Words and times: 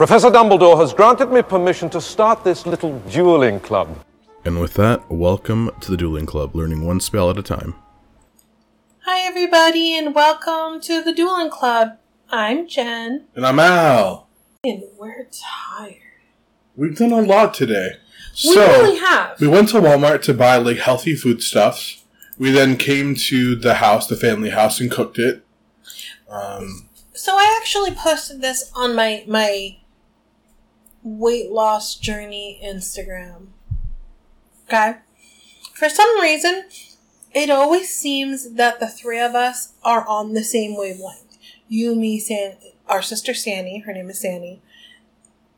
Professor 0.00 0.30
Dumbledore 0.30 0.80
has 0.80 0.94
granted 0.94 1.30
me 1.30 1.42
permission 1.42 1.90
to 1.90 2.00
start 2.00 2.42
this 2.42 2.64
little 2.64 2.98
dueling 3.00 3.60
club. 3.60 4.02
And 4.46 4.58
with 4.58 4.72
that, 4.72 5.10
welcome 5.10 5.70
to 5.82 5.90
the 5.90 5.96
Dueling 5.98 6.24
Club, 6.24 6.56
learning 6.56 6.86
one 6.86 7.00
spell 7.00 7.28
at 7.28 7.36
a 7.36 7.42
time. 7.42 7.74
Hi, 9.04 9.20
everybody, 9.26 9.94
and 9.94 10.14
welcome 10.14 10.80
to 10.80 11.02
the 11.02 11.12
Dueling 11.12 11.50
Club. 11.50 11.98
I'm 12.30 12.66
Jenn, 12.66 13.26
And 13.36 13.44
I'm 13.44 13.58
Al. 13.58 14.26
and 14.64 14.84
we're 14.98 15.28
tired. 15.78 15.96
We've 16.74 16.96
done 16.96 17.12
a 17.12 17.20
lot 17.20 17.52
today. 17.52 17.96
We 18.42 18.54
so, 18.54 18.66
really 18.66 19.00
have. 19.00 19.38
we 19.38 19.48
went 19.48 19.68
to 19.68 19.82
Walmart 19.82 20.22
to 20.22 20.32
buy 20.32 20.56
like 20.56 20.78
healthy 20.78 21.14
foodstuffs. 21.14 22.06
We 22.38 22.50
then 22.50 22.78
came 22.78 23.16
to 23.16 23.54
the 23.54 23.74
house, 23.74 24.06
the 24.06 24.16
family 24.16 24.48
house, 24.48 24.80
and 24.80 24.90
cooked 24.90 25.18
it. 25.18 25.44
Um, 26.30 26.88
So 27.12 27.34
I 27.36 27.54
actually 27.60 27.90
posted 27.90 28.40
this 28.40 28.72
on 28.74 28.94
my 28.96 29.24
my 29.28 29.76
weight 31.02 31.50
loss 31.50 31.96
journey 31.96 32.60
Instagram. 32.64 33.46
Okay? 34.68 34.96
For 35.74 35.88
some 35.88 36.20
reason, 36.20 36.64
it 37.32 37.48
always 37.50 37.88
seems 37.94 38.52
that 38.54 38.80
the 38.80 38.88
three 38.88 39.20
of 39.20 39.34
us 39.34 39.72
are 39.82 40.06
on 40.06 40.34
the 40.34 40.44
same 40.44 40.76
wavelength. 40.76 41.38
You, 41.68 41.94
me, 41.94 42.18
San, 42.18 42.56
our 42.86 43.02
sister 43.02 43.32
Sandy, 43.34 43.78
her 43.80 43.92
name 43.92 44.10
is 44.10 44.20
Sandy. 44.20 44.60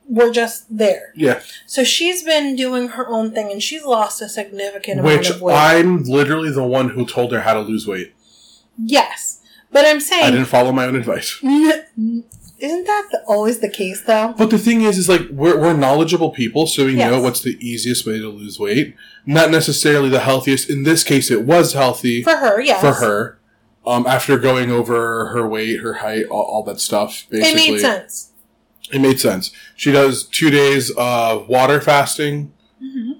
We're 0.08 0.32
just 0.32 0.76
there. 0.76 1.12
yeah, 1.14 1.40
So 1.66 1.84
she's 1.84 2.22
been 2.22 2.54
doing 2.56 2.88
her 2.88 3.08
own 3.08 3.30
thing 3.32 3.50
and 3.50 3.62
she's 3.62 3.84
lost 3.84 4.20
a 4.20 4.28
significant 4.28 5.00
amount 5.00 5.30
of 5.30 5.40
weight. 5.40 5.52
Which 5.54 5.60
I'm 5.60 6.02
literally 6.02 6.50
the 6.50 6.64
one 6.64 6.90
who 6.90 7.06
told 7.06 7.32
her 7.32 7.40
how 7.40 7.54
to 7.54 7.60
lose 7.60 7.86
weight. 7.86 8.12
yes. 8.76 9.40
But 9.70 9.86
I'm 9.86 10.00
saying 10.00 10.24
I 10.24 10.30
didn't 10.30 10.46
follow 10.46 10.70
my 10.70 10.84
own 10.84 10.96
advice. 10.96 11.38
N- 11.42 12.24
Isn't 12.62 12.84
that 12.86 13.08
the, 13.10 13.20
always 13.26 13.58
the 13.58 13.68
case, 13.68 14.02
though? 14.02 14.34
But 14.38 14.50
the 14.50 14.58
thing 14.58 14.82
is, 14.82 14.96
is 14.96 15.08
like 15.08 15.22
we're, 15.30 15.58
we're 15.58 15.72
knowledgeable 15.72 16.30
people, 16.30 16.66
so 16.68 16.86
we 16.86 16.96
Yes. 16.96 17.10
know 17.10 17.20
what's 17.20 17.40
the 17.40 17.56
easiest 17.60 18.06
way 18.06 18.18
to 18.20 18.28
lose 18.28 18.58
weight. 18.58 18.94
Not 19.26 19.50
necessarily 19.50 20.08
the 20.08 20.20
healthiest. 20.20 20.70
In 20.70 20.84
this 20.84 21.02
case, 21.02 21.28
it 21.30 21.42
was 21.44 21.72
healthy 21.72 22.22
For 22.22 22.36
her, 22.36 22.60
yes. 22.60 22.80
for 22.80 23.04
her. 23.04 23.38
Um, 23.84 24.06
after 24.06 24.38
going 24.38 24.70
over 24.70 25.26
her 25.26 25.44
weight, 25.48 25.80
her 25.80 25.94
height, 25.94 26.26
all, 26.26 26.42
all 26.42 26.62
that 26.64 26.78
stuff, 26.80 27.26
basically, 27.30 27.62
It 27.64 27.72
made 27.72 27.80
sense. 27.80 28.30
It 28.92 29.00
made 29.00 29.18
sense. 29.18 29.50
She 29.74 29.90
does 29.90 30.22
two 30.24 30.50
days 30.50 30.92
of 30.96 31.48
water 31.48 31.80
fasting 31.80 32.52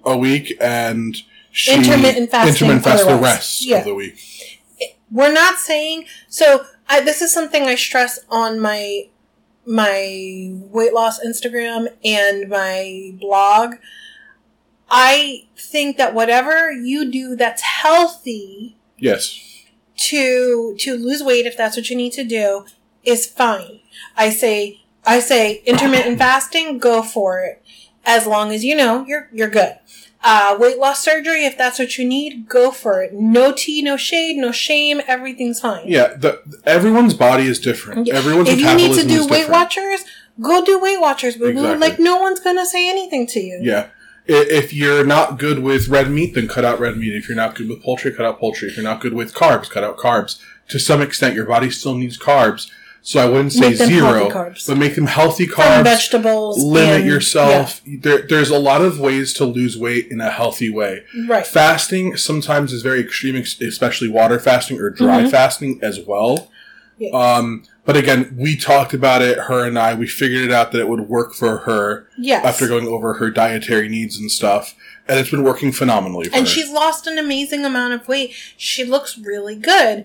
a 0.05 0.17
week, 0.17 0.57
and 0.61 1.17
she 1.51 1.73
Mm-hmm. 1.73 1.83
Intermittent 1.83 2.31
fasting 2.31 2.53
intermittent 2.69 2.85
fast 2.85 3.07
the 3.09 3.17
rest 3.17 3.67
Yeah. 3.67 3.79
of 3.79 3.85
the 3.87 3.95
week. 3.95 4.17
We're 5.11 5.33
not 5.33 5.59
saying 5.59 6.07
so. 6.29 6.65
I, 6.89 7.01
this 7.01 7.21
is 7.23 7.33
something 7.33 7.65
I 7.65 7.75
stress 7.75 8.21
on 8.31 8.61
my 8.61 9.09
my 9.67 10.51
weight 10.71 10.93
loss 10.93 11.25
Instagram 11.25 11.89
and 12.05 12.49
my 12.49 13.15
blog. 13.21 13.77
I 14.91 15.47
think 15.57 15.97
that 15.97 16.15
whatever 16.15 16.71
you 16.71 17.11
do 17.11 17.35
that's 17.37 17.63
healthy 17.63 18.77
Yes, 18.99 19.65
to 19.97 20.77
to 20.79 20.97
lose 20.97 21.23
weight, 21.23 21.47
if 21.47 21.57
that's 21.57 21.77
what 21.77 21.91
you 21.91 21.97
need 21.97 22.13
to 22.13 22.25
do, 22.25 22.67
is 23.05 23.27
fine. 23.27 23.81
I 24.17 24.31
say 24.31 24.81
I 25.05 25.21
say 25.21 25.63
intermittent 25.67 26.19
fasting, 26.19 26.79
go 26.79 27.03
for 27.03 27.41
it. 27.41 27.63
As 28.05 28.27
long 28.27 28.53
as 28.53 28.65
you 28.65 28.77
know 28.77 29.05
you're 29.07 29.29
you're 29.33 29.51
good. 29.51 29.79
Uh, 30.25 30.57
weight 30.59 30.79
loss 30.79 31.03
surgery, 31.03 31.45
if 31.45 31.59
that's 31.59 31.79
what 31.81 31.99
you 31.99 32.07
need, 32.07 32.49
go 32.49 32.71
for 32.71 33.03
it. 33.03 33.13
No 33.13 33.53
tea, 33.53 33.83
no 33.83 33.97
shade, 33.97 34.37
no 34.37 34.53
shame. 34.53 35.01
Everything's 35.09 35.59
fine. 35.61 35.89
yeah. 35.89 36.15
The, 36.15 36.41
everyone's 36.65 37.15
body 37.15 37.47
is 37.47 37.59
different. 37.59 38.07
Yeah. 38.07 38.15
Everyone's 38.15 38.49
if 38.49 38.61
you 38.61 38.75
need 38.77 38.95
to 39.01 39.07
do 39.07 39.23
Weight 39.23 39.29
different. 39.29 39.51
Watchers, 39.51 40.05
go 40.41 40.65
do 40.65 40.79
Weight 40.79 41.01
Watchers, 41.01 41.35
boo 41.37 41.53
boo. 41.53 41.59
Exactly. 41.59 41.89
Like 41.89 41.99
no 41.99 42.17
one's 42.21 42.39
gonna 42.41 42.65
say 42.67 42.89
anything 42.89 43.27
to 43.29 43.41
you. 43.41 43.59
Yeah. 43.63 43.89
If 44.25 44.73
you're 44.73 45.05
not 45.05 45.41
good 45.41 45.59
with 45.59 45.89
red 45.89 46.09
meat, 46.09 46.35
then 46.35 46.47
cut 46.47 46.65
out 46.65 46.79
red 46.79 46.97
meat. 46.97 47.13
If 47.17 47.29
you're 47.29 47.35
not 47.37 47.57
good 47.57 47.69
with 47.69 47.83
poultry, 47.83 48.13
cut 48.13 48.25
out 48.25 48.39
poultry. 48.39 48.69
If 48.69 48.77
you're 48.77 48.85
not 48.85 49.01
good 49.01 49.15
with 49.15 49.35
carbs, 49.35 49.69
cut 49.69 49.83
out 49.83 49.99
carbs. 49.99 50.39
To 50.69 50.79
some 50.79 51.03
extent, 51.03 51.35
your 51.35 51.47
body 51.47 51.71
still 51.71 51.95
needs 51.97 52.17
carbs. 52.17 52.71
So 53.05 53.21
I 53.21 53.29
wouldn't 53.29 53.53
say 53.53 53.75
zero, 53.75 54.29
carbs. 54.31 54.65
but 54.69 54.79
make 54.79 54.95
them 54.95 55.07
healthy 55.07 55.47
From 55.47 55.65
carbs. 55.65 55.83
vegetables. 55.85 56.63
limit 56.63 57.01
and- 57.01 57.05
yourself. 57.11 57.81
There, 57.85 58.23
there's 58.23 58.51
a 58.51 58.59
lot 58.59 58.81
of 58.81 59.01
ways 59.01 59.33
to 59.35 59.45
lose 59.45 59.77
weight 59.77 60.07
in 60.11 60.21
a 60.21 60.31
healthy 60.31 60.71
way. 60.71 61.03
Right. 61.27 61.45
Fasting 61.45 62.17
sometimes 62.17 62.73
is 62.73 62.83
very 62.83 63.01
extreme, 63.01 63.35
especially 63.37 64.07
water 64.09 64.39
fasting 64.39 64.79
or 64.79 64.89
dry 64.91 65.23
Mhm. 65.25 65.31
fasting 65.33 65.81
as 65.83 65.99
well. 65.99 66.49
Yes. 66.99 67.13
Um, 67.13 67.65
but 67.85 67.97
again, 67.97 68.37
we 68.39 68.57
talked 68.57 68.95
about 68.95 69.21
it, 69.23 69.37
her 69.37 69.65
and 69.67 69.77
I. 69.77 69.95
We 69.95 70.07
figured 70.07 70.43
it 70.45 70.53
out 70.53 70.71
that 70.71 70.79
it 70.81 70.89
would 70.89 71.09
work 71.09 71.35
for 71.35 71.57
her 71.59 72.07
yes. 72.17 72.45
after 72.45 72.69
going 72.69 72.87
over 72.87 73.15
her 73.15 73.31
dietary 73.33 73.89
needs 73.89 74.17
and 74.17 74.31
stuff, 74.31 74.77
and 75.09 75.19
it's 75.19 75.31
been 75.31 75.43
working 75.43 75.73
phenomenally 75.73 76.27
for 76.27 76.35
her. 76.35 76.39
and 76.39 76.47
her. 76.47 76.53
she's 76.55 76.71
lost 76.71 77.09
an 77.09 77.19
amazing 77.19 77.65
amount 77.65 77.95
of 77.95 78.07
weight. 78.07 78.33
She 78.57 78.85
looks 78.85 79.19
really 79.19 79.57
good. 79.57 80.05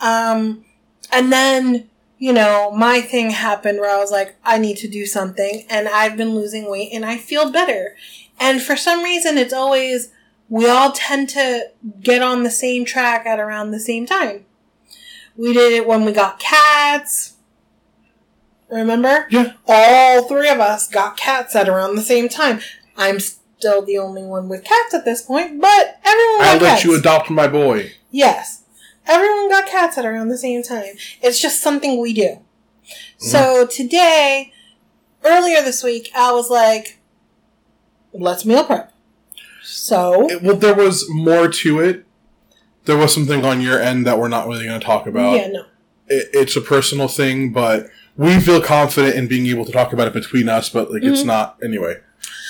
Um, 0.00 0.64
and 1.12 1.30
then, 1.30 1.90
you 2.18 2.32
know, 2.32 2.72
my 2.72 3.00
thing 3.00 3.30
happened 3.30 3.78
where 3.78 3.94
I 3.94 3.98
was 3.98 4.10
like, 4.10 4.36
I 4.44 4.58
need 4.58 4.76
to 4.78 4.88
do 4.88 5.06
something. 5.06 5.64
And 5.70 5.88
I've 5.88 6.16
been 6.16 6.34
losing 6.34 6.70
weight 6.70 6.90
and 6.92 7.06
I 7.06 7.16
feel 7.16 7.50
better. 7.50 7.96
And 8.40 8.60
for 8.60 8.76
some 8.76 9.02
reason, 9.02 9.38
it's 9.38 9.52
always, 9.52 10.10
we 10.48 10.68
all 10.68 10.92
tend 10.92 11.28
to 11.30 11.70
get 12.00 12.22
on 12.22 12.42
the 12.42 12.50
same 12.50 12.84
track 12.84 13.24
at 13.24 13.38
around 13.38 13.70
the 13.70 13.80
same 13.80 14.04
time. 14.04 14.46
We 15.36 15.52
did 15.52 15.72
it 15.72 15.86
when 15.86 16.04
we 16.04 16.12
got 16.12 16.40
cats. 16.40 17.36
Remember? 18.68 19.26
Yeah. 19.30 19.52
All 19.66 20.24
three 20.24 20.48
of 20.48 20.58
us 20.58 20.88
got 20.88 21.16
cats 21.16 21.54
at 21.54 21.68
around 21.68 21.94
the 21.94 22.02
same 22.02 22.28
time. 22.28 22.60
I'm 22.96 23.20
still 23.20 23.82
the 23.82 23.98
only 23.98 24.24
one 24.24 24.48
with 24.48 24.64
cats 24.64 24.92
at 24.92 25.04
this 25.04 25.22
point, 25.22 25.60
but 25.60 26.00
everyone 26.04 26.46
I'll 26.46 26.58
let 26.58 26.60
cats. 26.60 26.84
you 26.84 26.98
adopt 26.98 27.30
my 27.30 27.46
boy. 27.46 27.92
Yes. 28.10 28.64
Everyone 29.08 29.48
got 29.48 29.66
cats 29.66 29.96
at 29.98 30.04
around 30.04 30.28
the 30.28 30.38
same 30.38 30.62
time. 30.62 30.94
It's 31.22 31.40
just 31.40 31.62
something 31.62 31.98
we 32.00 32.12
do. 32.12 32.38
So 33.18 33.66
today, 33.66 34.52
earlier 35.24 35.62
this 35.62 35.82
week, 35.82 36.10
I 36.14 36.30
was 36.32 36.50
like, 36.50 36.98
let's 38.12 38.44
meal 38.44 38.64
prep. 38.64 38.92
So, 39.62 40.28
It- 40.30 40.42
well, 40.42 40.56
there 40.56 40.74
was 40.74 41.06
more 41.08 41.48
to 41.48 41.80
it. 41.80 42.04
There 42.84 42.96
was 42.96 43.12
something 43.12 43.44
on 43.44 43.60
your 43.60 43.78
end 43.80 44.06
that 44.06 44.18
we're 44.18 44.28
not 44.28 44.46
really 44.46 44.64
going 44.66 44.78
to 44.80 44.84
talk 44.86 45.06
about. 45.06 45.36
yeah, 45.36 45.48
no. 45.48 45.64
it, 46.06 46.28
it's 46.32 46.56
a 46.56 46.60
personal 46.62 47.06
thing, 47.08 47.52
but 47.52 47.88
we 48.16 48.40
feel 48.40 48.62
confident 48.62 49.14
in 49.16 49.26
being 49.28 49.46
able 49.46 49.64
to 49.66 49.72
talk 49.72 49.92
about 49.92 50.06
it 50.06 50.14
between 50.14 50.48
us. 50.48 50.68
But 50.70 50.90
like, 50.90 51.02
it's 51.02 51.22
not 51.24 51.58
anyway. 51.62 51.96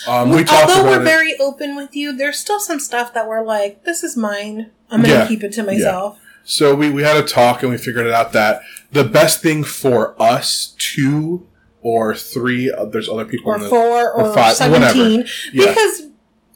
Um, 0.06 0.30
we 0.30 0.44
talked 0.44 0.70
Although 0.70 0.82
about 0.82 0.90
we're 0.90 1.00
it. 1.02 1.04
very 1.04 1.36
open 1.40 1.74
with 1.74 1.96
you, 1.96 2.16
there's 2.16 2.38
still 2.38 2.60
some 2.60 2.78
stuff 2.78 3.12
that 3.14 3.26
we're 3.26 3.44
like, 3.44 3.84
this 3.84 4.04
is 4.04 4.16
mine. 4.16 4.70
I'm 4.90 5.00
going 5.02 5.12
to 5.12 5.18
Yeah. 5.22 5.26
keep 5.28 5.42
it 5.42 5.52
to 5.54 5.62
myself. 5.64 6.18
So 6.48 6.74
we 6.74 6.90
we 6.90 7.02
had 7.02 7.16
a 7.16 7.22
talk 7.26 7.62
and 7.62 7.70
we 7.70 7.76
figured 7.76 8.06
it 8.06 8.12
out 8.12 8.32
that 8.32 8.62
the 8.90 9.04
best 9.04 9.42
thing 9.42 9.62
for 9.64 10.20
us 10.20 10.74
two 10.78 11.46
or 11.82 12.14
three, 12.14 12.70
uh, 12.72 12.86
there's 12.86 13.08
other 13.08 13.24
people 13.24 13.52
Or 13.52 13.58
the, 13.58 13.68
four 13.68 14.10
or, 14.12 14.34
five, 14.34 14.56
17. 14.56 15.26
Yeah. 15.52 15.66
Because 15.66 16.00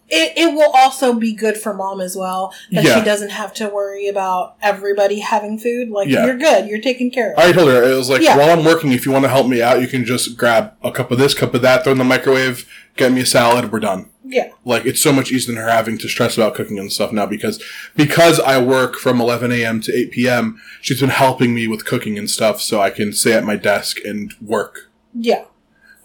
it, 0.09 0.33
it 0.37 0.55
will 0.55 0.71
also 0.75 1.15
be 1.15 1.33
good 1.33 1.57
for 1.57 1.73
mom 1.75 2.01
as 2.01 2.17
well 2.17 2.53
that 2.73 2.85
Yeah. 2.85 2.99
she 2.99 3.05
doesn't 3.05 3.31
have 3.31 3.53
to 3.55 3.69
worry 3.69 4.09
about 4.09 4.57
everybody 4.63 5.21
having 5.21 5.59
food. 5.59 5.91
Like, 5.91 6.09
Yeah. 6.09 6.25
you're 6.27 6.39
good. 6.39 6.69
You're 6.69 6.81
taken 6.81 7.11
care 7.11 7.33
of. 7.33 7.39
I 7.39 7.53
told 7.53 7.69
her 7.69 7.83
it 7.83 7.95
was 7.97 8.11
like 8.11 8.21
Yeah. 8.23 8.37
while 8.37 8.51
I'm 8.59 8.65
working, 8.65 8.93
if 8.93 9.07
you 9.07 9.13
want 9.13 9.25
to 9.25 9.31
help 9.31 9.47
me 9.47 9.63
out, 9.63 9.81
you 9.81 9.87
can 9.89 10.05
just 10.05 10.37
grab 10.37 10.73
a 10.83 10.91
cup 10.91 11.11
of 11.11 11.19
this, 11.19 11.35
cup 11.35 11.55
of 11.55 11.63
that, 11.63 11.85
throw 11.85 11.93
in 11.93 11.99
the 11.99 12.05
microwave, 12.05 12.67
get 12.97 13.13
me 13.13 13.21
a 13.21 13.27
salad, 13.27 13.71
we're 13.71 13.79
done. 13.81 14.09
Yeah. 14.25 14.51
Like 14.65 14.87
it's 14.87 15.03
so 15.03 15.13
much 15.13 15.33
easier 15.33 15.55
than 15.55 15.63
her 15.63 15.71
having 15.71 15.99
to 15.99 16.09
stress 16.09 16.37
about 16.37 16.55
cooking 16.55 16.79
and 16.79 16.93
stuff 16.93 17.13
now 17.13 17.27
because 17.27 17.63
because 17.97 18.39
I 18.41 18.61
work 18.61 18.97
from 18.97 19.21
11 19.21 19.51
a.m. 19.53 19.81
to 19.83 19.93
8 19.93 20.11
p.m. 20.13 20.61
She's 20.81 21.01
been 21.01 21.11
helping 21.11 21.55
me 21.55 21.67
with 21.69 21.85
cooking 21.85 22.19
and 22.19 22.31
stuff, 22.31 22.61
so 22.61 22.81
I 22.81 22.91
can 22.91 23.13
stay 23.13 23.33
at 23.33 23.45
my 23.45 23.57
desk 23.57 23.99
and 24.05 24.33
work. 24.41 24.91
Yeah. 25.15 25.45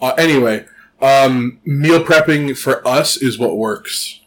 Uh, 0.02 0.14
anyway, 0.18 0.66
um, 1.02 1.60
meal 1.66 2.04
prepping 2.04 2.58
for 2.58 2.86
us 2.88 3.18
is 3.18 3.38
what 3.38 3.58
works. 3.58 4.22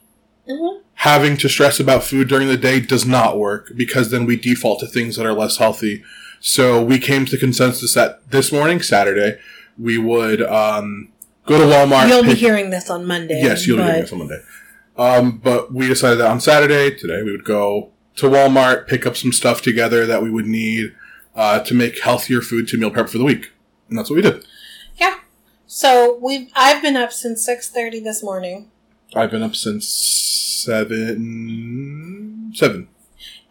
Mhm. 0.49 0.81
Having 0.95 1.39
to 1.39 1.49
stress 1.49 1.81
about 1.81 2.05
food 2.05 2.29
during 2.29 2.49
the 2.49 2.57
day 2.57 2.81
does 2.81 3.07
not 3.07 3.39
work 3.39 3.73
because 3.77 4.11
then 4.11 4.27
we 4.27 4.37
default 4.37 4.81
to 4.81 4.87
things 4.87 5.17
that 5.17 5.27
are 5.27 5.33
less 5.33 5.57
healthy. 5.57 6.03
So 6.41 6.83
we 6.83 6.99
came 6.99 7.25
to 7.25 7.31
the 7.33 7.39
consensus 7.39 7.95
that 7.95 8.21
this 8.31 8.53
morning, 8.53 8.83
Saturday, 8.83 9.39
we 9.79 9.97
would 9.99 10.43
um, 10.43 11.09
go 11.51 11.59
to 11.59 11.65
Walmart. 11.65 12.09
You'll 12.09 12.23
be 12.23 12.35
hearing 12.35 12.71
this 12.71 12.89
on 12.89 13.05
Monday. 13.05 13.41
Yes, 13.43 13.67
you'll 13.67 13.79
be 13.79 13.83
hearing 13.83 14.03
this 14.03 14.13
on 14.13 14.19
Monday. 14.19 14.41
Um, 14.97 15.39
but 15.39 15.73
we 15.73 15.89
decided 15.89 16.19
that 16.19 16.31
on 16.31 16.41
Saturday, 16.41 16.97
today, 16.97 17.23
we 17.23 17.33
would 17.33 17.45
go 17.45 17.91
to 18.17 18.27
Walmart, 18.27 18.87
pick 18.87 19.07
up 19.07 19.17
some 19.17 19.33
stuff 19.33 19.63
together 19.63 20.07
that 20.07 20.23
we 20.23 20.31
would 20.31 20.47
need 20.47 20.95
uh, 21.35 21.61
to 21.61 21.75
make 21.75 22.01
healthier 22.01 22.41
food 22.41 22.69
to 22.69 22.79
meal 22.79 22.91
prep 22.91 23.09
for 23.09 23.19
the 23.19 23.25
week. 23.25 23.51
And 23.89 23.99
that's 23.99 24.11
what 24.11 24.17
we 24.17 24.23
did. 24.23 24.47
Yeah. 24.97 25.21
So 25.67 26.19
we've 26.23 26.51
I've 26.55 26.83
been 26.83 26.97
up 26.97 27.13
since 27.13 27.45
six 27.45 27.69
thirty 27.69 28.01
this 28.01 28.23
morning, 28.23 28.71
I've 29.15 29.31
been 29.31 29.43
up 29.43 29.57
since 29.57 29.89
seven. 29.89 30.93
Seven. 32.55 32.89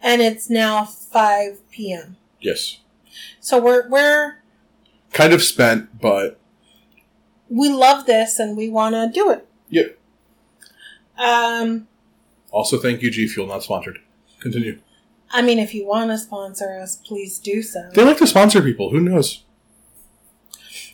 and 0.02 0.20
it's 0.22 0.48
now 0.50 0.84
five 0.84 1.68
p.m. 1.70 2.16
Yes. 2.40 2.78
So 3.40 3.60
we're 3.60 3.88
we're 3.88 4.40
Kind 5.12 5.32
of 5.32 5.42
spent, 5.42 6.00
but 6.00 6.39
we 7.50 7.68
love 7.68 8.06
this 8.06 8.38
and 8.38 8.56
we 8.56 8.70
want 8.70 8.94
to 8.94 9.10
do 9.12 9.30
it. 9.30 9.46
Yep. 9.68 9.98
Um, 11.18 11.86
Also, 12.52 12.78
thank 12.78 13.02
you, 13.02 13.10
G 13.10 13.28
Fuel, 13.28 13.46
not 13.46 13.62
sponsored. 13.62 13.98
Continue. 14.40 14.80
I 15.30 15.42
mean, 15.42 15.58
if 15.58 15.74
you 15.74 15.86
want 15.86 16.10
to 16.10 16.18
sponsor 16.18 16.78
us, 16.80 16.96
please 16.96 17.38
do 17.38 17.62
so. 17.62 17.90
They 17.94 18.02
like 18.04 18.16
to 18.18 18.26
sponsor 18.26 18.62
people. 18.62 18.90
Who 18.90 19.00
knows? 19.00 19.44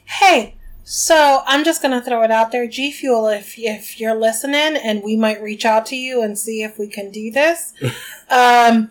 Hey, 0.05 0.57
so 0.85 1.43
I'm 1.47 1.65
just 1.65 1.81
gonna 1.83 2.03
throw 2.03 2.23
it 2.23 2.31
out 2.31 2.53
there, 2.53 2.67
G 2.67 2.91
Fuel. 2.93 3.29
If 3.29 3.55
if 3.57 3.99
you're 3.99 4.15
listening, 4.15 4.77
and 4.77 5.03
we 5.03 5.17
might 5.17 5.41
reach 5.43 5.65
out 5.65 5.87
to 5.87 5.97
you 5.97 6.23
and 6.23 6.39
see 6.39 6.63
if 6.63 6.79
we 6.79 6.87
can 6.89 7.11
do 7.11 7.31
this. 7.31 7.73
um, 8.31 8.91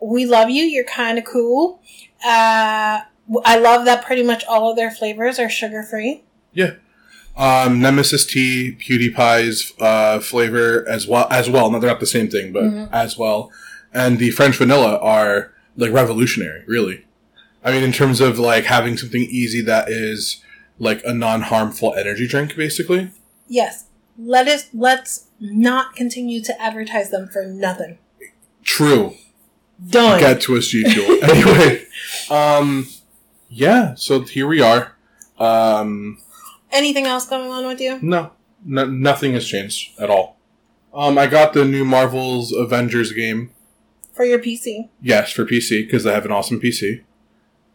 we 0.00 0.24
love 0.26 0.50
you. 0.50 0.62
You're 0.64 0.84
kind 0.84 1.18
of 1.18 1.24
cool. 1.24 1.80
Uh, 2.24 3.00
I 3.44 3.58
love 3.58 3.84
that 3.86 4.04
pretty 4.04 4.22
much 4.22 4.44
all 4.44 4.70
of 4.70 4.76
their 4.76 4.90
flavors 4.90 5.38
are 5.38 5.50
sugar 5.50 5.82
free. 5.82 6.22
Yeah. 6.52 6.74
Um, 7.36 7.80
Nemesis 7.80 8.24
Tea, 8.24 8.76
PewDiePie's 8.80 9.72
uh, 9.78 10.20
flavor 10.20 10.88
as 10.88 11.06
well. 11.06 11.26
As 11.30 11.50
well, 11.50 11.70
no, 11.70 11.78
they're 11.78 11.90
not 11.90 12.00
the 12.00 12.06
same 12.06 12.28
thing, 12.30 12.52
but 12.52 12.64
Mhm. 12.64 12.88
as 12.92 13.18
well. 13.18 13.50
And 13.92 14.18
the 14.18 14.30
French 14.30 14.56
vanilla 14.56 14.96
are 14.98 15.52
like 15.76 15.92
revolutionary, 15.92 16.62
really. 16.66 17.04
I 17.62 17.72
mean, 17.72 17.82
in 17.82 17.92
terms 17.92 18.20
of 18.20 18.38
like 18.38 18.64
having 18.64 18.96
something 18.96 19.22
easy 19.22 19.60
that 19.62 19.90
is 19.90 20.40
like 20.78 21.02
a 21.04 21.12
non-harmful 21.12 21.94
energy 21.94 22.26
drink, 22.26 22.56
basically. 22.56 23.10
Yes, 23.48 23.84
let 24.18 24.48
us 24.48 24.66
let's 24.72 25.26
not 25.40 25.94
continue 25.94 26.40
to 26.42 26.62
advertise 26.62 27.10
them 27.10 27.28
for 27.28 27.44
nothing. 27.44 27.98
True. 28.64 29.14
Done. 29.90 30.20
Get 30.20 30.40
to 30.42 30.56
us, 30.56 30.68
G 30.68 30.84
Fuel. 30.84 31.22
anyway, 31.30 31.82
um, 32.30 32.88
yeah. 33.50 33.94
So 33.96 34.20
here 34.22 34.46
we 34.46 34.62
are. 34.62 34.96
Um, 35.38 36.18
Anything 36.72 37.06
else 37.06 37.26
going 37.26 37.50
on 37.50 37.66
with 37.66 37.80
you? 37.80 37.98
No, 38.02 38.32
no, 38.64 38.84
nothing 38.86 39.32
has 39.34 39.46
changed 39.46 39.98
at 40.00 40.10
all. 40.10 40.36
Um, 40.92 41.18
I 41.18 41.26
got 41.26 41.52
the 41.52 41.64
new 41.64 41.84
Marvel's 41.84 42.52
Avengers 42.52 43.12
game. 43.12 43.50
For 44.12 44.24
your 44.24 44.38
PC. 44.38 44.88
Yes, 45.02 45.30
for 45.32 45.44
PC 45.44 45.86
because 45.86 46.06
I 46.06 46.12
have 46.12 46.24
an 46.24 46.32
awesome 46.32 46.58
PC. 46.60 47.02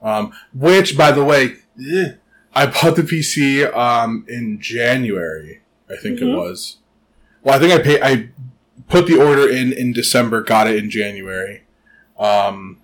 Um, 0.02 0.34
which, 0.54 0.98
by 0.98 1.12
the 1.12 1.24
way, 1.24 1.58
eh, 1.80 2.14
I 2.56 2.66
bought 2.66 2.96
the 2.96 3.04
PC 3.04 3.64
um 3.76 4.26
in 4.28 4.60
January. 4.60 5.62
I 5.90 5.96
think 5.98 6.20
it 6.20 6.26
Mhm. 6.26 6.36
was. 6.38 6.78
Well, 7.44 7.56
I 7.56 7.60
think 7.60 7.72
I 7.74 7.78
paid. 7.82 8.02
I 8.02 8.30
put 8.90 9.06
the 9.08 9.20
order 9.22 9.48
in 9.48 9.72
in 9.72 9.94
December. 9.94 10.42
Got 10.42 10.68
it 10.68 10.78
in 10.78 10.90
January. 10.90 11.62
Um, 12.20 12.78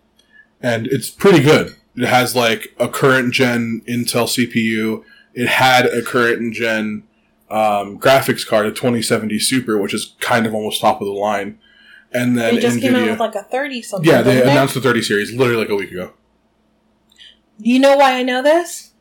and 0.61 0.87
it's 0.87 1.09
pretty 1.09 1.39
good. 1.43 1.75
It 1.95 2.07
has 2.07 2.35
like 2.35 2.75
a 2.79 2.87
current 2.87 3.33
gen 3.33 3.81
Intel 3.87 4.27
CPU. 4.27 5.03
It 5.37 5.47
had 5.49 5.85
a 5.85 6.01
current 6.01 6.53
gen 6.55 7.03
um, 7.49 7.99
graphics 7.99 8.45
card, 8.45 8.65
a 8.65 8.71
2070 8.71 9.37
Super, 9.37 9.77
which 9.77 9.93
is 9.93 10.15
kind 10.19 10.47
of 10.47 10.53
almost 10.55 10.81
top 10.81 10.99
of 10.99 11.05
the 11.05 11.13
line. 11.13 11.59
And 12.11 12.35
then 12.37 12.55
They 12.55 12.61
just 12.61 12.77
Nvidia. 12.77 12.81
came 12.81 12.95
out 12.95 13.07
with 13.09 13.19
like 13.19 13.35
a 13.35 13.43
thirty 13.43 13.81
something. 13.83 14.09
Yeah, 14.09 14.21
they 14.23 14.41
announced 14.41 14.73
the 14.73 14.81
30 14.81 15.01
series 15.03 15.31
literally 15.33 15.61
like 15.61 15.69
a 15.69 15.75
week 15.75 15.91
ago. 15.91 16.13
Do 17.61 17.69
you 17.69 17.77
know 17.79 17.95
why 17.97 18.13
I 18.13 18.23
know 18.23 18.41
this? 18.41 18.93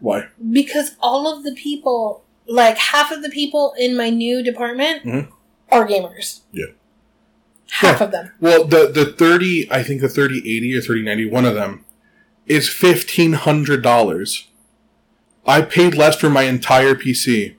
Why? 0.00 0.28
Because 0.52 0.92
all 1.00 1.26
of 1.30 1.44
the 1.44 1.52
people, 1.54 2.24
like 2.46 2.78
half 2.78 3.10
of 3.10 3.22
the 3.22 3.28
people 3.28 3.74
in 3.78 3.94
my 3.96 4.08
new 4.08 4.42
department, 4.42 5.02
Mhm. 5.04 5.28
are 5.70 5.86
gamers. 5.86 6.40
Yeah. 6.52 6.66
Half 7.70 7.98
Yeah. 8.00 8.04
of 8.06 8.10
them. 8.12 8.32
Well, 8.40 8.64
the 8.64 8.86
the 8.88 9.04
30, 9.04 9.68
I 9.70 9.82
think 9.82 10.00
the 10.00 10.08
3080 10.08 10.74
or 10.74 10.80
3090, 10.80 11.26
one 11.28 11.44
of 11.44 11.54
them 11.54 11.84
is 12.46 12.68
$1500. 12.70 14.46
I 15.48 15.62
paid 15.62 15.94
less 15.94 16.16
for 16.16 16.30
my 16.30 16.42
entire 16.42 16.94
PC. 16.94 17.56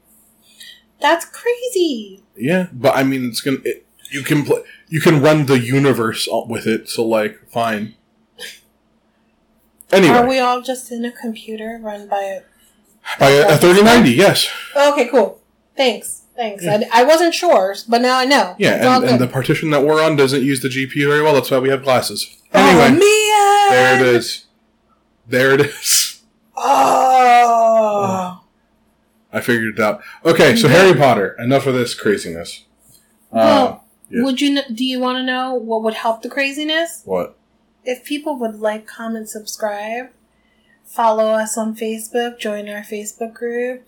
That's 1.02 1.26
crazy. 1.26 2.24
Yeah, 2.38 2.68
but 2.72 2.96
I 2.96 3.04
mean 3.04 3.26
it's 3.26 3.42
going 3.42 3.62
to 3.64 3.82
you 4.12 4.24
can 4.24 4.46
play 4.46 4.62
you 4.88 5.02
can 5.02 5.22
run 5.22 5.46
the 5.46 5.60
universe 5.60 6.28
with 6.48 6.66
it, 6.68 6.90
so 6.90 7.06
like 7.06 7.40
fine. 7.50 7.96
Anyway, 9.92 10.14
Are 10.16 10.28
we 10.28 10.40
all 10.40 10.62
just 10.62 10.92
in 10.92 11.04
a 11.04 11.12
computer 11.12 11.80
run 11.82 12.08
by 12.08 12.22
a. 12.22 12.42
by 13.20 13.30
a, 13.32 13.56
a 13.56 13.58
3090, 13.58 14.12
yes. 14.12 14.48
Okay, 14.76 15.08
cool. 15.08 15.42
Thanks. 15.76 16.24
Thanks. 16.36 16.64
Yeah. 16.64 16.82
I, 16.94 17.02
I 17.02 17.04
wasn't 17.04 17.34
sure, 17.34 17.76
but 17.88 18.02
now 18.02 18.18
I 18.20 18.26
know. 18.26 18.56
Yeah, 18.60 18.96
and, 18.98 19.04
and 19.06 19.20
the 19.20 19.28
partition 19.28 19.72
that 19.72 19.84
we're 19.84 20.04
on 20.04 20.16
doesn't 20.16 20.44
use 20.44 20.62
the 20.62 20.70
GPU 20.70 21.08
very 21.08 21.22
well. 21.22 21.34
That's 21.34 21.50
why 21.52 21.60
we 21.60 21.70
have 21.70 21.84
glasses. 21.84 22.38
Oh, 22.54 22.60
Anyway, 22.60 23.00
man! 23.00 23.00
there 23.72 23.96
it 23.96 24.16
is. 24.16 24.46
There 25.28 25.54
it 25.56 25.62
is. 25.62 26.09
Oh. 26.62 28.44
I 29.32 29.42
figured 29.42 29.78
it 29.78 29.82
out. 29.82 30.02
Okay, 30.26 30.56
so 30.56 30.68
Harry 30.68 30.98
Potter. 30.98 31.36
Enough 31.40 31.68
of 31.68 31.76
this 31.76 31.94
craziness. 31.94 32.66
Uh, 33.32 33.78
yes. 34.10 34.24
Would 34.24 34.42
you? 34.42 34.62
Do 34.74 34.84
you 34.84 35.00
want 35.00 35.18
to 35.18 35.24
know 35.24 35.54
what 35.54 35.84
would 35.84 35.94
help 35.94 36.22
the 36.22 36.30
craziness? 36.30 37.04
what? 37.06 37.38
If 37.86 38.04
people 38.04 38.38
would 38.40 38.56
like, 38.56 38.86
comment, 38.86 39.30
subscribe, 39.30 40.10
follow 40.84 41.28
us 41.28 41.58
on 41.58 41.76
Facebook, 41.76 42.38
join 42.38 42.68
our 42.68 42.82
Facebook 42.82 43.34
group. 43.34 43.88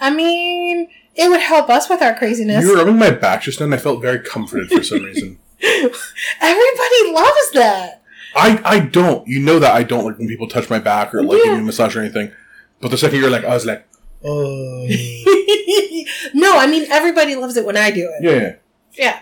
I 0.00 0.10
mean, 0.10 0.88
it 1.14 1.28
would 1.28 1.40
help 1.40 1.68
us 1.68 1.88
with 1.88 2.02
our 2.02 2.14
craziness. 2.14 2.64
You 2.64 2.70
were 2.70 2.76
rubbing 2.78 2.98
my 2.98 3.10
back 3.10 3.42
just 3.42 3.60
now, 3.60 3.66
and 3.66 3.74
I 3.74 3.78
felt 3.78 4.00
very 4.00 4.20
comforted 4.20 4.70
for 4.70 4.82
some 4.82 5.04
reason. 5.04 5.38
Everybody 5.62 7.12
loves 7.12 7.50
that. 7.54 8.01
I, 8.34 8.60
I 8.64 8.78
don't. 8.80 9.26
You 9.28 9.40
know 9.40 9.58
that 9.58 9.74
I 9.74 9.82
don't 9.82 10.04
like 10.04 10.18
when 10.18 10.28
people 10.28 10.48
touch 10.48 10.70
my 10.70 10.78
back 10.78 11.14
or 11.14 11.22
like 11.22 11.42
give 11.42 11.52
me 11.54 11.58
a 11.60 11.62
massage 11.62 11.94
or 11.96 12.00
anything. 12.00 12.32
But 12.80 12.90
the 12.90 12.98
second 12.98 13.20
you're 13.20 13.30
like, 13.30 13.44
I 13.44 13.54
was 13.54 13.66
like, 13.66 13.86
oh. 14.24 14.86
no, 16.34 16.56
I 16.58 16.66
mean 16.68 16.86
everybody 16.90 17.34
loves 17.36 17.56
it 17.56 17.64
when 17.64 17.76
I 17.76 17.90
do 17.90 18.10
it. 18.18 18.24
yeah. 18.24 18.54
Yeah. 18.94 19.20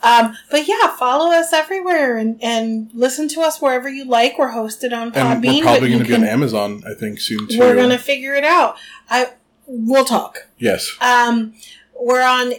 Um, 0.00 0.36
but 0.50 0.68
yeah, 0.68 0.96
follow 0.96 1.32
us 1.32 1.52
everywhere 1.52 2.16
and, 2.18 2.38
and 2.42 2.88
listen 2.94 3.26
to 3.30 3.40
us 3.40 3.60
wherever 3.60 3.88
you 3.88 4.04
like. 4.04 4.38
We're 4.38 4.52
hosted 4.52 4.92
on 4.92 5.12
And 5.14 5.42
Podbean. 5.42 5.56
we're 5.58 5.62
probably 5.62 5.88
going 5.88 6.02
to 6.02 6.08
be 6.08 6.14
on 6.14 6.22
Amazon, 6.24 6.82
I 6.88 6.94
think, 6.94 7.20
soon 7.20 7.48
too. 7.48 7.58
We're 7.58 7.74
gonna 7.74 7.98
figure 7.98 8.34
it 8.34 8.44
out. 8.44 8.76
I 9.10 9.32
we'll 9.66 10.04
talk. 10.04 10.46
Yes. 10.58 10.96
Um, 11.00 11.54
we're 12.00 12.22
on 12.22 12.52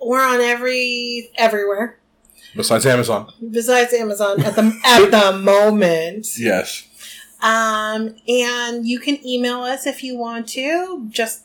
we're 0.00 0.24
on 0.24 0.40
every 0.40 1.30
everywhere 1.36 1.98
Besides 2.54 2.84
Amazon. 2.86 3.32
besides 3.50 3.92
Amazon 3.94 4.42
at 4.42 4.54
the 4.54 4.78
at 4.84 5.10
the 5.10 5.38
moment. 5.38 6.26
Yes. 6.38 6.86
Um, 7.40 8.14
and 8.28 8.86
you 8.86 9.00
can 9.00 9.24
email 9.26 9.62
us 9.62 9.86
if 9.86 10.04
you 10.04 10.16
want 10.16 10.48
to. 10.50 11.06
Just 11.10 11.42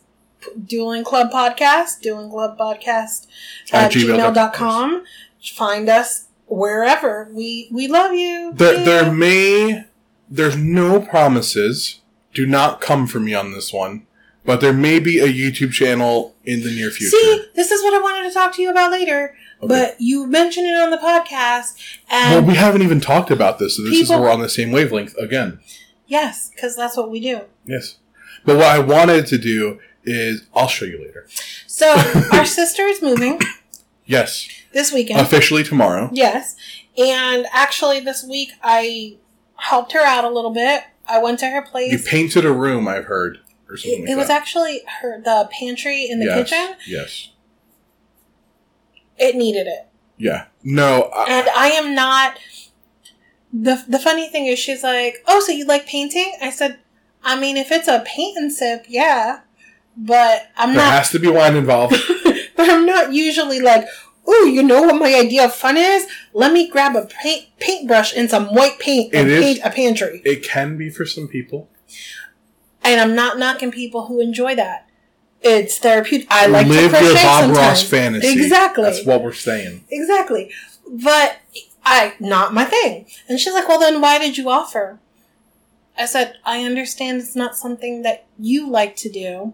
Dueling 0.65 1.03
Club 1.03 1.31
Podcast, 1.31 2.01
Dueling 2.01 2.29
Club 2.29 2.57
Podcast 2.57 3.27
At 3.71 3.85
at 3.85 3.91
gmail.com. 3.93 4.33
gmail.com. 4.33 5.03
Find 5.55 5.89
us 5.89 6.27
wherever. 6.47 7.29
We 7.33 7.69
we 7.71 7.87
love 7.87 8.13
you. 8.13 8.51
There, 8.53 8.75
Yeah. 8.75 8.83
there 8.83 9.11
may, 9.13 9.85
there's 10.29 10.55
no 10.57 10.99
promises. 10.99 12.01
Do 12.33 12.45
not 12.45 12.81
come 12.81 13.07
for 13.07 13.19
me 13.19 13.33
on 13.33 13.53
this 13.53 13.73
one. 13.73 14.05
But 14.45 14.61
there 14.61 14.71
may 14.73 14.99
be 14.99 15.19
a 15.19 15.27
YouTube 15.27 15.71
channel 15.73 16.33
in 16.45 16.61
the 16.63 16.69
near 16.73 16.89
future. 16.91 17.17
See, 17.17 17.45
this 17.55 17.69
is 17.71 17.81
what 17.83 17.93
I 17.93 17.99
wanted 17.99 18.27
to 18.29 18.33
talk 18.33 18.53
to 18.55 18.61
you 18.61 18.69
about 18.71 18.91
later. 18.91 19.35
Okay. 19.59 19.67
But 19.67 19.95
you 19.99 20.27
mentioned 20.27 20.67
it 20.67 20.77
on 20.77 20.91
the 20.91 20.97
podcast, 20.97 21.75
well, 22.11 22.37
and 22.37 22.47
we 22.47 22.55
haven't 22.55 22.83
even 22.83 22.99
talked 22.99 23.31
about 23.31 23.57
this, 23.57 23.77
so 23.77 23.83
this 23.83 23.93
is 24.01 24.09
we're 24.09 24.29
on 24.29 24.39
the 24.41 24.49
same 24.49 24.71
wavelength 24.71 25.15
again. 25.17 25.59
yes, 26.05 26.49
because 26.53 26.75
that's 26.75 26.95
what 26.95 27.09
we 27.09 27.19
do. 27.19 27.41
Yes. 27.65 27.97
But 28.45 28.57
what 28.57 28.67
I 28.67 28.79
wanted 28.79 29.25
to 29.27 29.37
do 29.37 29.79
is, 30.03 30.47
I'll 30.55 30.67
show 30.67 30.85
you 30.85 30.99
later. 30.99 31.27
So 31.65 31.91
our 32.33 32.45
sister 32.45 32.83
is 32.83 33.01
moving 33.01 33.39
Yes. 34.05 34.47
this 34.73 34.93
weekend. 34.93 35.19
Officially 35.21 35.63
tomorrow. 35.63 36.09
Yes. 36.13 36.55
And 36.97 37.45
actually, 37.51 37.99
this 37.99 38.23
week 38.23 38.51
I 38.63 39.17
helped 39.55 39.91
her 39.93 39.99
out 39.99 40.23
a 40.23 40.29
little 40.29 40.51
bit. 40.51 40.83
I 41.07 41.21
went 41.21 41.39
to 41.39 41.47
her 41.47 41.61
place. 41.61 41.91
You 41.91 41.99
painted 41.99 42.45
a 42.45 42.51
room, 42.51 42.87
I've 42.87 43.05
heard. 43.05 43.39
Or 43.69 43.75
something 43.75 43.99
it, 43.99 44.03
like 44.03 44.11
it 44.11 44.15
was 44.15 44.29
actually 44.29 44.81
her 45.01 45.19
the 45.21 45.49
pantry 45.51 46.07
in 46.09 46.19
the 46.19 46.25
yes. 46.27 46.49
kitchen. 46.49 46.75
Yes. 46.87 47.29
It 49.17 49.35
needed 49.35 49.67
it, 49.67 49.87
Yeah. 50.17 50.45
No. 50.63 51.09
I, 51.15 51.25
and 51.29 51.49
I 51.49 51.67
am 51.69 51.95
not. 51.95 52.37
the 53.53 53.83
The 53.87 53.99
funny 53.99 54.27
thing 54.29 54.45
is, 54.47 54.59
she's 54.59 54.83
like, 54.83 55.23
"Oh, 55.27 55.39
so 55.39 55.51
you 55.51 55.65
like 55.65 55.87
painting?" 55.87 56.33
I 56.41 56.49
said, 56.49 56.79
"I 57.23 57.39
mean, 57.39 57.57
if 57.57 57.71
it's 57.71 57.87
a 57.87 58.03
paint 58.05 58.37
and 58.37 58.51
sip, 58.51 58.85
yeah, 58.87 59.41
but 59.95 60.49
I'm 60.57 60.69
there 60.69 60.77
not. 60.77 60.89
There 60.89 60.97
has 60.99 61.11
to 61.11 61.19
be 61.19 61.29
wine 61.29 61.55
involved. 61.55 61.95
but 62.55 62.69
I'm 62.69 62.85
not 62.85 63.13
usually 63.13 63.59
like." 63.59 63.87
Oh, 64.29 64.43
you 64.43 64.61
know 64.61 64.81
what 64.81 64.99
my 64.99 65.15
idea 65.15 65.45
of 65.45 65.55
fun 65.55 65.77
is? 65.77 66.05
Let 66.33 66.51
me 66.51 66.69
grab 66.69 66.97
a 66.97 67.05
paint 67.05 67.47
paintbrush 67.59 68.13
and 68.13 68.29
some 68.29 68.47
white 68.53 68.77
paint 68.77 69.13
and 69.13 69.29
is- 69.29 69.41
paint 69.41 69.59
a 69.63 69.69
pantry. 69.69 70.21
it 70.25 70.43
can 70.43 70.75
be 70.77 70.89
for 70.89 71.05
some 71.05 71.29
people. 71.29 71.69
and 72.83 72.99
I'm 72.99 73.15
not 73.15 73.39
knocking 73.39 73.71
people 73.71 74.07
who 74.07 74.19
enjoy 74.19 74.53
that. 74.55 74.86
It's 75.41 75.77
therapeutic. 75.77 76.27
I 76.31 76.47
like 76.47 76.67
Live 76.67 76.91
to 76.91 76.97
crochet 76.97 77.05
your 77.05 77.13
Bob 77.15 77.43
sometimes. 77.43 77.57
Ross 77.57 77.83
fantasy. 77.83 78.41
Exactly. 78.41 78.83
That's 78.83 79.05
what 79.05 79.23
we're 79.23 79.33
saying. 79.33 79.85
Exactly. 79.89 80.51
But 80.89 81.37
I 81.83 82.15
not 82.19 82.53
my 82.53 82.65
thing. 82.65 83.05
And 83.29 83.39
she's 83.39 83.53
like, 83.53 83.67
"Well, 83.67 83.79
then 83.79 84.01
why 84.01 84.19
did 84.19 84.37
you 84.37 84.49
offer?" 84.49 84.99
I 85.97 86.05
said, 86.05 86.35
"I 86.45 86.63
understand 86.63 87.21
it's 87.21 87.35
not 87.35 87.55
something 87.55 88.01
that 88.01 88.25
you 88.37 88.69
like 88.69 88.95
to 88.97 89.09
do. 89.09 89.53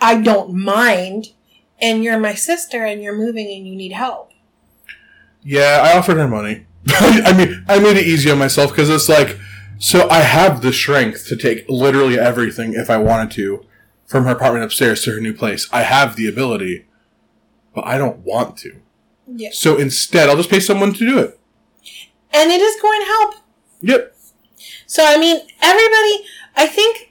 I 0.00 0.20
don't 0.20 0.54
mind, 0.54 1.28
and 1.80 2.04
you're 2.04 2.18
my 2.18 2.34
sister, 2.34 2.84
and 2.84 3.02
you're 3.02 3.16
moving, 3.16 3.50
and 3.50 3.66
you 3.66 3.74
need 3.74 3.92
help. 3.92 4.32
Yeah, 5.42 5.80
I 5.82 5.96
offered 5.96 6.16
her 6.16 6.28
money. 6.28 6.66
I 6.88 7.32
mean, 7.32 7.64
I 7.68 7.78
made 7.78 7.96
it 7.96 8.06
easy 8.06 8.30
on 8.30 8.38
myself 8.38 8.70
because 8.70 8.90
it's 8.90 9.08
like, 9.08 9.38
so 9.78 10.08
I 10.08 10.20
have 10.20 10.62
the 10.62 10.72
strength 10.72 11.26
to 11.28 11.36
take 11.36 11.64
literally 11.68 12.18
everything 12.18 12.74
if 12.74 12.90
I 12.90 12.96
wanted 12.98 13.30
to 13.32 13.64
from 14.12 14.24
her 14.24 14.30
apartment 14.32 14.64
upstairs 14.64 15.02
to 15.04 15.12
her 15.12 15.20
new 15.20 15.32
place. 15.34 15.68
I 15.72 15.82
have 15.82 16.14
the 16.16 16.28
ability, 16.28 16.86
but 17.74 17.84
I 17.86 17.98
don't 17.98 18.18
want 18.18 18.56
to. 18.58 18.80
Yeah, 19.26 19.48
So 19.52 19.76
instead, 19.78 20.28
I'll 20.28 20.36
just 20.36 20.50
pay 20.50 20.60
someone 20.60 20.92
to 20.92 20.98
do 20.98 21.18
it. 21.18 21.38
and 22.32 22.50
it 22.50 22.60
is 22.60 22.80
going 22.80 23.00
to 23.00 23.06
help. 23.06 23.34
Yep. 23.80 24.16
So 24.86 25.04
I 25.04 25.16
mean, 25.18 25.40
everybody. 25.60 26.26
I 26.54 26.66
think, 26.66 27.10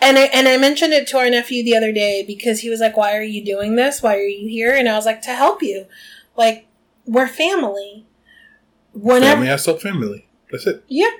and 0.00 0.16
I 0.18 0.22
and 0.32 0.48
I 0.48 0.56
mentioned 0.56 0.94
it 0.94 1.06
to 1.08 1.18
our 1.18 1.28
nephew 1.28 1.62
the 1.62 1.76
other 1.76 1.92
day 1.92 2.24
because 2.26 2.60
he 2.60 2.70
was 2.70 2.80
like, 2.80 2.96
"Why 2.96 3.14
are 3.16 3.22
you 3.22 3.44
doing 3.44 3.76
this? 3.76 4.02
Why 4.02 4.16
are 4.16 4.22
you 4.26 4.48
here?" 4.48 4.74
And 4.74 4.88
I 4.88 4.94
was 4.96 5.04
like, 5.04 5.20
"To 5.22 5.34
help 5.34 5.62
you. 5.62 5.86
Like, 6.36 6.66
we're 7.06 7.28
family. 7.28 8.06
Whenever, 8.94 9.32
Family 9.42 9.50
I 9.50 9.58
help 9.58 9.82
family. 9.82 10.26
That's 10.50 10.66
it. 10.66 10.84
yeah, 10.88 11.10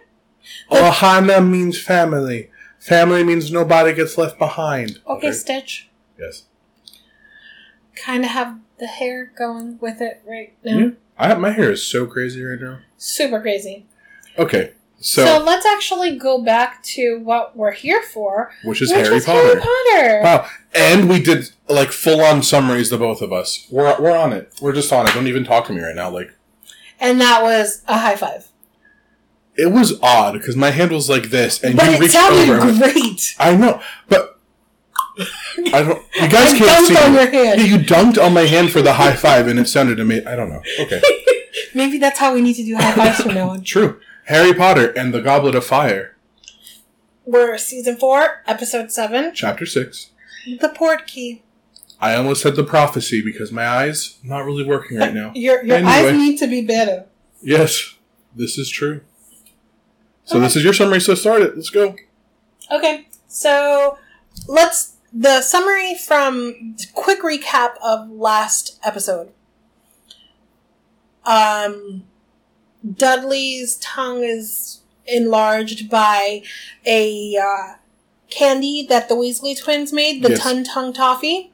Ohana 0.70 1.46
means 1.46 1.80
family. 1.82 2.50
Family 2.82 3.22
means 3.22 3.52
nobody 3.52 3.92
gets 3.94 4.18
left 4.18 4.40
behind. 4.40 4.98
okay, 5.06 5.30
Stitch. 5.30 5.88
Yes. 6.18 6.46
Kind 7.94 8.24
of 8.24 8.30
have 8.32 8.58
the 8.80 8.88
hair 8.88 9.30
going 9.38 9.78
with 9.80 10.00
it 10.00 10.20
right 10.26 10.52
now. 10.64 10.78
Yeah. 10.78 10.90
I 11.16 11.28
have, 11.28 11.38
my 11.38 11.50
hair 11.50 11.70
is 11.70 11.86
so 11.86 12.06
crazy 12.06 12.42
right 12.42 12.60
now. 12.60 12.80
Super 12.96 13.40
crazy. 13.40 13.86
Okay. 14.36 14.72
So, 14.98 15.24
So, 15.24 15.44
let's 15.44 15.64
actually 15.64 16.16
go 16.18 16.42
back 16.42 16.82
to 16.94 17.20
what 17.22 17.56
we're 17.56 17.70
here 17.70 18.02
for, 18.02 18.50
which 18.64 18.82
is 18.82 18.90
which 18.90 19.06
Harry 19.06 19.20
Potter. 19.20 19.60
Harry 19.60 19.60
Potter. 19.60 20.20
Wow. 20.24 20.48
And 20.74 21.08
we 21.08 21.20
did 21.22 21.50
like 21.68 21.92
full 21.92 22.20
on 22.20 22.42
summaries, 22.42 22.90
the 22.90 22.98
both 22.98 23.22
of 23.22 23.32
us. 23.32 23.66
We're, 23.70 23.96
we're 24.00 24.16
on 24.16 24.32
it. 24.32 24.52
We're 24.60 24.72
just 24.72 24.92
on 24.92 25.06
it. 25.08 25.14
Don't 25.14 25.28
even 25.28 25.44
talk 25.44 25.66
to 25.68 25.72
me 25.72 25.80
right 25.82 25.94
now. 25.94 26.10
Like, 26.10 26.32
And 26.98 27.20
that 27.20 27.42
was 27.42 27.82
a 27.86 27.98
high 27.98 28.16
five. 28.16 28.48
It 29.56 29.70
was 29.72 29.98
odd 30.02 30.32
because 30.32 30.56
my 30.56 30.70
hand 30.70 30.90
was 30.90 31.08
like 31.10 31.24
this 31.30 31.62
and 31.62 31.76
But 31.76 31.86
you 31.86 31.92
it 31.92 32.00
reached 32.00 32.12
sounded 32.14 32.48
over. 32.50 32.72
great. 32.78 33.34
I 33.38 33.54
know, 33.56 33.80
but 34.08 34.38
I 35.72 35.82
don't. 35.82 36.02
You 36.14 36.28
guys 36.28 36.54
I 36.54 36.58
can't 36.58 36.86
dunked 36.86 36.86
see. 36.88 36.96
on 36.96 37.12
me. 37.12 37.18
your 37.20 37.30
hand. 37.30 37.60
Yeah, 37.60 37.66
you 37.66 37.78
dunked 37.84 38.22
on 38.24 38.32
my 38.32 38.42
hand 38.42 38.70
for 38.70 38.80
the 38.82 38.94
high 38.94 39.14
five, 39.14 39.46
and 39.46 39.58
it 39.58 39.68
sounded 39.68 40.00
amazing. 40.00 40.26
I 40.26 40.36
don't 40.36 40.48
know. 40.50 40.62
Okay, 40.80 41.00
Maybe 41.74 41.98
that's 41.98 42.18
how 42.18 42.32
we 42.34 42.40
need 42.40 42.54
to 42.54 42.64
do 42.64 42.76
high 42.76 42.92
fives 42.92 43.20
from 43.22 43.34
now 43.34 43.50
on. 43.50 43.62
true. 43.64 44.00
Harry 44.26 44.54
Potter 44.54 44.90
and 44.92 45.12
the 45.12 45.20
Goblet 45.20 45.54
of 45.54 45.64
Fire, 45.66 46.16
We're 47.26 47.58
season 47.58 47.96
four, 47.96 48.42
episode 48.46 48.90
seven, 48.92 49.32
chapter 49.34 49.66
six. 49.66 50.10
the 50.60 50.68
port 50.70 51.06
key. 51.06 51.42
I 52.00 52.14
almost 52.16 52.42
said 52.42 52.56
the 52.56 52.64
prophecy 52.64 53.20
because 53.22 53.52
my 53.52 53.66
eyes 53.66 54.18
not 54.24 54.44
really 54.44 54.64
working 54.64 54.96
right 54.98 55.10
uh, 55.10 55.14
now. 55.14 55.32
Your 55.34 55.62
your 55.64 55.76
Anyway. 55.76 55.92
eyes 55.92 56.12
need 56.16 56.38
to 56.38 56.46
be 56.46 56.62
better. 56.64 57.04
Yes, 57.42 57.96
this 58.34 58.56
is 58.58 58.68
true. 58.70 59.02
So 60.24 60.40
this 60.40 60.56
is 60.56 60.64
your 60.64 60.72
summary. 60.72 61.00
So 61.00 61.14
start 61.14 61.42
it. 61.42 61.56
Let's 61.56 61.70
go. 61.70 61.96
Okay, 62.70 63.06
so 63.26 63.98
let's 64.46 64.96
the 65.12 65.42
summary 65.42 65.94
from 65.94 66.76
quick 66.94 67.22
recap 67.22 67.74
of 67.84 68.08
last 68.10 68.78
episode. 68.82 69.32
Um, 71.24 72.04
Dudley's 72.86 73.76
tongue 73.76 74.24
is 74.24 74.80
enlarged 75.06 75.90
by 75.90 76.42
a 76.86 77.36
uh, 77.36 77.74
candy 78.30 78.86
that 78.88 79.08
the 79.08 79.14
Weasley 79.14 79.60
twins 79.60 79.92
made, 79.92 80.22
the 80.22 80.30
Yes. 80.30 80.40
Ton 80.40 80.64
Tongue 80.64 80.92
Toffee. 80.92 81.52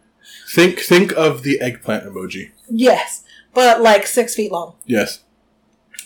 Think 0.51 0.79
think 0.81 1.13
of 1.13 1.43
the 1.43 1.61
eggplant 1.61 2.05
emoji. 2.05 2.53
Yes, 2.71 3.25
but 3.55 3.83
like 3.83 4.07
six 4.07 4.35
feet 4.35 4.53
long. 4.53 4.75
Yes. 4.87 5.21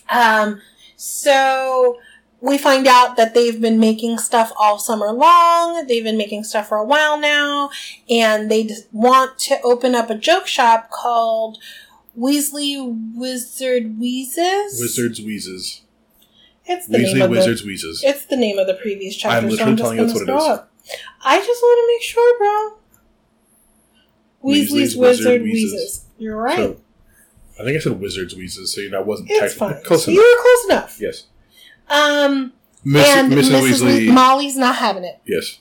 Um, 0.08 0.60
so 0.96 1.98
we 2.42 2.58
find 2.58 2.88
out 2.88 3.16
that 3.16 3.34
they've 3.34 3.60
been 3.60 3.78
making 3.78 4.18
stuff 4.18 4.52
all 4.58 4.76
summer 4.76 5.12
long. 5.12 5.86
They've 5.86 6.02
been 6.02 6.18
making 6.18 6.42
stuff 6.42 6.68
for 6.68 6.76
a 6.76 6.84
while 6.84 7.16
now, 7.18 7.70
and 8.10 8.50
they 8.50 8.68
want 8.90 9.38
to 9.40 9.60
open 9.62 9.94
up 9.94 10.10
a 10.10 10.16
joke 10.16 10.48
shop 10.48 10.90
called 10.90 11.58
Weasley 12.18 12.76
Wizard 13.14 13.96
Wheezes. 13.98 14.80
Wizards 14.80 15.20
Wheezes. 15.20 15.82
It's 16.66 16.88
the 16.88 16.98
name 16.98 17.16
Weasley 17.16 17.24
of 17.24 17.30
Wizards 17.30 17.62
the. 17.62 17.68
Wheezes. 17.68 18.02
It's 18.04 18.24
the 18.26 18.36
name 18.36 18.58
of 18.58 18.66
the 18.66 18.74
previous 18.74 19.16
chapter. 19.16 19.36
I'm 19.36 19.44
so 19.44 19.50
literally 19.50 19.70
I'm 19.70 19.76
just 19.76 19.82
telling 19.82 19.98
you 19.98 20.04
what 20.06 20.16
it 20.16 20.24
scroll 20.24 20.42
up. 20.42 20.72
I 21.24 21.38
just 21.38 21.62
want 21.62 21.78
to 21.78 21.94
make 21.94 22.02
sure, 22.02 22.38
bro. 22.38 22.78
Weasley's 24.50 24.72
Weasley's 24.72 24.96
Wizard 24.96 25.42
Wheezes. 25.42 25.72
Wheezes. 25.72 26.04
You're 26.18 26.36
right. 26.36 26.56
So, 26.56 26.80
I 27.60 27.64
think 27.64 27.76
I 27.76 27.80
said 27.80 28.00
Wizards 28.00 28.34
Wheezes, 28.34 28.74
so 28.74 28.80
you 28.80 28.90
know 28.90 28.98
I 28.98 29.02
wasn't 29.02 29.30
it's 29.30 29.54
technically 29.54 29.74
fine. 29.74 29.84
close 29.84 30.08
you 30.08 30.14
enough. 30.14 30.24
were 30.24 30.42
close 30.42 30.64
enough. 30.64 31.00
Yes. 31.00 31.26
Um, 31.92 32.52
Miss, 32.84 33.08
and 33.08 33.32
Mrs. 33.32 33.50
Mrs. 33.50 33.50
Weasley. 33.60 34.06
Weasley, 34.08 34.12
Molly's 34.12 34.56
not 34.56 34.76
having 34.76 35.04
it. 35.04 35.20
yes. 35.26 35.58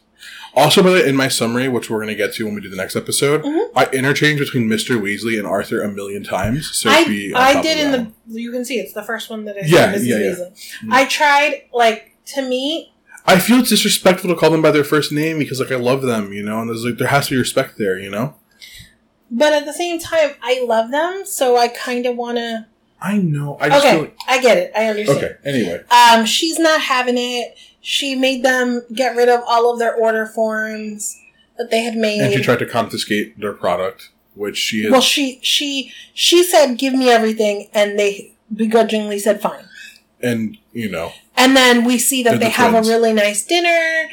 Also, 0.54 0.84
by 0.84 0.90
the 0.90 0.96
way, 0.96 1.08
in 1.08 1.16
my 1.16 1.30
summary, 1.30 1.70
which 1.70 1.90
we're 1.90 1.98
going 2.00 2.10
to 2.10 2.16
get 2.16 2.34
to 2.34 2.44
when 2.46 2.54
we 2.56 2.60
do 2.62 2.70
the 2.70 2.76
next 2.76 2.98
episode, 2.98 3.42
Mhm. 3.42 3.70
I 3.74 3.86
interchange 3.94 4.38
between 4.40 4.68
Mr. 4.68 5.00
Weasley 5.02 5.38
and 5.38 5.48
Arthur 5.48 5.82
a 5.82 5.90
million 5.90 6.24
times. 6.26 6.70
So 6.76 6.90
I, 6.90 7.06
be 7.06 7.34
on 7.34 7.42
I 7.42 7.54
top 7.54 7.64
did 7.64 7.78
of 7.80 7.86
in 7.86 7.92
that. 7.94 8.12
the. 8.28 8.42
You 8.42 8.52
can 8.52 8.66
see 8.66 8.78
it's 8.78 8.92
the 8.92 9.02
first 9.04 9.30
one 9.30 9.46
that 9.46 9.56
I 9.58 9.62
said. 9.62 9.70
Yeah, 9.70 9.94
Mrs. 9.94 10.06
yeah, 10.08 10.18
yeah. 10.18 10.24
Weasley. 10.32 10.52
Mm. 10.84 10.92
I 10.92 11.06
tried 11.06 11.62
like 11.74 12.18
to 12.36 12.42
me. 12.42 12.94
I 13.26 13.40
feel 13.40 13.60
it's 13.60 13.70
disrespectful 13.70 14.30
to 14.30 14.36
call 14.36 14.50
them 14.50 14.62
by 14.62 14.72
their 14.72 14.84
first 14.84 15.12
name 15.14 15.40
because, 15.40 15.60
like, 15.62 15.72
I 15.72 15.76
love 15.78 16.02
them, 16.02 16.34
you 16.34 16.44
know, 16.44 16.60
and 16.60 16.70
there's 16.70 16.84
like 16.84 16.98
there 16.98 17.08
has 17.08 17.28
to 17.28 17.36
be 17.36 17.38
respect 17.40 17.78
there, 17.78 17.98
you 17.98 18.10
know. 18.10 18.36
But 19.30 19.54
at 19.54 19.66
the 19.66 19.74
same 19.74 20.00
time, 20.00 20.32
I 20.42 20.66
love 20.68 20.92
them, 20.92 21.24
so 21.26 21.56
I 21.56 21.70
kind 21.70 22.06
of 22.06 22.18
want 22.18 22.38
to. 22.40 22.66
I 23.02 23.18
know. 23.18 23.58
I 23.60 23.70
just 23.70 23.86
Okay, 23.86 24.00
like, 24.00 24.18
I 24.28 24.42
get 24.42 24.58
it. 24.58 24.72
I 24.76 24.86
understand. 24.86 25.18
okay. 25.24 25.36
Anyway, 25.44 25.82
Um, 25.90 26.26
she's 26.26 26.60
not 26.60 26.82
having 26.82 27.18
it. 27.18 27.58
She 27.82 28.14
made 28.16 28.44
them 28.44 28.84
get 28.94 29.16
rid 29.16 29.28
of 29.28 29.42
all 29.48 29.72
of 29.74 29.80
their 29.80 29.94
order 29.96 30.26
forms 30.28 31.18
that 31.58 31.72
they 31.72 31.82
had 31.82 31.96
made. 31.96 32.22
and 32.22 32.32
she 32.34 32.42
tried 32.42 32.60
to 32.60 32.66
confiscate 32.68 33.40
their 33.40 33.54
product, 33.54 34.10
which 34.36 34.58
she 34.58 34.86
is. 34.86 34.92
well, 34.92 35.02
she 35.02 35.40
she 35.42 35.92
she 36.14 36.44
said, 36.44 36.76
"Give 36.78 36.94
me 36.94 37.10
everything," 37.10 37.70
and 37.74 37.98
they 37.98 38.34
begrudgingly 38.56 39.18
said, 39.20 39.42
"Fine." 39.42 39.66
and 40.22 40.58
you 40.72 40.88
know, 40.90 41.12
And 41.36 41.58
then 41.58 41.84
we 41.84 41.98
see 41.98 42.22
that 42.22 42.34
they 42.40 42.46
the 42.46 42.50
have 42.52 42.72
twins. 42.72 42.88
a 42.88 42.92
really 42.92 43.12
nice 43.14 43.44
dinner 43.44 44.10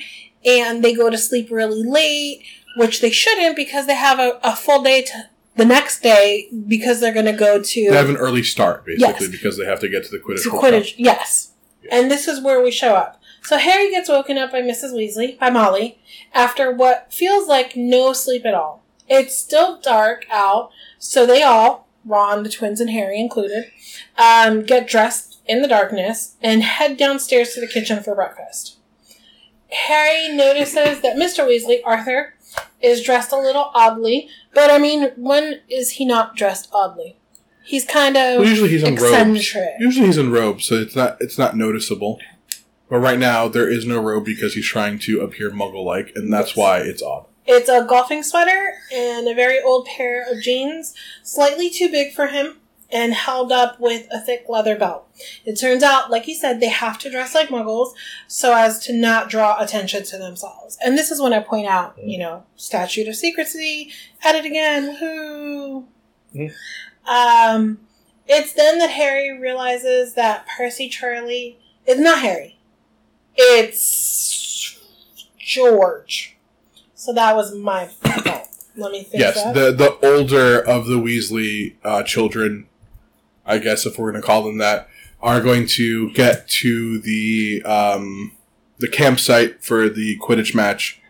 and 0.47 0.83
they 0.83 0.95
go 0.95 1.11
to 1.11 1.19
sleep 1.19 1.51
really 1.51 1.83
late, 1.85 2.43
which 2.79 3.03
they 3.03 3.11
shouldn't 3.11 3.55
because 3.57 3.87
they 3.87 3.95
have 3.95 4.19
a, 4.19 4.41
a 4.43 4.57
full 4.57 4.83
day 4.83 5.03
to 5.03 5.29
the 5.59 5.65
next 5.67 6.03
day 6.03 6.49
because 6.67 7.01
they're 7.01 7.13
going 7.13 7.27
to 7.27 7.33
go 7.33 7.63
to, 7.63 7.91
they 7.91 7.97
have 7.97 8.09
an 8.09 8.17
early 8.17 8.43
start 8.43 8.87
basically 8.87 9.27
Yes. 9.27 9.29
because 9.29 9.59
they 9.59 9.67
have 9.67 9.81
to 9.81 9.89
get 9.89 10.05
to 10.05 10.11
the 10.11 10.19
Quidditch. 10.19 10.45
to. 10.45 10.51
Quidditch. 10.51 10.95
Yes. 10.97 11.53
And 11.91 12.11
this 12.11 12.27
is 12.27 12.41
where 12.43 12.63
we 12.63 12.71
show 12.71 12.95
up. 12.95 13.21
So 13.43 13.59
Harry 13.59 13.91
gets 13.91 14.09
woken 14.09 14.37
up 14.39 14.53
by 14.53 14.63
Mrs. 14.63 14.93
Weasley, 14.95 15.39
by 15.39 15.51
Molly, 15.51 15.99
after 16.35 16.71
what 16.73 17.13
feels 17.13 17.47
like 17.49 17.77
no 17.77 18.13
sleep 18.13 18.45
at 18.47 18.55
all. 18.55 18.83
It's 19.09 19.35
still 19.37 19.81
dark 19.81 20.27
out, 20.31 20.71
so 20.99 21.25
they 21.27 21.43
all, 21.43 21.89
Ron, 22.05 22.43
the 22.43 22.51
twins, 22.51 22.81
and 22.81 22.91
Harry 22.91 23.19
included, 23.19 23.71
um, 24.19 24.63
get 24.65 24.87
dressed 24.87 25.41
in 25.47 25.63
the 25.63 25.69
darkness 25.69 26.37
and 26.43 26.63
head 26.63 26.97
downstairs 26.99 27.55
to 27.55 27.61
the 27.61 27.67
kitchen 27.67 28.03
for 28.03 28.15
breakfast. 28.15 28.77
Harry 29.71 30.29
notices 30.35 31.01
that 31.01 31.17
Mr. 31.17 31.47
Weasley, 31.47 31.81
Arthur, 31.85 32.35
is 32.81 33.03
dressed 33.03 33.33
a 33.33 33.39
little 33.39 33.71
oddly, 33.75 34.29
but 34.55 34.71
I 34.71 34.79
mean, 34.79 35.11
when 35.17 35.61
is 35.69 35.93
he 35.93 36.05
not 36.05 36.37
dressed 36.37 36.69
oddly? 36.73 37.17
He's 37.65 37.85
kind 37.85 38.17
of 38.17 38.41
Well, 38.41 38.49
usually 38.49 38.71
he's 38.71 38.83
in 38.83 38.95
robes. 38.97 39.55
Usually 39.79 40.07
he's 40.07 40.17
in 40.17 40.31
robes, 40.31 40.65
so 40.65 40.77
it's 40.77 40.97
not 40.97 41.19
it's 41.21 41.37
not 41.37 41.57
noticeable. 41.57 42.19
But 42.89 42.99
right 42.99 43.19
now 43.19 43.49
there 43.49 43.69
is 43.69 43.85
no 43.85 44.01
robe 44.01 44.25
because 44.25 44.55
he's 44.55 44.67
trying 44.67 44.99
to 45.01 45.21
appear 45.21 45.51
Muggle-like, 45.51 46.13
and 46.15 46.33
that's 46.33 46.57
why 46.57 46.79
it's 46.79 47.03
odd. 47.03 47.27
It's 47.47 47.69
a 47.69 47.85
golfing 47.85 48.23
sweater 48.23 48.75
and 48.93 49.27
a 49.27 49.35
very 49.35 49.61
old 49.61 49.87
pair 49.87 50.25
of 50.31 50.43
jeans, 50.43 50.95
slightly 51.23 51.71
too 51.71 51.91
big 51.91 52.13
for 52.13 52.29
him, 52.29 52.58
and 52.91 53.13
held 53.13 53.53
up 53.53 53.79
with 53.79 54.07
a 54.11 54.21
thick 54.21 54.47
leather 54.49 54.77
belt. 54.77 55.07
It 55.45 55.57
turns 55.57 55.83
out, 55.83 56.11
like 56.11 56.25
he 56.25 56.35
said, 56.35 56.61
they 56.61 56.69
have 56.69 56.99
to 57.01 57.11
dress 57.11 57.35
like 57.35 57.49
muggles 57.49 57.93
so 58.27 58.55
as 58.55 58.79
to 58.87 58.93
not 58.93 59.29
draw 59.29 59.61
attention 59.61 60.05
to 60.05 60.19
themselves. 60.19 60.79
And 60.85 60.97
this 60.97 61.11
is 61.11 61.21
when 61.21 61.33
I 61.33 61.41
point 61.41 61.67
out, 61.67 61.97
you 62.03 62.19
know, 62.19 62.45
statute 62.57 63.09
of 63.09 63.17
secrecy, 63.17 63.93
at 64.25 64.35
it 64.35 64.45
again, 64.47 64.97
woohoo. 64.97 65.85
Mm. 66.35 66.53
Um, 67.07 67.81
it's 68.27 68.53
then 68.53 68.79
that 68.79 68.91
Harry 68.91 69.39
realizes 69.39 70.15
that 70.15 70.47
Percy 70.57 70.89
Charlie 70.89 71.59
is 71.87 71.99
not 71.99 72.21
Harry. 72.21 72.59
It's 73.35 74.79
George. 75.39 76.37
So 76.95 77.13
that 77.13 77.37
was 77.37 77.55
my 77.55 77.87
fault. 77.87 78.49
Let 78.77 78.93
me 78.93 79.03
fix 79.03 79.15
Yes, 79.15 79.35
that. 79.43 79.55
the 79.55 79.73
the 79.73 80.07
older 80.07 80.61
of 80.61 80.87
the 80.87 80.97
Weasley 80.99 81.77
uh, 81.85 82.03
children, 82.03 82.67
I 83.49 83.59
guess 83.59 83.85
if 83.87 83.99
we're 83.99 84.13
going 84.13 84.23
to 84.23 84.27
call 84.27 84.45
them 84.45 84.59
that, 84.59 84.89
are 85.21 85.41
going 85.41 85.67
to 85.67 86.11
get 86.13 86.49
to 86.49 86.99
the 87.01 87.63
um, 87.65 88.33
the 88.79 88.87
campsite 88.89 89.65
for 89.65 89.89
the 89.89 90.17
Quidditch 90.19 90.55
match 90.55 91.01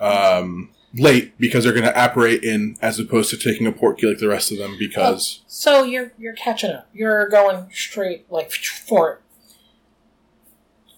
um, 0.00 0.70
late 0.94 1.36
because 1.38 1.64
they're 1.64 1.72
going 1.74 1.84
to 1.84 2.04
apparate 2.04 2.42
in 2.42 2.76
as 2.80 2.98
opposed 2.98 3.28
to 3.30 3.36
taking 3.36 3.66
a 3.66 3.72
port 3.72 3.98
key 3.98 4.06
like 4.06 4.18
the 4.18 4.28
rest 4.28 4.50
of 4.50 4.56
them 4.58 4.76
because 4.78 5.42
So 5.46 5.82
you're 5.82 6.12
you're 6.18 6.32
catching 6.36 6.70
up. 6.70 6.88
You're 6.94 7.28
going 7.28 7.68
straight 7.72 8.30
like 8.32 8.50
for 8.52 9.12
it. 9.14 9.20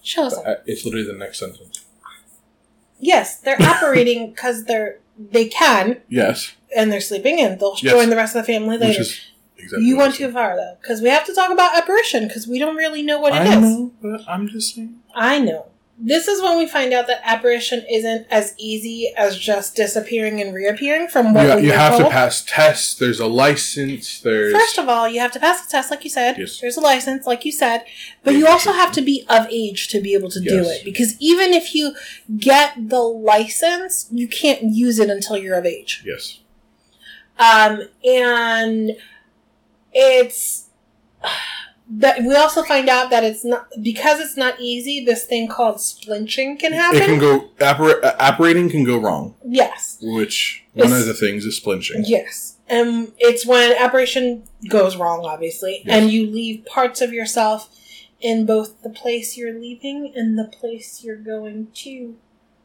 Show 0.02 0.25
us. 0.26 0.37
uh, 0.38 0.57
it's 0.66 0.85
literally 0.85 1.07
the 1.07 1.12
next 1.19 1.38
sentence. 1.40 1.85
Yes, 2.99 3.38
they're 3.40 3.57
apparating 3.61 4.30
because 4.30 4.64
they're 4.64 4.99
they 5.19 5.49
can 5.49 6.00
Yes, 6.09 6.52
and 6.75 6.90
they're 6.92 7.00
sleeping 7.00 7.38
in. 7.38 7.59
They'll 7.59 7.76
Yes. 7.83 7.92
join 7.92 8.11
the 8.11 8.16
rest 8.16 8.35
of 8.37 8.47
the 8.47 8.52
family 8.52 8.76
which 8.78 8.80
later. 8.80 9.00
is 9.00 9.21
exactly. 9.62 9.87
you 9.87 9.97
went 9.97 10.14
too 10.14 10.31
far 10.31 10.57
though, 10.57 10.76
because 10.81 11.00
we 11.00 11.09
have 11.09 11.25
to 11.26 11.35
talk 11.35 11.50
about 11.50 11.76
apparition 11.76 12.26
because 12.29 12.47
we 12.47 12.59
don't 12.59 12.76
really 12.76 13.02
know 13.02 13.21
what 13.21 13.35
it 13.35 13.47
is. 13.47 13.57
I 13.57 13.61
know, 13.61 13.93
but 14.02 14.21
I'm 14.29 14.49
just 14.49 14.75
saying. 14.75 14.97
I 15.14 15.38
know. 15.38 15.67
This 16.02 16.29
is 16.29 16.40
when 16.40 16.57
we 16.57 16.67
find 16.67 16.95
out 16.95 17.09
that 17.09 17.21
apparition 17.25 17.85
isn't 17.90 18.26
as 18.31 18.55
easy 18.57 19.12
as 19.19 19.37
just 19.38 19.76
disappearing 19.76 20.40
and 20.40 20.55
reappearing 20.55 21.09
from 21.09 21.35
what 21.35 21.47
You, 21.47 21.57
we 21.57 21.62
you 21.67 21.73
have 21.73 21.99
to 21.99 22.09
pass 22.09 22.43
tests. 22.43 22.95
There's 22.95 23.21
a 23.21 23.26
license. 23.26 24.19
There's 24.23 24.55
First 24.55 24.79
of 24.79 24.88
all, 24.88 25.07
you 25.07 25.21
have 25.21 25.33
to 25.33 25.38
pass 25.38 25.61
the 25.62 25.71
test, 25.71 25.90
like 25.90 26.02
you 26.02 26.09
said. 26.09 26.38
Yes. 26.38 26.59
There's 26.59 26.79
a 26.79 26.81
license, 26.81 27.26
like 27.26 27.45
you 27.45 27.52
said, 27.52 27.85
but 28.25 28.33
you 28.35 28.47
also 28.47 28.73
have 28.73 28.93
to 28.93 29.02
be 29.02 29.26
of 29.29 29.47
age 29.50 29.88
to 29.88 30.00
be 30.00 30.14
able 30.14 30.31
to 30.31 30.40
do 30.40 30.64
it. 30.64 30.87
Because 30.87 31.17
even 31.21 31.52
if 31.52 31.75
you 31.75 31.95
get 32.38 32.88
the 32.88 33.00
license, 33.02 34.09
you 34.11 34.26
can't 34.26 34.62
use 34.62 34.99
it 34.99 35.11
until 35.11 35.37
you're 35.37 35.59
of 35.59 35.67
age. 35.67 36.02
yes, 36.07 36.40
Um, 37.38 37.83
and 38.02 38.93
it's 39.93 40.67
that 41.93 42.21
we 42.23 42.35
also 42.37 42.63
find 42.63 42.89
out 42.89 43.11
that 43.11 43.25
it's 43.25 43.45
not 43.45 43.67
because 43.83 44.21
it's 44.21 44.37
not 44.37 44.61
easy. 44.61 45.05
This 45.05 45.25
thing 45.25 45.49
called 45.49 45.77
splinching 45.77 46.59
can 46.59 46.73
happen. 46.73 47.03
it 47.03 47.07
can 47.07 47.19
go 47.19 47.49
appar- 47.59 48.03
uh, 48.05 48.15
apparating 48.19 48.71
can 48.71 48.85
go 48.85 48.97
wrong, 48.99 49.35
yes, 49.45 49.99
which 50.01 50.65
one 50.75 50.87
It's- 50.87 51.01
of 51.01 51.07
the 51.09 51.15
things 51.15 51.45
is 51.45 51.59
splinching. 51.61 52.05
yes, 52.07 52.57
and 52.69 53.13
it's 53.19 53.45
when 53.45 53.73
apparition 53.77 54.45
goes 54.69 54.97
wrong, 54.97 55.25
obviously, 55.25 55.83
Yes. 55.85 55.97
and 56.03 56.11
you 56.13 56.27
leave 56.31 56.65
parts 56.65 57.01
of 57.01 57.13
yourself 57.13 57.69
in 58.21 58.45
both 58.47 58.83
the 58.83 58.91
place 58.91 59.37
you're 59.37 59.59
leaving 59.59 60.13
and 60.15 60.39
the 60.39 60.45
place 60.45 61.03
you're 61.03 61.17
going 61.17 61.69
to. 61.75 62.17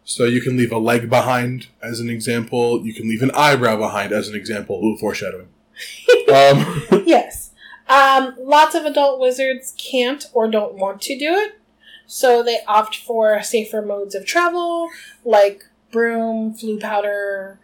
So 0.03 0.25
you 0.25 0.39
can 0.41 0.55
leave 0.55 0.72
a 0.72 0.77
leg 0.77 1.10
behind, 1.10 1.67
as 1.82 2.00
an 2.00 2.10
example. 2.12 2.86
You 2.86 2.94
can 2.94 3.10
leave 3.10 3.24
an 3.24 3.32
eyebrow 3.32 3.77
behind, 3.77 4.12
as 4.12 4.27
an 4.27 4.36
example. 4.36 4.79
Ooh, 4.84 4.98
foreshadowing. 4.98 5.48
Um, 6.32 6.84
Yes. 7.05 7.51
Um, 7.88 8.36
lots 8.39 8.74
of 8.74 8.86
adult 8.86 9.20
wizards 9.20 9.75
can't 9.77 10.25
or 10.34 10.50
don't 10.50 10.74
want 10.74 11.01
to 11.03 11.17
do 11.17 11.34
it, 11.36 11.60
so 12.08 12.41
they 12.41 12.60
opt 12.67 12.98
for 12.98 13.41
safer 13.44 13.82
modes 13.82 14.15
of 14.15 14.25
travel, 14.25 14.89
like 15.24 15.63
broom, 15.91 16.55
Floo 16.55 16.82
powder, 16.82 17.60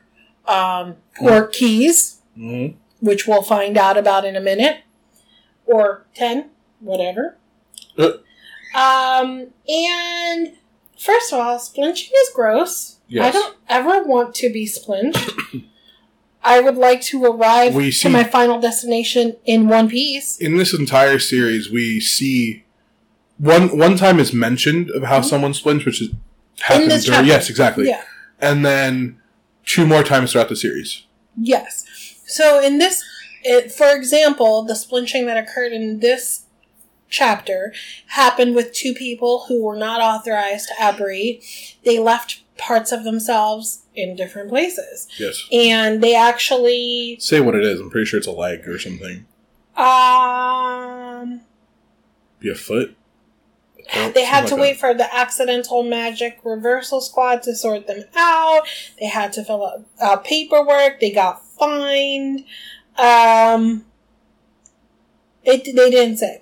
um, 0.47 0.97
port 1.17 1.53
keys, 1.53 2.21
mhm. 2.37 2.75
which 2.99 3.27
we'll 3.27 3.41
find 3.41 3.77
out 3.77 3.97
about 3.97 4.23
in 4.23 4.35
a 4.35 4.39
minute, 4.39 4.81
or 5.65 6.05
10, 6.13 6.49
whatever. 6.79 7.37
Uh. 7.97 8.11
Um, 8.75 9.47
and 9.67 10.53
first 10.97 11.33
of 11.33 11.39
all, 11.39 11.57
splinching 11.57 12.11
is 12.15 12.29
gross. 12.33 12.97
I 13.19 13.31
don't 13.31 13.57
ever 13.67 14.03
want 14.03 14.35
to 14.35 14.51
be 14.51 14.65
splinched. 14.65 15.31
I 16.43 16.59
would 16.59 16.75
like 16.75 17.01
to 17.03 17.23
arrive 17.25 17.75
We 17.75 17.91
to 17.91 18.09
my 18.09 18.23
final 18.23 18.59
destination 18.59 19.37
in 19.45 19.67
one 19.67 19.89
piece. 19.89 20.37
in 20.37 20.57
this 20.57 20.73
entire 20.73 21.19
series, 21.19 21.69
we 21.69 21.99
see 21.99 22.63
one 23.37 23.77
one 23.77 23.97
time 23.97 24.19
is 24.19 24.33
mentioned 24.33 24.89
of 24.91 25.03
how 25.03 25.19
mm-hmm. 25.19 25.27
someone 25.27 25.53
splinches, 25.53 25.85
which 25.85 26.01
is 26.01 26.09
happens 26.59 26.89
this 26.89 27.05
during 27.05 27.25
yes, 27.25 27.49
exactly, 27.49 27.87
Yeah. 27.87 28.03
and 28.39 28.65
then 28.65 29.19
two 29.65 29.85
more 29.85 30.03
times 30.03 30.31
throughout 30.31 30.49
the 30.49 30.55
series. 30.55 31.05
Yes. 31.37 31.85
So 32.25 32.61
in 32.63 32.77
this, 32.77 33.03
it, 33.43 33.71
for 33.71 33.95
example, 33.95 34.63
the 34.63 34.73
splinching 34.73 35.25
that 35.25 35.37
occurred 35.37 35.73
in 35.73 35.99
this 35.99 36.45
chapter 37.09 37.73
happened 38.07 38.55
with 38.55 38.73
two 38.73 38.93
people 38.93 39.45
who 39.47 39.63
were 39.63 39.75
not 39.75 40.01
authorized 40.01 40.69
to 40.69 40.89
apparate. 40.89 41.43
They 41.83 41.99
left 41.99 42.40
parts 42.61 42.91
of 42.91 43.03
themselves 43.03 43.81
in 43.95 44.15
different 44.15 44.49
places, 44.49 45.07
Yes, 45.19 45.47
and 45.51 46.01
they 46.01 46.15
actually 46.15 47.17
say 47.19 47.39
what 47.41 47.55
it 47.55 47.63
is. 47.63 47.79
I'm 47.79 47.89
pretty 47.89 48.05
sure 48.05 48.19
it's 48.19 48.27
a 48.27 48.31
leg 48.31 48.67
or 48.67 48.77
something. 48.79 49.25
um 49.75 51.41
Be 52.39 52.49
a 52.49 52.55
foot. 52.55 52.95
They 54.13 54.23
had 54.23 54.47
to 54.47 54.55
like 54.55 54.61
wait 54.61 54.77
for 54.79 54.93
the 54.93 55.13
accidental 55.13 55.83
magic 55.83 56.39
reversal 56.45 57.01
squad 57.01 57.43
to 57.43 57.55
sort 57.55 57.87
them 57.87 58.03
out. 58.15 58.61
They 58.99 59.07
had 59.07 59.33
to 59.33 59.43
fill 59.43 59.65
out 59.65 59.83
uh, 59.99 60.17
paperwork. 60.17 60.99
They 61.01 61.11
got 61.11 61.43
fined. 61.57 62.45
Um, 62.97 63.83
it, 65.43 65.65
they 65.65 65.89
didn't 65.89 66.17
say. 66.17 66.40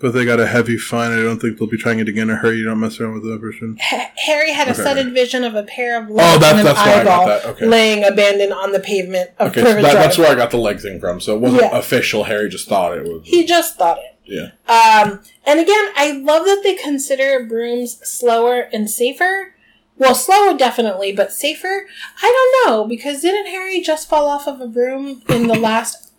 But 0.00 0.14
they 0.14 0.24
got 0.24 0.40
a 0.40 0.46
heavy 0.46 0.78
fine. 0.78 1.12
I 1.12 1.22
don't 1.22 1.38
think 1.38 1.58
they'll 1.58 1.68
be 1.68 1.76
trying 1.76 1.98
it 2.00 2.08
again. 2.08 2.30
in 2.30 2.36
a 2.36 2.36
hurry. 2.36 2.56
You 2.56 2.64
don't 2.64 2.80
mess 2.80 2.98
around 2.98 3.14
with 3.14 3.24
that 3.24 3.40
person. 3.40 3.76
Ha- 3.80 4.10
Harry 4.26 4.52
had 4.52 4.68
a 4.68 4.72
Okay. 4.72 4.82
sudden 4.82 5.12
vision 5.12 5.44
of 5.44 5.54
a 5.54 5.62
pair 5.62 6.02
of 6.02 6.08
Oh, 6.10 6.14
legs 6.14 6.40
that's 6.40 6.50
and 6.52 6.58
an 6.60 6.64
that's 6.64 6.78
I 6.78 7.04
got 7.04 7.28
eyeball. 7.28 7.50
Okay. 7.52 7.66
laying 7.66 8.04
abandoned 8.04 8.52
on 8.52 8.72
the 8.72 8.80
pavement 8.80 9.30
of 9.38 9.48
Okay, 9.50 9.62
so 9.62 9.74
that, 9.74 9.92
that's 9.94 10.16
where 10.16 10.32
I 10.32 10.34
got 10.34 10.50
the 10.50 10.56
leg 10.56 10.80
thing 10.80 11.00
from. 11.00 11.20
So 11.20 11.34
it 11.36 11.40
wasn't 11.40 11.62
Yeah. 11.62 11.76
official. 11.78 12.24
Harry 12.24 12.48
just 12.48 12.66
thought 12.68 12.96
it 12.96 13.04
was. 13.04 13.22
He 13.24 13.44
just 13.44 13.76
thought 13.76 13.98
it. 13.98 14.16
yeah. 14.24 14.50
Um, 14.66 15.20
and 15.44 15.60
again, 15.60 15.88
I 15.96 16.12
love 16.12 16.46
that 16.46 16.60
they 16.62 16.74
consider 16.74 17.44
brooms 17.44 17.98
slower 18.02 18.68
and 18.72 18.88
safer. 18.88 19.54
Well, 19.98 20.14
slower 20.14 20.56
definitely, 20.56 21.12
but 21.12 21.30
safer. 21.30 21.86
I 22.22 22.50
don't 22.64 22.70
know 22.70 22.84
because 22.86 23.20
didn't 23.20 23.48
Harry 23.50 23.82
just 23.82 24.08
fall 24.08 24.28
off 24.28 24.46
of 24.48 24.60
a 24.62 24.66
broom 24.66 25.22
in 25.28 25.46
the 25.46 25.54
last, 25.58 26.09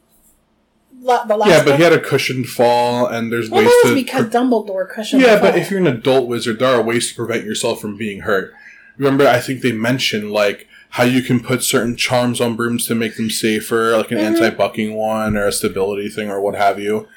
la- 1.01 1.25
the 1.25 1.35
last? 1.35 1.49
Yeah, 1.49 1.63
but 1.65 1.77
he 1.77 1.83
had 1.83 1.93
a 1.93 1.99
cushioned 1.99 2.47
fall, 2.47 3.05
and 3.07 3.31
there's 3.31 3.49
Well, 3.49 3.61
ways 3.63 3.69
that 3.69 3.81
was 3.83 3.91
to. 3.91 3.95
because 3.95 4.25
Dumbledore 4.27 4.89
cushioned. 4.89 5.21
Yeah, 5.21 5.39
but 5.41 5.51
fall. 5.53 5.61
if 5.61 5.69
you're 5.71 5.79
an 5.79 5.87
adult 5.87 6.27
wizard, 6.27 6.59
there 6.59 6.69
are 6.75 6.81
ways 6.81 7.09
to 7.09 7.15
prevent 7.15 7.43
yourself 7.45 7.81
from 7.81 7.97
being 7.97 8.21
hurt. 8.21 8.53
Remember, 8.97 9.27
I 9.27 9.39
think 9.39 9.61
they 9.61 9.71
mentioned 9.71 10.31
like 10.31 10.67
how 10.95 11.03
you 11.03 11.21
can 11.21 11.39
put 11.39 11.63
certain 11.63 11.95
charms 11.95 12.39
on 12.41 12.55
brooms 12.55 12.85
to 12.87 12.93
make 12.95 13.15
them 13.15 13.29
safer, 13.29 13.95
like 13.97 14.11
an 14.11 14.17
Mhm. 14.17 14.23
anti-bucking 14.23 14.93
one 14.93 15.37
or 15.37 15.47
a 15.47 15.51
stability 15.51 16.09
thing 16.09 16.29
or 16.29 16.41
what 16.41 16.55
have 16.55 16.79
you. 16.79 17.07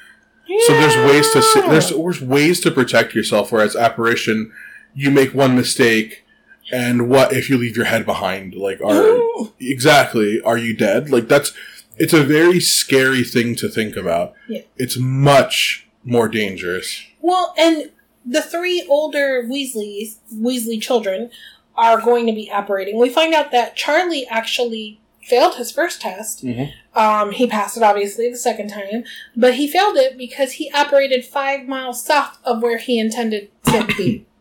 So 0.67 0.73
there's 0.73 0.95
ways 1.11 1.29
to 1.33 1.41
sa- 1.41 1.67
there's, 1.69 1.89
there's 1.89 2.21
ways 2.21 2.59
to 2.61 2.71
protect 2.71 3.13
yourself. 3.15 3.51
Whereas 3.51 3.75
apparition, 3.75 4.51
you 4.95 5.11
make 5.11 5.33
one 5.33 5.55
mistake, 5.55 6.23
and 6.71 7.09
what 7.09 7.33
if 7.33 7.49
you 7.49 7.57
leave 7.57 7.75
your 7.75 7.85
head 7.87 8.05
behind? 8.05 8.53
Like, 8.55 8.79
are 8.81 8.93
Ooh. 9.03 9.51
exactly 9.59 10.39
are 10.41 10.57
you 10.57 10.73
dead? 10.73 11.09
Like 11.09 11.27
that's 11.27 11.51
it's 11.97 12.13
a 12.13 12.23
very 12.23 12.59
scary 12.59 13.23
thing 13.23 13.55
to 13.57 13.69
think 13.69 13.95
about. 13.95 14.33
Yeah. 14.47 14.61
It's 14.77 14.97
much 14.97 15.87
more 16.03 16.27
dangerous. 16.27 17.03
Well, 17.21 17.53
and 17.57 17.91
the 18.25 18.41
three 18.41 18.85
older 18.89 19.43
Weasleys, 19.43 20.17
Weasley 20.33 20.81
children, 20.81 21.29
are 21.75 21.99
going 22.01 22.25
to 22.27 22.33
be 22.33 22.49
apparating. 22.49 22.99
We 22.99 23.09
find 23.09 23.33
out 23.33 23.51
that 23.51 23.75
Charlie 23.75 24.25
actually 24.27 24.99
failed 25.23 25.55
his 25.55 25.71
first 25.71 26.01
test. 26.01 26.45
Mhm. 26.45 26.71
Um, 26.93 27.31
he 27.31 27.47
passed 27.47 27.77
it 27.77 27.83
obviously 27.83 28.29
the 28.29 28.37
second 28.37 28.69
time, 28.69 29.03
but 29.35 29.55
he 29.55 29.67
failed 29.67 29.97
it 29.97 30.17
because 30.17 30.53
he 30.53 30.69
apparated 30.71 31.25
five 31.25 31.67
miles 31.67 32.05
south 32.05 32.37
of 32.45 32.61
where 32.61 32.77
he 32.77 32.99
intended 32.99 33.49
to 33.65 33.85
be. 33.97 34.25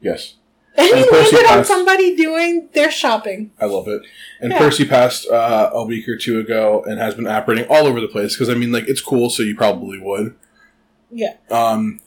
Yes. 0.00 0.34
And 0.78 0.86
he 0.86 1.02
And 1.02 1.10
Percy 1.10 1.36
landed 1.36 1.52
on 1.58 1.64
somebody 1.64 2.16
doing 2.16 2.68
their 2.72 2.90
shopping. 2.90 3.50
I 3.60 3.66
love 3.66 3.88
it. 3.88 4.02
And 4.40 4.52
Yeah. 4.52 4.58
Percy 4.58 4.84
passed 4.86 5.26
uh, 5.28 5.70
a 5.72 5.84
week 5.84 6.08
or 6.08 6.16
two 6.16 6.38
ago 6.38 6.84
and 6.86 6.98
has 6.98 7.14
been 7.14 7.26
apparating 7.26 7.66
all 7.68 7.86
over 7.86 8.00
the 8.00 8.08
place 8.08 8.34
because 8.34 8.48
I 8.48 8.54
mean, 8.54 8.70
like, 8.72 8.88
it's 8.88 9.00
cool, 9.00 9.28
so 9.30 9.42
you 9.42 9.56
probably 9.56 9.98
would. 9.98 10.34
Yeah. 11.10 11.34
Um, 11.50 12.00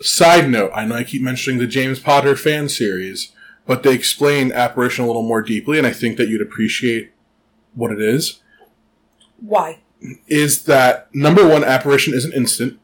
side 0.00 0.50
note: 0.50 0.70
I 0.74 0.84
know 0.84 0.94
I 0.96 1.04
keep 1.04 1.22
mentioning 1.22 1.58
the 1.58 1.66
James 1.66 1.98
Potter 2.00 2.36
fan 2.36 2.68
series, 2.68 3.32
but 3.66 3.82
they 3.82 3.94
explain 3.94 4.52
apparition 4.52 5.04
a 5.04 5.06
little 5.06 5.22
more 5.22 5.40
deeply, 5.42 5.78
and 5.78 5.86
I 5.86 5.92
think 5.92 6.16
that 6.18 6.28
you'd 6.28 6.42
appreciate 6.42 7.12
what 7.74 7.92
it 7.92 8.00
is. 8.00 8.40
Why? 9.40 9.80
Is 10.26 10.64
that 10.64 11.08
number 11.14 11.46
one? 11.48 11.62
Apparition 11.62 12.12
isn't 12.14 12.32
instant, 12.34 12.78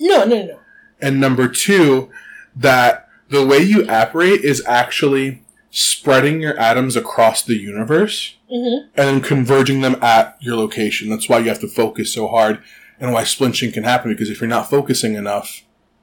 No, 0.00 0.24
no, 0.24 0.44
no. 0.46 0.58
and 1.00 1.20
number 1.20 1.48
two, 1.48 2.10
that 2.56 3.03
the 3.34 3.46
way 3.46 3.58
you 3.58 3.82
apparate 3.88 4.42
is 4.44 4.62
actually 4.66 5.42
spreading 5.70 6.40
your 6.40 6.56
atoms 6.58 6.96
across 6.96 7.42
the 7.42 7.56
universe 7.56 8.36
Mm-hmm. 8.52 8.86
and 8.94 9.08
then 9.08 9.20
converging 9.20 9.80
them 9.80 9.96
at 10.00 10.36
your 10.40 10.54
location. 10.56 11.08
That's 11.08 11.28
why 11.28 11.38
you 11.40 11.48
have 11.48 11.58
to 11.60 11.66
focus 11.66 12.12
so 12.12 12.28
hard 12.28 12.62
and 13.00 13.12
why 13.12 13.22
splinching 13.24 13.72
can 13.72 13.82
happen 13.82 14.12
because 14.12 14.30
if 14.30 14.40
you're 14.40 14.46
not 14.48 14.70
focusing 14.70 15.14
enough, 15.14 15.62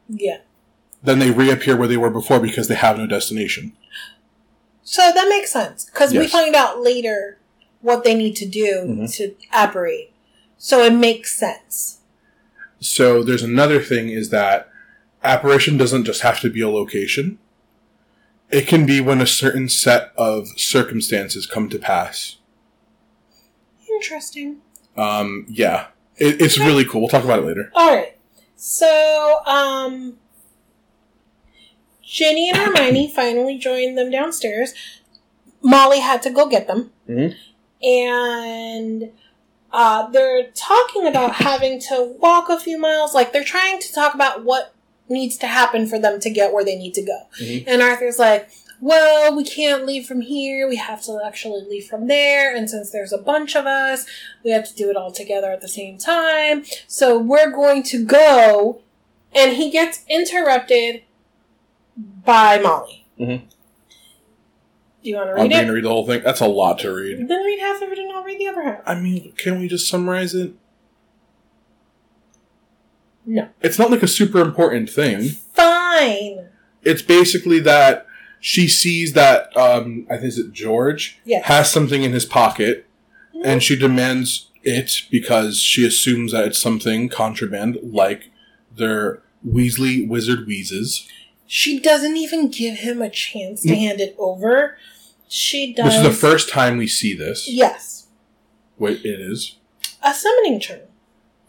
Yeah. 0.09 0.39
then 1.01 1.19
they 1.19 1.31
reappear 1.31 1.77
where 1.77 1.87
they 1.87 1.95
were 1.97 2.09
before 2.09 2.41
because 2.41 2.67
they 2.67 2.75
have 2.75 2.97
no 2.97 3.07
destination. 3.07 3.71
So 4.83 5.11
that 5.13 5.29
makes 5.29 5.51
sense 5.51 5.85
because 5.85 6.11
we 6.13 6.27
find 6.27 6.55
out 6.55 6.81
later 6.81 7.37
what 7.79 8.03
they 8.03 8.15
need 8.15 8.35
to 8.37 8.45
do 8.45 8.83
Mhm. 8.85 9.15
to 9.17 9.35
apparate. 9.53 10.11
So 10.57 10.83
it 10.83 10.93
makes 10.93 11.33
sense. 11.37 11.99
So 12.81 13.23
there's 13.23 13.43
another 13.43 13.81
thing 13.81 14.09
is 14.09 14.29
that 14.29 14.67
apparition 15.23 15.77
doesn't 15.77 16.05
just 16.05 16.21
have 16.21 16.39
to 16.41 16.49
be 16.49 16.61
a 16.61 16.69
location. 16.69 17.39
It 18.49 18.67
can 18.67 18.85
be 18.85 18.99
when 18.99 19.21
a 19.21 19.27
certain 19.27 19.69
set 19.69 20.11
of 20.17 20.47
circumstances 20.57 21.45
come 21.45 21.69
to 21.69 21.79
pass. 21.79 22.37
Interesting. 23.89 24.57
Um, 24.97 25.45
yeah, 25.47 25.87
it, 26.17 26.41
it's 26.41 26.57
really 26.57 26.83
cool. 26.85 27.01
We'll 27.01 27.09
talk 27.09 27.23
about 27.23 27.39
it 27.39 27.45
later. 27.45 27.71
All 27.75 27.95
right. 27.95 28.17
So, 28.55 29.39
um, 29.45 30.17
Ginny 32.03 32.49
and 32.49 32.57
Hermione 32.57 33.09
finally 33.15 33.57
joined 33.57 33.97
them 33.97 34.11
downstairs. 34.11 34.73
Molly 35.61 35.99
had 35.99 36.21
to 36.23 36.29
go 36.29 36.47
get 36.47 36.67
them. 36.67 36.91
Mhm. 37.07 37.35
And 37.83 39.11
uh, 39.71 40.09
they're 40.11 40.51
talking 40.51 41.07
about 41.07 41.35
having 41.35 41.79
to 41.81 42.15
walk 42.19 42.49
a 42.49 42.59
few 42.59 42.77
miles. 42.77 43.13
Like, 43.15 43.31
they're 43.31 43.43
trying 43.43 43.79
to 43.79 43.93
talk 43.93 44.13
about 44.13 44.43
what 44.43 44.73
needs 45.11 45.37
to 45.37 45.47
happen 45.47 45.85
for 45.87 45.99
them 45.99 46.19
to 46.19 46.29
get 46.29 46.53
where 46.53 46.63
they 46.65 46.75
need 46.75 46.93
to 46.95 47.03
go. 47.03 47.19
Mhm. 47.39 47.65
And 47.67 47.81
Arthur's 47.81 48.17
like, 48.17 48.49
well, 48.79 49.35
we 49.35 49.43
can't 49.43 49.85
leave 49.85 50.07
from 50.07 50.21
here. 50.21 50.67
We 50.67 50.77
have 50.77 51.03
to 51.03 51.19
actually 51.23 51.63
leave 51.69 51.85
from 51.85 52.07
there. 52.07 52.55
And 52.55 52.67
since 52.67 52.89
there's 52.89 53.13
a 53.13 53.17
bunch 53.19 53.55
of 53.55 53.67
us, 53.67 54.05
we 54.43 54.49
have 54.51 54.67
to 54.67 54.75
do 54.75 54.89
it 54.89 54.95
all 54.95 55.11
together 55.11 55.51
at 55.51 55.61
the 55.61 55.67
same 55.67 55.99
time. 55.99 56.63
So 56.87 57.19
we're 57.19 57.51
going 57.51 57.83
to 57.83 58.03
go. 58.03 58.81
And 59.33 59.53
he 59.55 59.69
gets 59.69 60.03
interrupted 60.09 61.03
by 62.25 62.57
Molly. 62.59 63.05
Mhm. 63.19 63.41
Do 65.03 65.09
you 65.09 65.15
want 65.15 65.29
to 65.29 65.33
read 65.33 65.41
I'm 65.41 65.47
read 65.49 65.55
going 65.55 65.67
to 65.67 65.73
read 65.73 65.83
the 65.85 65.89
whole 65.89 66.05
thing. 66.07 66.21
That's 66.23 66.41
a 66.41 66.47
lot 66.47 66.79
to 66.79 66.91
read. 66.93 67.27
Then 67.27 67.43
read 67.43 67.59
half 67.59 67.81
of 67.81 67.91
it 67.91 67.97
and 67.99 68.11
I'll 68.11 68.23
read 68.23 68.39
the 68.39 68.47
other 68.47 68.61
half. 68.63 68.81
I 68.85 68.95
mean, 68.95 69.31
can 69.37 69.59
we 69.59 69.67
just 69.67 69.87
summarize 69.87 70.33
it? 70.33 70.53
No. 73.25 73.49
It's 73.61 73.77
not 73.79 73.91
like 73.91 74.03
a 74.03 74.07
super 74.07 74.39
important 74.41 74.89
thing. 74.89 75.29
Fine. 75.53 76.47
It's 76.83 77.01
basically 77.01 77.59
that 77.61 78.07
she 78.39 78.67
sees 78.67 79.13
that 79.13 79.55
um, 79.55 80.07
I 80.09 80.15
think 80.15 80.29
is 80.29 80.39
it 80.39 80.51
George 80.51 81.19
Yes. 81.25 81.45
has 81.45 81.71
something 81.71 82.01
in 82.03 82.11
his 82.13 82.25
pocket, 82.25 82.87
and 83.43 83.61
she 83.61 83.75
demands 83.77 84.47
it 84.63 85.03
because 85.11 85.59
she 85.59 85.85
assumes 85.85 86.31
that 86.31 86.45
it's 86.47 86.59
something 86.59 87.09
contraband, 87.09 87.77
like 87.83 88.31
their 88.75 89.21
Weasley 89.47 90.07
wizard 90.07 90.47
wheezes. 90.47 91.07
She 91.45 91.79
doesn't 91.79 92.15
even 92.17 92.49
give 92.49 92.77
him 92.79 93.01
a 93.01 93.09
chance 93.09 93.61
to 93.63 93.75
hand 93.75 93.99
it 93.99 94.15
over. 94.17 94.77
She 95.27 95.73
does. 95.73 95.85
This 95.85 95.95
is 95.97 96.03
the 96.03 96.11
first 96.27 96.49
time 96.49 96.77
we 96.77 96.87
see 96.87 97.13
this. 97.15 97.47
Yes. 97.47 98.07
Wait, 98.77 99.05
it 99.05 99.19
is. 99.19 99.57
A 100.03 100.13
summoning 100.13 100.59
charm. 100.59 100.79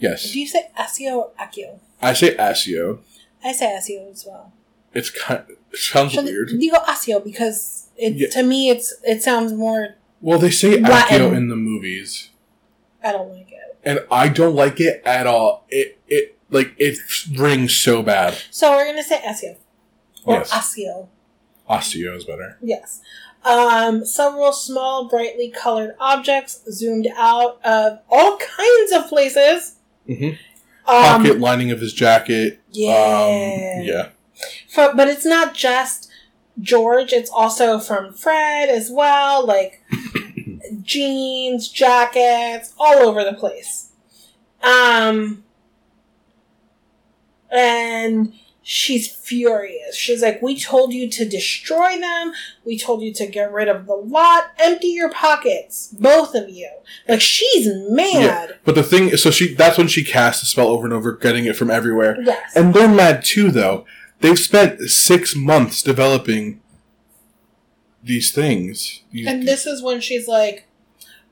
Yes, 0.02 0.32
Do 0.32 0.40
you 0.40 0.46
say 0.48 0.68
Accio 0.78 1.12
or 1.16 1.30
Accio? 1.40 1.78
I 2.00 2.12
say 2.12 2.34
Asio. 2.36 2.98
I 3.44 3.52
say 3.52 3.66
Accio 3.66 4.10
as 4.10 4.24
well. 4.26 4.52
It's 4.92 5.10
kind. 5.10 5.44
It 5.48 5.78
sounds 5.78 6.12
So 6.14 6.22
weird. 6.22 6.48
Digo 6.50 6.84
Accio 6.84 7.22
because 7.22 7.86
it 7.96 8.14
Yeah. 8.14 8.28
to 8.30 8.42
me 8.42 8.68
it's 8.68 8.92
it 9.04 9.22
sounds 9.22 9.52
more. 9.52 9.94
Well, 10.20 10.38
they 10.38 10.50
say 10.50 10.78
Latin. 10.80 11.20
Accio 11.20 11.36
in 11.36 11.48
the 11.48 11.56
movies. 11.56 12.30
I 13.02 13.12
don't 13.12 13.30
like 13.32 13.50
it. 13.52 13.58
and 13.84 14.00
I 14.10 14.28
don't 14.28 14.54
like 14.54 14.80
it 14.80 15.02
at 15.04 15.26
all. 15.26 15.64
It 15.68 15.98
it 16.08 16.36
like 16.50 16.74
it 16.78 16.98
rings 17.36 17.74
so 17.76 18.02
bad. 18.02 18.36
So 18.50 18.72
we're 18.72 18.84
gonna 18.86 19.02
say 19.04 19.18
Accio 19.18 19.56
or 20.24 20.34
Yes. 20.38 20.50
Accio. 20.50 21.08
Osteo 21.70 22.16
is 22.16 22.24
better. 22.24 22.58
Yes. 22.60 23.00
Um, 23.44 24.04
several 24.04 24.52
small, 24.52 25.08
brightly 25.08 25.48
colored 25.50 25.94
objects 25.98 26.60
zoomed 26.70 27.08
out 27.16 27.58
of 27.64 27.98
all 28.10 28.36
kinds 28.36 28.92
of 28.92 29.08
places. 29.08 29.76
Mhm. 30.08 30.38
Um, 30.86 31.02
Pocket 31.22 31.38
lining 31.38 31.70
of 31.70 31.80
his 31.80 31.92
jacket. 31.92 32.60
yeah. 32.70 32.90
Um, 32.92 33.84
yeah. 33.84 34.08
For, 34.68 34.92
but 34.94 35.06
it's 35.08 35.24
not 35.24 35.54
just 35.54 36.10
George, 36.60 37.12
it's 37.12 37.30
also 37.30 37.78
from 37.78 38.12
Fred 38.12 38.68
as 38.68 38.90
well, 38.90 39.46
like 39.46 39.80
jeans, 40.82 41.68
jackets, 41.68 42.74
all 42.78 42.98
over 42.98 43.22
the 43.24 43.34
place. 43.34 43.90
Um 44.62 45.44
and 47.50 48.32
she's 48.62 49.08
furious. 49.12 49.96
She's 49.96 50.22
like, 50.22 50.40
"We 50.42 50.58
told 50.58 50.92
you 50.92 51.08
to 51.10 51.24
destroy 51.28 51.98
them. 51.98 52.32
We 52.64 52.78
told 52.78 53.02
you 53.02 53.12
to 53.14 53.26
get 53.26 53.52
rid 53.52 53.68
of 53.68 53.86
the 53.86 53.94
lot. 53.94 54.52
Empty 54.58 54.88
your 54.88 55.10
pockets, 55.10 55.88
both 55.98 56.34
of 56.34 56.48
you." 56.48 56.68
Like 57.08 57.20
she's 57.20 57.66
mad. 57.90 58.48
Yeah. 58.50 58.56
But 58.64 58.74
the 58.74 58.82
thing 58.82 59.08
is, 59.08 59.22
so 59.22 59.30
she 59.30 59.54
that's 59.54 59.78
when 59.78 59.88
she 59.88 60.04
casts 60.04 60.40
the 60.42 60.46
spell 60.46 60.68
over 60.68 60.84
and 60.84 60.92
over, 60.94 61.12
getting 61.12 61.44
it 61.46 61.56
from 61.56 61.70
everywhere. 61.70 62.16
Yes. 62.22 62.54
And 62.56 62.72
they're 62.74 62.88
mad 62.88 63.24
too, 63.24 63.50
though. 63.50 63.84
They've 64.20 64.38
spent 64.38 64.80
six 64.82 65.34
months 65.34 65.82
developing 65.82 66.60
these 68.02 68.32
things. 68.32 69.02
These- 69.12 69.26
And 69.26 69.46
this 69.46 69.66
is 69.66 69.82
when 69.82 70.00
she's 70.00 70.28
like, 70.28 70.66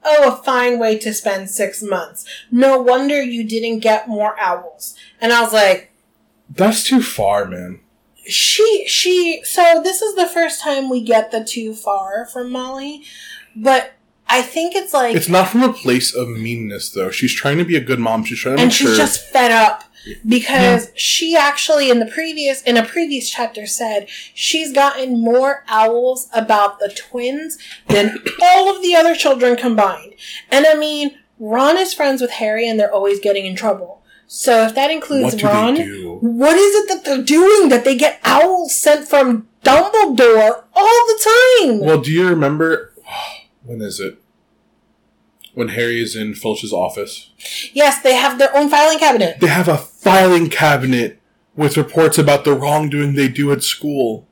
Oh, 0.02 0.32
a 0.32 0.42
fine 0.42 0.78
way 0.78 0.96
to 0.98 1.12
spend 1.12 1.50
six 1.50 1.82
months. 1.82 2.24
No 2.50 2.78
wonder 2.80 3.20
you 3.22 3.44
didn't 3.44 3.80
get 3.80 4.08
more 4.08 4.34
owls. 4.40 4.94
And 5.20 5.30
I 5.30 5.42
was 5.42 5.52
like, 5.52 5.89
that's 6.50 6.84
too 6.84 7.02
far, 7.02 7.46
man. 7.46 7.80
she, 8.26 8.84
she, 8.86 9.42
so 9.44 9.80
this 9.82 10.02
is 10.02 10.14
the 10.14 10.26
first 10.26 10.60
time 10.60 10.90
we 10.90 11.00
get 11.02 11.30
the 11.30 11.44
too 11.44 11.74
far 11.74 12.26
from 12.26 12.50
Molly, 12.50 13.04
but 13.56 13.92
I 14.28 14.42
think 14.42 14.76
it's 14.76 14.94
like, 14.94 15.16
It's 15.16 15.28
not 15.28 15.48
from 15.48 15.62
a 15.62 15.72
place 15.72 16.14
of 16.14 16.28
meanness, 16.28 16.90
though. 16.90 17.10
She's 17.10 17.34
trying 17.34 17.58
to 17.58 17.64
be 17.64 17.76
a 17.76 17.80
good 17.80 17.98
mom. 17.98 18.24
She's 18.24 18.38
trying 18.38 18.56
to 18.58 18.62
and 18.62 18.72
she's 18.72 18.96
just 18.96 19.24
fed 19.26 19.50
up 19.50 19.84
because 20.26 20.90
she 20.94 21.36
actually 21.36 21.90
in 21.90 21.98
the 21.98 22.06
previous 22.06 22.62
in 22.62 22.76
a 22.76 22.84
previous 22.84 23.28
chapter 23.28 23.66
said 23.66 24.08
she's 24.34 24.72
gotten 24.72 25.20
more 25.20 25.64
owls 25.68 26.28
about 26.32 26.78
the 26.78 26.88
twins 26.88 27.58
than 27.88 28.16
all 28.42 28.74
of 28.74 28.82
the 28.82 28.94
other 28.94 29.14
children 29.14 29.56
combined 29.56 30.14
and 30.50 30.66
i 30.66 30.74
mean 30.74 31.18
ron 31.38 31.76
is 31.76 31.92
friends 31.92 32.22
with 32.22 32.30
harry 32.30 32.68
and 32.68 32.80
they're 32.80 32.92
always 32.92 33.20
getting 33.20 33.44
in 33.44 33.54
trouble 33.54 33.99
so 34.32 34.64
if 34.64 34.76
that 34.76 34.92
includes 34.92 35.34
what 35.34 35.42
ron 35.42 35.74
what 36.20 36.56
is 36.56 36.84
it 36.84 36.88
that 36.88 37.04
they're 37.04 37.24
doing 37.24 37.68
that 37.68 37.84
they 37.84 37.96
get 37.96 38.20
owls 38.22 38.72
sent 38.78 39.08
from 39.08 39.48
dumbledore 39.64 40.62
all 40.72 41.06
the 41.08 41.20
time? 41.58 41.80
Well, 41.80 42.00
do 42.00 42.12
you 42.12 42.28
remember 42.28 42.94
when 43.64 43.82
is 43.82 43.98
it? 43.98 44.22
When 45.54 45.70
Harry 45.70 46.00
is 46.00 46.14
in 46.14 46.34
Filch's 46.34 46.72
office, 46.72 47.32
yes 47.72 48.00
they 48.02 48.14
have 48.14 48.38
their 48.38 48.56
own 48.56 48.70
filing 48.70 49.00
cabinet. 49.00 49.40
They 49.40 49.48
have 49.48 49.66
a 49.66 49.76
filing 49.76 50.48
cabinet 50.48 51.20
with 51.56 51.76
reports 51.76 52.16
about 52.16 52.44
the 52.44 52.54
wrongdoing 52.54 53.14
they 53.16 53.26
do 53.26 53.50
at 53.50 53.64
school. 53.64 54.28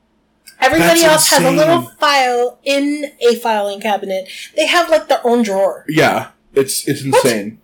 everybody 0.61 1.01
That's 1.01 1.03
else 1.03 1.29
has 1.31 1.43
a 1.43 1.51
little 1.51 1.81
file 1.81 2.57
in 2.63 3.11
a 3.19 3.35
filing 3.35 3.81
cabinet. 3.81 4.29
They 4.55 4.67
have 4.67 4.89
like 4.89 5.09
their 5.09 5.19
own 5.27 5.43
drawer. 5.43 5.83
Yeah, 5.89 6.29
it's 6.53 6.87
it's 6.87 7.03
insane. 7.03 7.59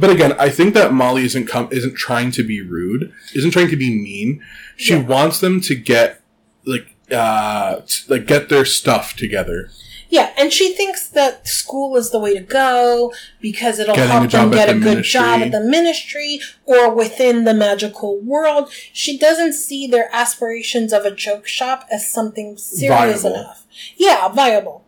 But 0.00 0.10
again, 0.10 0.32
I 0.38 0.48
think 0.48 0.72
that 0.74 0.92
Molly 0.92 1.24
isn't 1.24 1.46
com- 1.46 1.68
isn't 1.70 1.94
trying 1.96 2.30
to 2.32 2.42
be 2.42 2.62
rude, 2.62 3.12
isn't 3.34 3.50
trying 3.50 3.68
to 3.68 3.76
be 3.76 3.90
mean. 3.90 4.42
She 4.76 4.94
Yeah. 4.94 5.02
wants 5.02 5.40
them 5.40 5.60
to 5.62 5.74
get 5.74 6.22
like 6.64 6.86
uh 7.12 7.80
t- 7.86 8.04
like 8.08 8.26
get 8.26 8.48
their 8.48 8.64
stuff 8.64 9.14
together. 9.14 9.70
Yeah, 10.08 10.30
and 10.36 10.52
she 10.52 10.72
thinks 10.74 11.06
that 11.10 11.46
school 11.46 11.96
is 11.96 12.10
the 12.10 12.18
way 12.18 12.34
to 12.34 12.40
go 12.40 13.12
because 13.40 13.78
it'll 13.78 13.94
Getting 13.94 14.10
help 14.10 14.30
them 14.30 14.50
get 14.50 14.68
a 14.68 14.74
the 14.74 14.80
good 14.80 15.04
job 15.04 15.40
at 15.40 15.52
the 15.52 15.60
ministry 15.60 16.40
or 16.64 16.92
within 16.92 17.44
the 17.44 17.54
magical 17.54 18.18
world. 18.20 18.72
She 18.92 19.16
doesn't 19.16 19.52
see 19.52 19.86
their 19.86 20.08
aspirations 20.12 20.92
of 20.92 21.04
a 21.04 21.12
joke 21.12 21.46
shop 21.46 21.86
as 21.92 22.10
something 22.12 22.56
serious 22.56 23.22
Viable. 23.22 23.38
enough. 23.38 23.66
Yeah, 23.96 24.26
viable. 24.28 24.84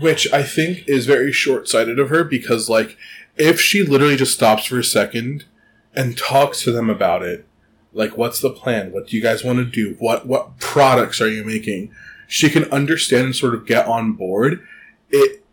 Which 0.00 0.32
I 0.32 0.42
think 0.42 0.88
is 0.88 1.04
very 1.04 1.32
short 1.32 1.68
sighted 1.68 1.98
of 1.98 2.08
her 2.08 2.24
because, 2.24 2.70
like, 2.70 2.96
if 3.36 3.60
she 3.60 3.82
literally 3.82 4.16
just 4.16 4.34
stops 4.34 4.66
for 4.66 4.78
a 4.78 4.84
second 4.84 5.44
and 5.94 6.16
talks 6.16 6.62
to 6.62 6.72
them 6.72 6.88
about 6.90 7.22
it, 7.22 7.46
like, 7.94 8.16
what's 8.16 8.40
the 8.40 8.50
plan? 8.50 8.92
What 8.92 9.08
do 9.08 9.16
you 9.16 9.22
guys 9.22 9.44
want 9.44 9.58
to 9.58 9.64
do? 9.64 9.96
What 9.98 10.26
what 10.26 10.58
products 10.58 11.20
are 11.20 11.28
you 11.28 11.44
making? 11.44 11.92
She 12.26 12.48
can 12.48 12.64
understand 12.72 13.26
and 13.26 13.36
sort 13.36 13.54
of 13.54 13.66
get 13.66 13.86
on 13.86 14.12
board. 14.14 14.66
It. 15.10 15.44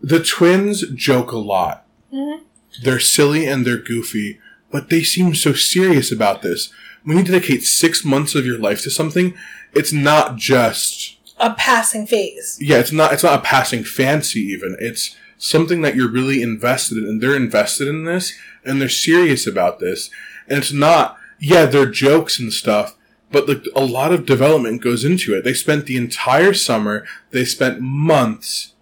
The 0.00 0.22
twins 0.22 0.84
joke 0.94 1.30
a 1.32 1.38
lot. 1.38 1.86
Mhm. 2.12 2.40
They're 2.82 3.00
silly 3.00 3.46
and 3.46 3.66
they're 3.66 3.76
goofy, 3.76 4.40
but 4.70 4.88
they 4.88 5.02
seem 5.02 5.34
so 5.34 5.52
serious 5.52 6.10
about 6.10 6.42
this. 6.42 6.70
When 7.04 7.18
you 7.18 7.24
dedicate 7.24 7.64
six 7.64 8.04
months 8.04 8.34
of 8.34 8.46
your 8.46 8.58
life 8.58 8.82
to 8.82 8.90
something, 8.90 9.34
it's 9.74 9.92
not 9.92 10.36
just 10.36 11.16
A 11.38 11.54
passing 11.54 12.06
phase. 12.06 12.56
yeah, 12.60 12.78
it's 12.78 12.92
not 12.92 13.12
it's 13.12 13.22
not 13.22 13.38
a 13.38 13.42
passing 13.42 13.84
fancy 13.84 14.40
even. 14.40 14.76
It's 14.80 15.14
something 15.42 15.80
that 15.80 15.96
you're 15.96 16.10
really 16.10 16.42
invested 16.42 16.98
in 16.98 17.04
and 17.04 17.20
they're 17.22 17.34
invested 17.34 17.88
in 17.88 18.04
this 18.04 18.34
and 18.64 18.80
they're 18.80 18.88
serious 18.90 19.46
about 19.46 19.78
this. 19.80 20.10
And 20.46 20.58
it's 20.58 20.72
not 20.72 21.16
yeah, 21.42 21.64
they're 21.64 21.86
jokes 21.86 22.38
and 22.38 22.52
stuff, 22.52 22.94
but 23.32 23.48
like 23.48 23.64
a 23.74 23.82
lot 23.82 24.12
of 24.12 24.26
development 24.26 24.82
goes 24.82 25.04
into 25.04 25.34
it. 25.34 25.42
They 25.42 25.54
spent 25.54 25.86
the 25.86 25.96
entire 25.96 26.52
summer, 26.52 27.06
they 27.30 27.46
spent 27.46 27.80
months 27.80 28.74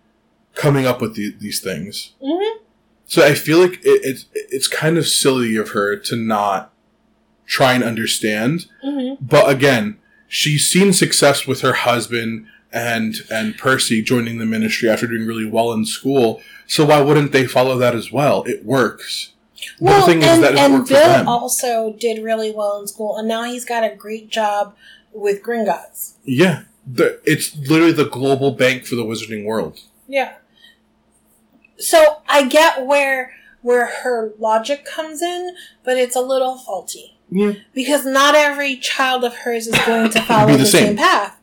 coming 0.54 0.84
up 0.84 1.00
with 1.00 1.14
the, 1.14 1.32
these 1.38 1.60
things. 1.60 2.14
hmm 2.20 2.58
So 3.06 3.24
I 3.24 3.34
feel 3.34 3.60
like 3.60 3.74
it, 3.84 4.00
it's 4.02 4.26
it's 4.34 4.66
kind 4.68 4.98
of 4.98 5.06
silly 5.06 5.54
of 5.56 5.70
her 5.70 5.96
to 5.96 6.16
not 6.16 6.72
try 7.46 7.74
and 7.74 7.84
understand. 7.84 8.66
hmm 8.82 9.14
But 9.20 9.48
again, 9.48 9.98
she's 10.26 10.68
seen 10.68 10.92
success 10.92 11.46
with 11.46 11.60
her 11.60 11.74
husband 11.74 12.46
and 12.72 13.16
and 13.30 13.56
Percy 13.56 14.02
joining 14.02 14.38
the 14.38 14.46
ministry 14.46 14.88
after 14.88 15.06
doing 15.06 15.26
really 15.26 15.46
well 15.46 15.72
in 15.72 15.84
school. 15.86 16.40
So 16.66 16.84
why 16.84 17.00
wouldn't 17.00 17.32
they 17.32 17.46
follow 17.46 17.78
that 17.78 17.94
as 17.94 18.12
well? 18.12 18.42
It 18.44 18.64
works. 18.64 19.32
Well, 19.80 20.00
the 20.00 20.06
thing 20.12 20.22
and, 20.22 20.42
is 20.44 20.50
that 20.50 20.56
and 20.58 20.86
Bill 20.86 21.28
also 21.28 21.92
did 21.98 22.22
really 22.22 22.52
well 22.52 22.80
in 22.80 22.86
school, 22.86 23.16
and 23.16 23.26
now 23.26 23.44
he's 23.44 23.64
got 23.64 23.82
a 23.84 23.94
great 23.94 24.28
job 24.30 24.74
with 25.12 25.42
Gringotts. 25.42 26.14
yeah, 26.24 26.62
the, 26.86 27.20
it's 27.24 27.56
literally 27.56 27.92
the 27.92 28.04
global 28.08 28.52
bank 28.52 28.84
for 28.86 28.94
the 28.94 29.04
wizarding 29.04 29.44
world. 29.44 29.80
Yeah. 30.06 30.34
So 31.78 32.22
I 32.28 32.46
get 32.48 32.86
where 32.86 33.32
where 33.62 33.86
her 34.02 34.32
logic 34.38 34.84
comes 34.84 35.22
in, 35.22 35.54
but 35.84 35.96
it's 35.96 36.14
a 36.14 36.20
little 36.20 36.56
faulty 36.58 37.18
Yeah. 37.30 37.54
because 37.74 38.06
not 38.06 38.34
every 38.36 38.76
child 38.76 39.24
of 39.24 39.34
hers 39.38 39.66
is 39.66 39.78
going 39.84 40.10
to 40.10 40.20
follow 40.26 40.52
the, 40.52 40.58
the 40.58 40.66
same. 40.66 40.96
path. 40.96 41.36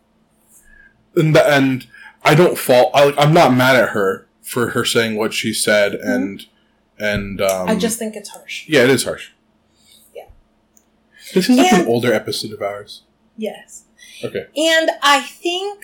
And 1.15 1.34
th- 1.34 1.45
and 1.47 1.88
I 2.23 2.36
don't 2.36 2.58
fault. 2.58 2.91
I, 2.93 3.13
I'm 3.17 3.34
not 3.34 3.54
mad 3.54 3.75
at 3.75 3.89
her 3.89 4.28
for 4.41 4.69
her 4.69 4.86
saying 4.86 5.15
what 5.15 5.34
she 5.34 5.54
said, 5.54 5.93
and 5.95 6.45
and 6.97 7.41
um, 7.41 7.47
Mm-hmm. 7.49 7.69
I 7.69 7.75
just 7.75 7.99
think 7.99 8.15
it's 8.15 8.30
harsh. 8.30 8.65
yeah, 8.67 8.84
it 8.84 8.89
is 8.89 9.04
harsh. 9.04 9.32
Yeah. 10.15 10.25
This 11.34 11.49
is 11.49 11.58
like 11.58 11.73
And- 11.73 11.84
an 11.84 11.88
older 11.88 12.13
episode 12.13 12.51
of 12.54 12.62
ours. 12.62 13.01
Yes. 13.38 13.84
Okay. 14.23 14.45
And 14.56 14.91
I 15.01 15.19
think 15.21 15.84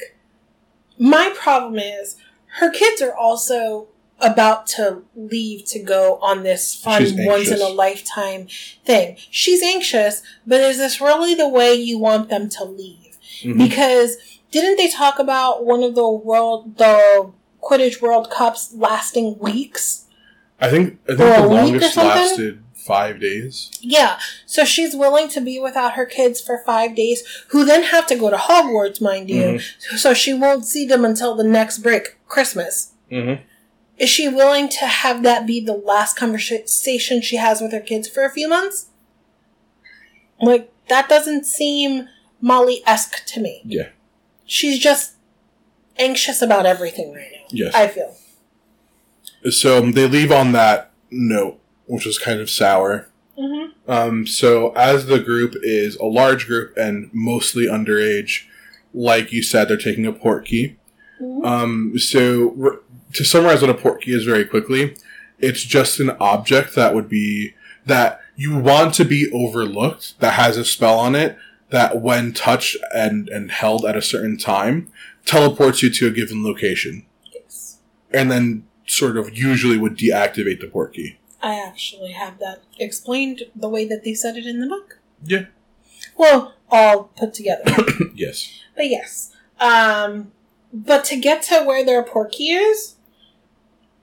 my 0.98 1.34
problem 1.38 1.78
is 1.80 2.16
her 2.60 2.72
kids 2.72 3.02
are 3.02 3.14
also 3.16 3.88
about 4.20 4.68
to 4.68 5.02
leave 5.16 5.66
to 5.66 5.80
go 5.80 6.18
on 6.22 6.44
this 6.44 6.76
fun 6.76 7.04
once 7.26 7.50
in 7.50 7.60
a 7.60 7.68
lifetime 7.68 8.48
thing. 8.86 9.18
She's 9.32 9.62
anxious, 9.64 10.22
but 10.48 10.62
is 10.62 10.78
this 10.78 11.02
really 11.02 11.34
the 11.36 11.48
way 11.50 11.74
you 11.74 11.98
want 11.98 12.30
them 12.30 12.48
to 12.50 12.64
leave? 12.64 13.18
Mhm. 13.44 13.58
Because 13.58 14.18
didn't 14.52 14.78
they 14.78 14.90
talk 14.90 15.20
about 15.20 15.66
one 15.66 15.84
of 15.84 15.96
the 15.96 16.08
world 16.08 16.78
the 16.78 17.32
Quidditch 17.62 18.02
World 18.02 18.30
Cups 18.30 18.74
lasting 18.74 19.40
weeks? 19.40 20.06
I 20.60 20.70
think 20.70 21.00
I 21.10 21.16
think 21.16 21.36
the 21.36 21.48
longest 21.48 21.98
lasted 21.98 22.64
five 22.74 23.20
days. 23.20 23.72
Yeah, 23.80 24.20
so 24.46 24.66
she's 24.66 24.96
willing 24.96 25.28
to 25.30 25.42
be 25.42 25.60
without 25.60 25.94
her 25.94 26.06
kids 26.06 26.42
for 26.42 26.62
five 26.66 26.96
days, 26.96 27.24
who 27.50 27.64
then 27.66 27.84
have 27.84 28.08
to 28.08 28.16
go 28.16 28.30
to 28.30 28.38
Hogwarts, 28.38 29.02
mind 29.02 29.30
you. 29.30 29.44
Mm-hmm. 29.44 29.98
So 29.98 30.14
she 30.14 30.34
won't 30.34 30.66
see 30.66 30.86
them 30.86 31.06
until 31.06 31.36
the 31.36 31.44
next 31.44 31.80
break, 31.80 32.18
Christmas. 32.28 32.94
Mm-hmm. 33.12 33.44
Is 33.98 34.10
she 34.10 34.28
willing 34.28 34.68
to 34.70 34.86
have 34.88 35.22
that 35.24 35.46
be 35.46 35.64
the 35.64 35.74
last 35.74 36.18
conversation 36.18 37.22
she 37.22 37.36
has 37.36 37.62
with 37.62 37.72
her 37.72 37.80
kids 37.80 38.08
for 38.08 38.24
a 38.24 38.32
few 38.32 38.50
months? 38.50 38.88
Like, 40.42 40.74
that 40.90 41.08
doesn't 41.08 41.46
seem 41.46 42.10
Molly 42.42 42.82
esque 42.88 43.26
to 43.28 43.40
me. 43.40 43.62
Yeah. 43.64 43.90
She's 44.52 44.80
just 44.80 45.14
anxious 45.98 46.42
about 46.42 46.66
everything 46.66 47.14
right 47.14 47.32
now. 47.32 47.46
Yes. 47.52 47.74
I 47.74 47.88
feel. 47.88 48.14
So 49.50 49.78
um, 49.78 49.94
they 49.94 50.10
leave 50.10 50.30
on 50.30 50.52
that 50.52 50.92
note, 51.10 51.58
which 51.86 52.06
was 52.06 52.20
kind 52.20 52.42
of 52.42 52.50
sour. 52.50 53.08
Mm-hmm. 53.40 53.90
Um, 53.90 54.28
so 54.28 54.74
as 54.76 55.06
the 55.06 55.20
group 55.20 55.56
is 55.64 55.96
a 55.96 56.06
large 56.06 56.48
group 56.48 56.76
and 56.76 57.10
mostly 57.14 57.66
underage, 57.66 58.46
like 58.94 59.32
you 59.32 59.42
said, 59.42 59.70
they're 59.70 59.78
taking 59.78 60.06
a 60.06 60.12
port 60.12 60.44
key. 60.48 60.76
Mhm. 61.22 61.46
Um, 61.46 61.98
so 61.98 62.54
r- 62.62 62.80
to 63.14 63.24
summarize 63.24 63.62
what 63.62 63.70
a 63.70 63.74
port 63.74 64.02
key 64.02 64.12
is 64.12 64.26
very 64.26 64.44
quickly, 64.44 64.98
it's 65.40 65.64
just 65.64 66.02
an 66.02 66.10
object 66.20 66.76
that 66.76 66.94
would 66.94 67.08
be 67.08 67.54
that 67.86 68.20
you 68.36 68.58
want 68.58 68.96
to 68.96 69.06
be 69.06 69.32
overlooked 69.32 70.20
that 70.20 70.34
has 70.34 70.58
a 70.58 70.66
spell 70.66 71.00
on 71.00 71.16
it 71.16 71.38
that 71.72 72.02
when 72.02 72.32
touched 72.34 72.78
and, 72.94 73.28
and 73.30 73.52
held 73.52 73.86
at 73.86 73.96
a 73.98 74.02
certain 74.02 74.38
time 74.38 74.92
teleports 75.26 75.82
you 75.84 75.90
to 75.90 76.08
a 76.08 76.12
given 76.12 76.44
location 76.44 77.06
Yes. 77.34 77.78
and 78.12 78.30
then 78.32 78.66
sort 78.88 79.18
of 79.18 79.36
usually 79.38 79.78
would 79.78 79.98
deactivate 79.98 80.60
the 80.60 80.68
port 80.68 80.94
key. 80.94 81.18
I 81.42 81.56
actually 81.56 82.12
have 82.12 82.40
that 82.40 82.62
explained 82.80 83.44
the 83.56 83.70
way 83.70 83.86
that 83.86 84.04
they 84.04 84.14
said 84.14 84.36
it 84.38 84.46
in 84.46 84.60
the 84.60 84.68
book. 84.68 85.00
Yeah. 85.24 85.46
Well, 86.18 86.54
all 86.70 87.06
put 87.16 87.34
together. 87.34 87.64
Yes. 88.16 88.52
but 88.76 88.88
yes. 88.90 89.34
Um, 89.60 90.32
but 90.74 91.04
to 91.06 91.16
get 91.20 91.42
to 91.44 91.64
where 91.64 91.84
their 91.86 92.04
portkey 92.04 92.50
is, 92.72 92.96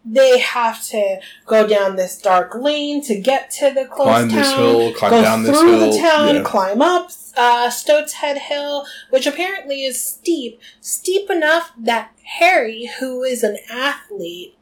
they 0.04 0.38
have 0.38 0.82
to 0.86 1.20
go 1.46 1.66
down 1.66 1.96
this 1.96 2.18
dark 2.20 2.54
lane 2.54 3.02
to 3.04 3.20
get 3.20 3.50
to 3.52 3.70
the 3.72 3.84
close 3.84 4.06
Climb 4.08 4.28
town. 4.28 4.38
this 4.38 4.52
hill, 4.54 4.94
climb 4.94 5.10
go 5.10 5.22
down 5.22 5.42
this 5.42 5.58
through 5.60 5.78
hill. 5.78 5.92
the 5.92 5.98
town, 5.98 6.34
yeah. 6.36 6.42
climb 6.42 6.80
up 6.82 7.10
uh, 7.38 7.68
Stoatshead 7.68 8.36
Hill, 8.36 8.84
which 9.10 9.26
apparently 9.26 9.84
is 9.84 10.02
steep, 10.02 10.60
steep 10.80 11.30
enough 11.30 11.72
that 11.78 12.10
Harry, 12.38 12.90
who 12.98 13.22
is 13.22 13.44
an 13.44 13.58
athlete, 13.70 14.58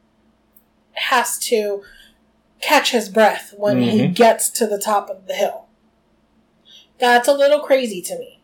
has 0.93 1.39
to 1.39 1.83
catch 2.61 2.91
his 2.91 3.09
breath 3.09 3.55
when 3.57 3.81
he 3.81 4.01
Mhm. 4.01 4.15
gets 4.15 4.51
to 4.51 4.67
the 4.67 4.79
top 4.79 5.09
of 5.09 5.27
the 5.27 5.35
hill. 5.35 5.67
That's 6.99 7.29
a 7.29 7.33
little 7.35 7.61
crazy 7.61 8.01
to 8.03 8.19
me. 8.19 8.41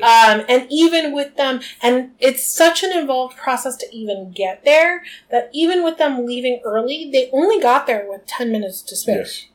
Um, 0.00 0.44
and 0.48 0.66
even 0.70 1.12
with 1.12 1.36
them, 1.36 1.60
and 1.82 2.12
it's 2.18 2.44
such 2.44 2.82
an 2.82 2.92
involved 2.92 3.36
process 3.36 3.76
to 3.76 3.86
even 3.94 4.32
get 4.32 4.64
there 4.64 5.04
that 5.30 5.50
even 5.52 5.84
with 5.84 5.98
them 5.98 6.24
leaving 6.24 6.60
early, 6.64 7.10
they 7.12 7.28
only 7.32 7.60
got 7.60 7.86
there 7.86 8.06
with 8.08 8.26
10 8.26 8.50
minutes 8.50 8.80
to 8.82 8.96
spare. 8.96 9.18
Yes. 9.18 9.46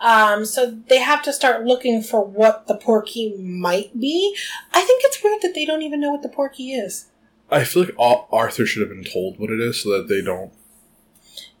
Um, 0.00 0.44
so 0.44 0.70
they 0.88 0.98
have 1.00 1.22
to 1.22 1.32
start 1.32 1.64
looking 1.64 2.02
for 2.02 2.24
what 2.24 2.66
the 2.66 2.74
portkey 2.76 3.38
might 3.42 3.98
be. 3.98 4.36
I 4.72 4.82
think 4.82 5.02
it's 5.04 5.22
weird 5.22 5.40
that 5.42 5.54
they 5.54 5.64
don't 5.64 5.82
even 5.82 6.00
know 6.00 6.10
what 6.10 6.22
the 6.22 6.28
portkey 6.28 6.78
is. 6.82 7.06
I 7.50 7.64
feel 7.64 7.84
like 7.84 7.94
Arthur 7.98 8.66
should 8.66 8.80
have 8.86 8.90
been 8.90 9.10
told 9.10 9.38
what 9.38 9.50
it 9.50 9.60
is 9.60 9.82
so 9.82 9.90
that 9.90 10.08
they 10.08 10.20
don't 10.20 10.52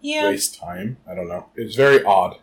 Yeah. 0.00 0.28
waste 0.28 0.58
time. 0.58 0.98
I 1.08 1.14
don't 1.14 1.28
know. 1.28 1.46
It's 1.56 1.76
very 1.76 2.02
odd. 2.04 2.36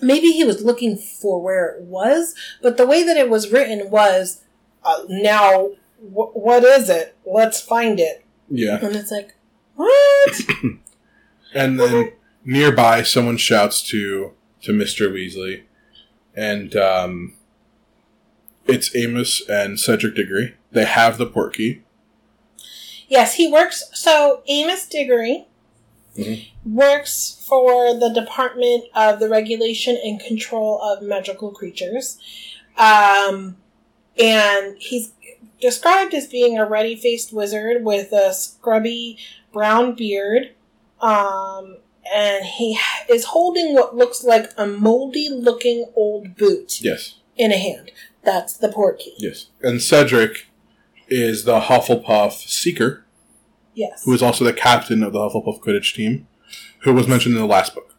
Maybe 0.00 0.28
he 0.32 0.44
was 0.44 0.62
looking 0.62 0.96
for 0.96 1.40
where 1.40 1.66
it 1.76 1.82
was, 1.82 2.34
but 2.62 2.76
the 2.76 2.86
way 2.86 3.02
that 3.02 3.16
it 3.16 3.28
was 3.28 3.50
written 3.52 3.90
was, 3.90 4.42
uh, 4.84 5.02
now, 5.08 5.68
wh- 6.00 6.34
what 6.36 6.64
is 6.64 6.88
it? 6.88 7.16
Let's 7.26 7.60
find 7.60 7.98
it. 8.00 8.24
Yeah. 8.50 8.78
And 8.84 8.94
it's 8.96 9.10
like, 9.10 9.34
what? 9.76 10.40
And 11.54 11.78
then 11.78 12.12
nearby, 12.44 13.02
someone 13.02 13.36
shouts 13.36 13.82
to 13.90 14.32
to 14.62 14.72
Mister 14.72 15.08
Weasley, 15.10 15.62
and 16.34 16.74
um, 16.76 17.34
it's 18.66 18.94
Amos 18.96 19.42
and 19.48 19.78
Cedric 19.78 20.14
Diggory. 20.16 20.54
They 20.70 20.84
have 20.84 21.18
the 21.18 21.26
port 21.26 21.54
key. 21.54 21.82
yes, 23.08 23.34
he 23.34 23.50
works. 23.50 23.84
So 23.92 24.42
Amos 24.48 24.86
Diggory 24.86 25.46
Mhm. 26.16 26.46
works 26.64 27.44
for 27.46 27.94
the 27.98 28.08
Department 28.10 28.84
of 28.94 29.18
the 29.20 29.28
Regulation 29.28 29.98
and 30.02 30.18
Control 30.20 30.80
of 30.80 31.02
Magical 31.02 31.50
Creatures. 31.50 32.18
Um, 32.78 33.56
and 34.18 34.76
he's 34.78 35.12
described 35.60 36.12
as 36.14 36.26
being 36.26 36.58
a 36.58 36.64
ruddy 36.66 36.96
faced 36.96 37.32
wizard 37.32 37.84
with 37.84 38.12
a 38.12 38.32
scrubby 38.34 39.18
brown 39.52 39.94
beard. 39.94 40.50
Um, 41.00 41.78
and 42.12 42.44
he 42.44 42.78
is 43.08 43.24
holding 43.26 43.74
what 43.74 43.94
looks 43.96 44.24
like 44.24 44.50
a 44.56 44.66
moldy 44.66 45.28
looking 45.28 45.86
old 45.94 46.36
boot 46.36 46.80
Yes. 46.82 47.14
in 47.36 47.52
a 47.52 47.58
hand. 47.58 47.90
That's 48.24 48.56
the 48.56 48.68
port 48.68 48.98
key. 49.00 49.14
Yes. 49.18 49.46
And 49.62 49.80
Cedric 49.82 50.46
is 51.08 51.44
the 51.44 51.60
Hufflepuff 51.60 52.32
Seeker, 52.48 53.04
Yes. 53.74 54.02
who 54.04 54.12
is 54.14 54.22
also 54.22 54.44
the 54.44 54.52
captain 54.52 55.02
of 55.02 55.12
the 55.12 55.18
Hufflepuff 55.18 55.60
Quidditch 55.60 55.94
team, 55.94 56.26
who 56.80 56.92
was 56.92 57.06
mentioned 57.08 57.34
in 57.34 57.40
the 57.40 57.46
last 57.46 57.74
book. 57.74 57.94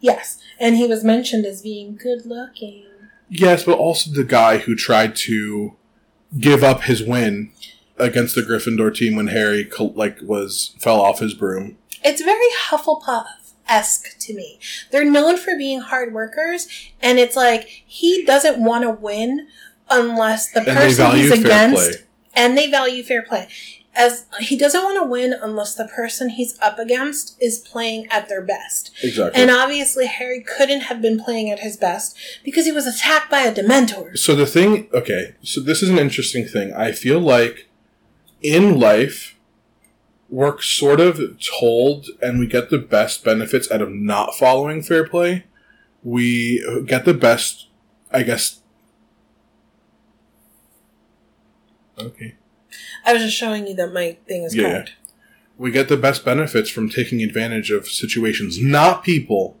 Yes. 0.00 0.38
And 0.60 0.76
he 0.76 0.86
was 0.86 1.04
mentioned 1.04 1.44
as 1.46 1.62
being 1.62 1.96
good 1.96 2.24
looking. 2.26 2.84
Yes, 3.30 3.64
but 3.64 3.78
also 3.78 4.10
the 4.10 4.24
guy 4.24 4.58
who 4.58 4.74
tried 4.74 5.14
to 5.16 5.76
give 6.38 6.62
up 6.64 6.82
his 6.84 7.02
win 7.02 7.52
against 7.98 8.34
the 8.34 8.42
Gryffindor 8.42 8.94
team 8.94 9.16
when 9.16 9.26
Harry 9.28 9.68
like 9.94 10.18
was 10.22 10.74
fell 10.78 11.00
off 11.00 11.18
his 11.18 11.34
broom. 11.34 11.76
It's 12.04 12.22
very 12.22 12.48
Hufflepuff 12.68 13.26
esque 13.68 14.18
to 14.20 14.34
me. 14.34 14.58
They're 14.90 15.04
known 15.04 15.36
for 15.36 15.56
being 15.56 15.80
hard 15.80 16.12
workers, 16.12 16.66
and 17.00 17.18
it's 17.18 17.36
like 17.36 17.64
he 17.86 18.24
doesn't 18.24 18.62
want 18.62 18.84
to 18.84 18.90
win 18.90 19.48
unless 19.90 20.50
the 20.52 20.62
person 20.62 21.16
he's 21.16 21.30
against, 21.30 21.90
play. 21.90 22.06
and 22.34 22.56
they 22.56 22.70
value 22.70 23.02
fair 23.02 23.22
play. 23.22 23.48
As 23.94 24.26
he 24.38 24.56
doesn't 24.56 24.82
want 24.84 25.02
to 25.02 25.04
win 25.08 25.34
unless 25.42 25.74
the 25.74 25.86
person 25.86 26.28
he's 26.28 26.56
up 26.60 26.78
against 26.78 27.36
is 27.42 27.58
playing 27.58 28.06
at 28.10 28.28
their 28.28 28.42
best. 28.42 28.92
Exactly. 29.02 29.40
And 29.40 29.50
obviously, 29.50 30.06
Harry 30.06 30.40
couldn't 30.40 30.82
have 30.82 31.02
been 31.02 31.18
playing 31.18 31.50
at 31.50 31.60
his 31.60 31.76
best 31.76 32.16
because 32.44 32.64
he 32.64 32.70
was 32.70 32.86
attacked 32.86 33.28
by 33.28 33.40
a 33.40 33.52
Dementor. 33.52 34.16
So 34.16 34.36
the 34.36 34.46
thing, 34.46 34.88
okay, 34.94 35.34
so 35.42 35.60
this 35.60 35.82
is 35.82 35.88
an 35.88 35.98
interesting 35.98 36.46
thing. 36.46 36.72
I 36.74 36.92
feel 36.92 37.18
like 37.18 37.68
in 38.40 38.78
life, 38.78 39.36
we're 40.28 40.60
sort 40.60 41.00
of 41.00 41.20
told 41.40 42.06
and 42.20 42.38
we 42.38 42.46
get 42.46 42.70
the 42.70 42.78
best 42.78 43.24
benefits 43.24 43.70
out 43.70 43.82
of 43.82 43.90
not 43.90 44.34
following 44.34 44.82
fair 44.82 45.06
play. 45.06 45.44
We 46.02 46.84
get 46.86 47.04
the 47.04 47.14
best, 47.14 47.68
I 48.12 48.22
guess, 48.22 48.60
Okay. 52.00 52.34
I 53.04 53.12
was 53.12 53.22
just 53.22 53.36
showing 53.36 53.66
you 53.66 53.74
that 53.76 53.92
my 53.92 54.16
thing 54.26 54.44
is 54.44 54.54
Yeah. 54.54 54.86
We 55.56 55.72
get 55.72 55.88
the 55.88 55.96
best 55.96 56.24
benefits 56.24 56.70
from 56.70 56.88
taking 56.88 57.22
advantage 57.22 57.70
of 57.70 57.88
situations, 57.88 58.60
not 58.60 59.02
people. 59.02 59.58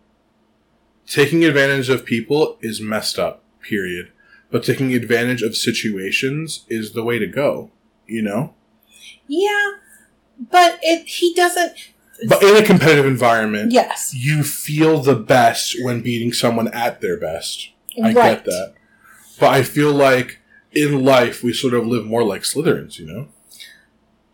Taking 1.06 1.44
advantage 1.44 1.88
of 1.88 2.04
people 2.04 2.56
is 2.60 2.80
messed 2.80 3.18
up, 3.18 3.42
period. 3.60 4.12
But 4.50 4.62
taking 4.62 4.94
advantage 4.94 5.42
of 5.42 5.56
situations 5.56 6.64
is 6.68 6.92
the 6.92 7.02
way 7.02 7.18
to 7.18 7.26
go, 7.26 7.72
you 8.06 8.22
know? 8.22 8.54
Yeah, 9.26 9.72
but 10.38 10.78
it 10.82 11.06
he 11.06 11.34
doesn't. 11.34 11.72
But 12.28 12.42
in 12.42 12.56
a 12.56 12.66
competitive 12.66 13.06
environment, 13.06 13.70
Yes, 13.72 14.12
you 14.14 14.42
feel 14.42 15.00
the 15.00 15.14
best 15.14 15.76
when 15.82 16.00
beating 16.02 16.32
someone 16.32 16.68
at 16.68 17.00
their 17.00 17.16
best. 17.16 17.70
I 17.96 18.12
right. 18.12 18.14
get 18.14 18.44
that. 18.44 18.74
But 19.38 19.50
I 19.50 19.62
feel 19.62 19.92
like 19.92 20.40
in 20.72 21.04
life 21.04 21.42
we 21.44 21.52
sort 21.52 21.74
of 21.74 21.86
live 21.86 22.04
more 22.04 22.24
like 22.24 22.42
Slytherins, 22.42 22.98
you 22.98 23.06
know? 23.06 23.28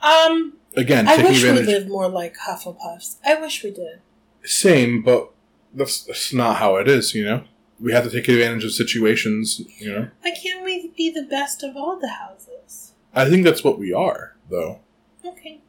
Um, 0.01 0.55
Again, 0.77 1.07
I 1.09 1.17
wish 1.19 1.43
we 1.43 1.53
lived 1.53 1.89
more 1.89 2.09
like 2.09 2.37
Hufflepuffs. 2.49 3.17
I 3.25 3.41
wish 3.41 3.63
we 3.63 3.71
did. 3.71 4.01
same, 4.45 5.03
but 5.03 5.31
that's, 5.73 6.05
that's 6.05 6.33
not 6.33 6.57
how 6.57 6.77
it 6.77 6.89
is, 6.89 7.15
you 7.15 7.25
know? 7.25 7.45
We 7.81 7.93
have 7.93 8.05
to 8.05 8.11
take 8.11 8.29
advantage 8.29 8.65
of 8.65 8.73
situations, 8.73 9.61
you 9.79 9.93
know? 9.93 10.09
Why 10.23 10.31
can't 10.33 10.65
we 10.65 10.89
be 10.97 11.11
the 11.11 11.23
best 11.25 11.63
of 11.63 11.77
all 11.77 11.99
the 11.99 12.09
houses? 12.09 12.93
I 13.15 13.29
think 13.29 13.45
that's 13.45 13.63
what 13.63 13.79
we 13.79 13.93
are, 13.93 14.37
though. 14.51 14.81
Okay. 15.25 15.61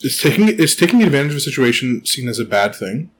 Is 0.00 0.18
taking 0.18 0.48
is 0.48 0.76
taking 0.76 1.02
advantage 1.02 1.32
of 1.32 1.36
a 1.38 1.40
situation 1.40 2.04
seen 2.04 2.28
as 2.28 2.38
a 2.38 2.44
bad 2.44 2.74
thing? 2.74 3.10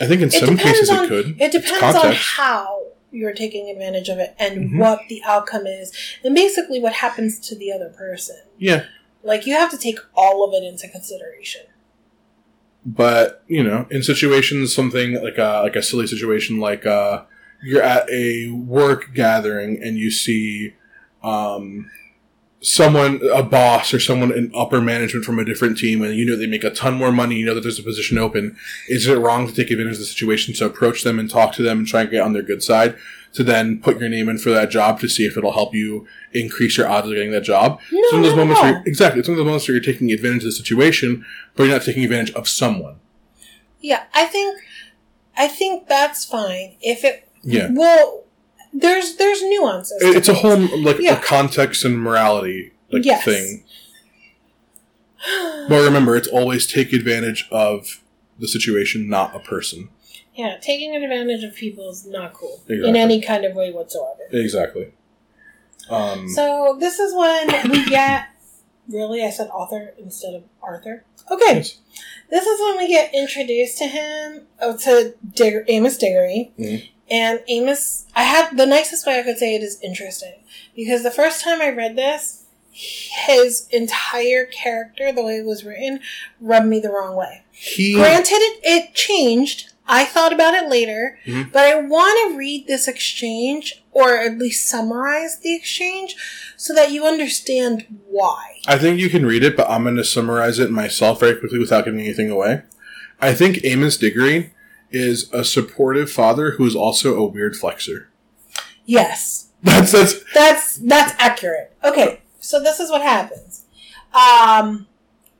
I 0.00 0.06
think 0.06 0.22
in 0.22 0.28
It 0.28 0.32
some 0.32 0.56
cases 0.56 0.88
on- 0.90 1.04
it 1.04 1.08
could. 1.08 1.40
It 1.40 1.52
depends 1.52 1.96
on 1.96 2.14
how 2.14 2.86
you're 3.10 3.32
taking 3.34 3.68
advantage 3.70 4.08
of 4.08 4.18
it 4.18 4.34
and 4.38 4.70
Mhm. 4.70 4.78
what 4.78 5.00
the 5.08 5.20
outcome 5.26 5.66
is, 5.66 5.92
and 6.24 6.34
basically 6.34 6.78
what 6.80 6.92
happens 6.94 7.38
to 7.48 7.54
the 7.56 7.72
other 7.72 7.88
person. 7.90 8.36
Yeah, 8.58 8.84
Like 9.22 9.46
you 9.46 9.54
have 9.54 9.70
to 9.72 9.78
take 9.78 9.98
all 10.14 10.44
of 10.46 10.54
it 10.54 10.66
into 10.66 10.88
consideration. 10.88 11.62
but 12.86 13.42
you 13.48 13.62
know, 13.62 13.86
in 13.90 14.02
situations 14.02 14.74
something 14.74 15.22
like 15.22 15.36
a 15.38 15.60
like 15.64 15.76
a 15.76 15.82
silly 15.82 16.06
situation, 16.06 16.58
like 16.60 16.86
uh, 16.86 17.24
you're 17.62 17.82
at 17.82 18.08
a 18.10 18.50
work 18.50 19.10
gathering 19.14 19.82
and 19.82 19.98
you 19.98 20.10
see 20.10 20.74
um, 21.24 21.90
someone, 22.60 23.20
a 23.32 23.42
boss 23.42 23.94
or 23.94 24.00
someone 24.00 24.32
in 24.32 24.50
upper 24.54 24.80
management 24.80 25.24
from 25.24 25.38
a 25.38 25.44
different 25.44 25.78
team, 25.78 26.02
and 26.02 26.14
you 26.14 26.26
know 26.26 26.36
they 26.36 26.46
make 26.46 26.64
a 26.64 26.70
ton 26.70 26.94
more 26.94 27.12
money. 27.12 27.36
You 27.36 27.46
know 27.46 27.54
that 27.54 27.62
there's 27.62 27.78
a 27.78 27.82
position 27.82 28.18
open. 28.18 28.56
Is 28.88 29.06
it 29.06 29.18
wrong 29.18 29.46
to 29.46 29.54
take 29.54 29.70
advantage 29.70 29.94
of 29.94 30.00
the 30.00 30.06
situation 30.06 30.54
to 30.54 30.66
approach 30.66 31.02
them 31.02 31.18
and 31.18 31.30
talk 31.30 31.52
to 31.54 31.62
them 31.62 31.78
and 31.78 31.86
try 31.86 32.02
and 32.02 32.10
get 32.10 32.22
on 32.22 32.32
their 32.32 32.42
good 32.42 32.62
side? 32.62 32.96
To 33.34 33.44
then 33.44 33.80
put 33.80 34.00
your 34.00 34.08
name 34.08 34.28
in 34.30 34.38
for 34.38 34.50
that 34.50 34.70
job 34.70 35.00
to 35.00 35.08
see 35.08 35.26
if 35.26 35.36
it'll 35.36 35.52
help 35.52 35.74
you 35.74 36.06
increase 36.32 36.78
your 36.78 36.88
odds 36.88 37.06
of 37.08 37.12
getting 37.12 37.30
that 37.32 37.42
job. 37.42 37.78
No, 37.92 37.98
It's 37.98 38.12
one 38.12 38.22
of 38.22 38.26
those 38.26 38.36
moments 38.36 38.62
where 38.62 38.82
exactly, 38.86 39.20
it's 39.20 39.28
one 39.28 39.34
of 39.34 39.38
those 39.38 39.46
moments 39.46 39.68
where 39.68 39.74
you're 39.74 39.84
taking 39.84 40.10
advantage 40.10 40.38
of 40.38 40.44
the 40.44 40.52
situation, 40.52 41.26
but 41.54 41.64
you're 41.64 41.72
not 41.74 41.84
taking 41.84 42.04
advantage 42.04 42.34
of 42.34 42.48
someone. 42.48 42.96
Yeah, 43.80 44.04
I 44.14 44.24
think 44.24 44.58
I 45.36 45.46
think 45.46 45.88
that's 45.88 46.24
fine. 46.24 46.76
If 46.80 47.04
it 47.04 47.28
Yeah, 47.42 47.68
well, 47.70 48.24
there's 48.72 49.16
there's 49.16 49.42
nuances. 49.42 50.00
It- 50.02 50.16
it's 50.16 50.28
a 50.28 50.34
whole 50.34 50.56
like 50.82 50.98
Yeah. 51.00 51.18
a 51.18 51.22
context 51.22 51.84
and 51.84 51.98
morality 51.98 52.72
like 52.92 53.04
Yes. 53.04 53.24
thing. 53.24 53.64
But 55.68 55.82
remember, 55.84 56.16
it's 56.16 56.28
always 56.28 56.66
take 56.66 56.92
advantage 56.92 57.46
of 57.50 58.02
the 58.38 58.46
situation, 58.48 59.08
not 59.08 59.34
a 59.34 59.40
person. 59.40 59.88
Yeah, 60.34 60.56
taking 60.60 60.94
advantage 60.94 61.42
of 61.42 61.54
people 61.56 61.90
is 61.90 62.06
not 62.06 62.32
cool 62.32 62.62
in 62.68 62.94
any 62.94 63.20
kind 63.20 63.44
of 63.44 63.54
way 63.56 63.72
whatsoever. 63.72 64.20
Exactly. 64.30 64.92
Um, 65.90 66.28
So 66.28 66.76
this 66.78 66.98
is 67.00 67.12
when 67.14 67.70
we 67.70 67.84
get. 67.90 68.26
Really, 68.88 69.22
I 69.22 69.28
said 69.30 69.48
author 69.48 69.92
instead 69.98 70.34
of 70.34 70.44
Arthur. 70.62 71.04
Okay, 71.30 71.56
yes. 71.56 71.76
this 72.30 72.46
is 72.46 72.58
when 72.60 72.78
we 72.78 72.88
get 72.88 73.12
introduced 73.12 73.76
to 73.78 73.84
him, 73.86 74.46
oh, 74.62 74.78
to 74.78 75.14
Digger, 75.34 75.64
Amos 75.68 75.98
Diggory, 75.98 76.52
Mhm. 76.58 76.88
And 77.10 77.40
Amos. 77.48 78.06
I 78.14 78.22
had 78.24 78.56
the 78.56 78.66
nicest 78.66 79.06
way 79.06 79.18
I 79.18 79.22
could 79.22 79.38
say 79.38 79.54
it 79.54 79.62
is 79.62 79.80
interesting 79.82 80.34
because 80.76 81.02
the 81.02 81.10
first 81.10 81.42
time 81.42 81.60
I 81.62 81.70
read 81.70 81.96
this, 81.96 82.44
his 82.72 83.66
entire 83.70 84.46
character, 84.46 85.12
the 85.12 85.22
way 85.24 85.36
it 85.38 85.46
was 85.46 85.64
written, 85.64 86.00
rubbed 86.40 86.66
me 86.66 86.80
the 86.80 86.90
wrong 86.90 87.16
way. 87.16 87.42
he 87.50 87.94
Granted, 87.94 88.36
it, 88.36 88.60
it 88.62 88.94
changed. 88.94 89.72
I 89.90 90.04
thought 90.04 90.32
about 90.34 90.52
it 90.54 90.68
later, 90.68 91.18
Mhm. 91.26 91.50
but 91.50 91.64
I 91.64 91.74
want 91.76 92.30
to 92.32 92.36
read 92.38 92.66
this 92.66 92.86
exchange 92.86 93.82
or 93.90 94.16
at 94.18 94.38
least 94.38 94.68
summarize 94.68 95.38
the 95.40 95.54
exchange 95.56 96.14
so 96.56 96.74
that 96.74 96.92
you 96.92 97.04
understand 97.06 97.86
why. 98.08 98.60
I 98.66 98.76
think 98.78 99.00
you 99.00 99.08
can 99.08 99.24
read 99.26 99.42
it, 99.42 99.56
but 99.56 99.68
I'm 99.68 99.84
going 99.84 99.96
to 99.96 100.04
summarize 100.04 100.58
it 100.58 100.70
myself 100.70 101.20
very 101.20 101.36
quickly 101.36 101.58
without 101.58 101.84
giving 101.86 102.00
anything 102.00 102.30
away. 102.30 102.62
I 103.20 103.32
think 103.34 103.64
Amos 103.64 103.96
Diggory 103.96 104.52
is 104.90 105.32
a 105.32 105.44
supportive 105.44 106.10
father 106.10 106.52
who 106.52 106.64
is 106.64 106.74
also 106.74 107.16
a 107.16 107.26
weird 107.26 107.56
flexor. 107.56 108.10
Yes, 108.84 109.48
That's 109.62 109.90
that's 109.90 110.14
that's 110.32 110.76
that's 110.76 111.14
accurate. 111.18 111.74
Okay, 111.82 112.20
so 112.38 112.62
this 112.62 112.78
is 112.78 112.90
what 112.90 113.02
happens. 113.02 113.64
Um, 114.14 114.86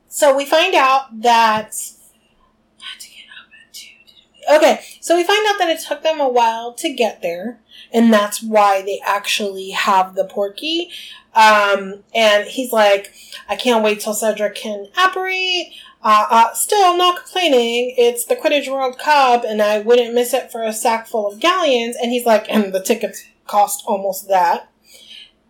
so 0.09 0.35
we 0.35 0.45
find 0.45 0.75
out 0.75 1.21
that. 1.21 1.73
I 2.81 2.83
had 2.83 2.99
to 2.99 3.07
get 3.07 3.25
up 3.39 3.49
at 3.65 3.73
two. 3.73 3.87
Okay, 4.57 4.83
so 4.99 5.15
we 5.15 5.23
find 5.23 5.45
out 5.47 5.57
that 5.59 5.69
it 5.69 5.79
took 5.87 6.03
them 6.03 6.19
a 6.19 6.27
while 6.27 6.73
to 6.73 6.93
get 6.93 7.21
there, 7.21 7.61
and 7.93 8.11
that's 8.11 8.43
why 8.43 8.81
they 8.81 8.99
actually 9.05 9.69
have 9.69 10.15
the 10.15 10.25
portkey. 10.25 10.89
Um, 11.33 12.03
and 12.13 12.45
he's 12.45 12.73
like, 12.73 13.13
I 13.47 13.55
can't 13.55 13.83
wait 13.83 14.01
till 14.01 14.13
Cedric 14.13 14.55
can 14.55 14.87
apparate. 14.97 15.71
Uh, 16.01 16.25
uh, 16.29 16.53
still 16.53 16.95
not 16.95 17.17
complaining. 17.17 17.93
It's 17.97 18.23
the 18.23 18.35
Quidditch 18.35 18.71
World 18.71 18.97
Cup, 18.97 19.43
and 19.43 19.61
I 19.61 19.79
wouldn't 19.79 20.13
miss 20.13 20.33
it 20.33 20.51
for 20.51 20.63
a 20.63 20.71
sack 20.71 21.07
full 21.07 21.27
of 21.27 21.39
galleons. 21.39 21.97
And 22.01 22.11
he's 22.11 22.25
like, 22.25 22.45
and 22.49 22.73
the 22.73 22.81
tickets 22.81 23.25
cost 23.47 23.83
almost 23.85 24.29
that. 24.29 24.69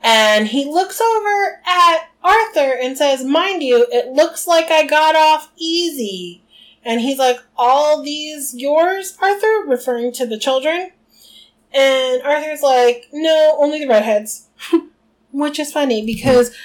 And 0.02 0.48
he 0.48 0.66
looks 0.66 1.02
over 1.02 1.62
at 1.66 2.10
Arthur 2.24 2.78
and 2.82 2.98
says, 2.98 3.24
Mind 3.24 3.62
you, 3.62 3.86
it 3.92 4.08
looks 4.08 4.48
like 4.48 4.72
I 4.72 4.88
got 4.88 5.16
off 5.16 5.52
easy. 5.58 6.42
And 6.84 7.02
he's 7.02 7.20
like, 7.20 7.40
All 7.58 8.02
these 8.02 8.56
yours, 8.56 9.18
Arthur? 9.22 9.66
Referring 9.68 10.14
to 10.14 10.26
the 10.26 10.40
children. 10.40 10.92
And 11.74 12.24
Arthur's 12.24 12.62
like, 12.62 13.08
No, 13.12 13.56
only 13.60 13.80
the 13.80 13.88
redheads. 13.88 14.48
Which 15.32 15.60
is 15.60 15.72
funny 15.72 16.04
because 16.04 16.56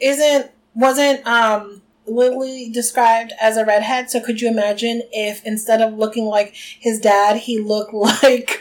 isn't, 0.00 0.50
wasn't, 0.74 1.24
um, 1.26 1.81
Lily 2.06 2.68
described 2.70 3.32
as 3.40 3.56
a 3.56 3.64
redhead, 3.64 4.10
so 4.10 4.20
could 4.20 4.40
you 4.40 4.48
imagine 4.48 5.02
if 5.12 5.44
instead 5.46 5.80
of 5.80 5.94
looking 5.94 6.24
like 6.26 6.54
his 6.54 6.98
dad, 6.98 7.36
he 7.36 7.58
looked 7.60 7.94
like, 8.22 8.60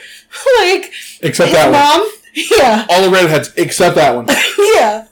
like 0.60 0.92
except 1.22 1.50
his 1.50 1.58
that 1.58 1.72
one. 1.72 2.02
mom? 2.02 2.12
Yeah. 2.34 2.86
All 2.90 3.02
the 3.04 3.10
redheads 3.10 3.52
except 3.58 3.96
that 3.96 4.16
one. 4.16 4.26
yeah. 4.76 5.08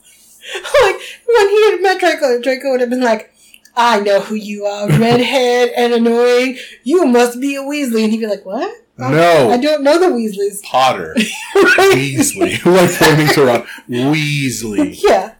Like 0.83 0.95
when 1.27 1.49
he 1.49 1.71
had 1.71 1.81
met 1.81 1.99
Draco, 1.99 2.39
Draco 2.41 2.71
would 2.71 2.81
have 2.81 2.89
been 2.89 3.01
like, 3.01 3.33
I 3.75 3.99
know 3.99 4.19
who 4.19 4.35
you 4.35 4.65
are, 4.65 4.87
redhead 4.99 5.69
and 5.75 5.93
annoying. 5.93 6.57
You 6.83 7.05
must 7.05 7.39
be 7.39 7.55
a 7.55 7.59
Weasley. 7.61 8.03
And 8.03 8.11
he'd 8.11 8.19
be 8.19 8.27
like, 8.27 8.45
What? 8.45 8.73
No, 8.97 9.49
I 9.51 9.57
don't 9.57 9.83
know 9.83 9.97
the 9.99 10.07
Weasleys. 10.07 10.61
Potter, 10.63 11.13
Right? 11.55 11.91
Weasley, 11.95 12.65
like 12.65 12.91
pointing 12.97 13.27
to 13.35 13.45
Ron. 13.45 13.67
Weasley. 13.89 14.99
yeah. 15.01 15.35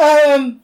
Um 0.00 0.60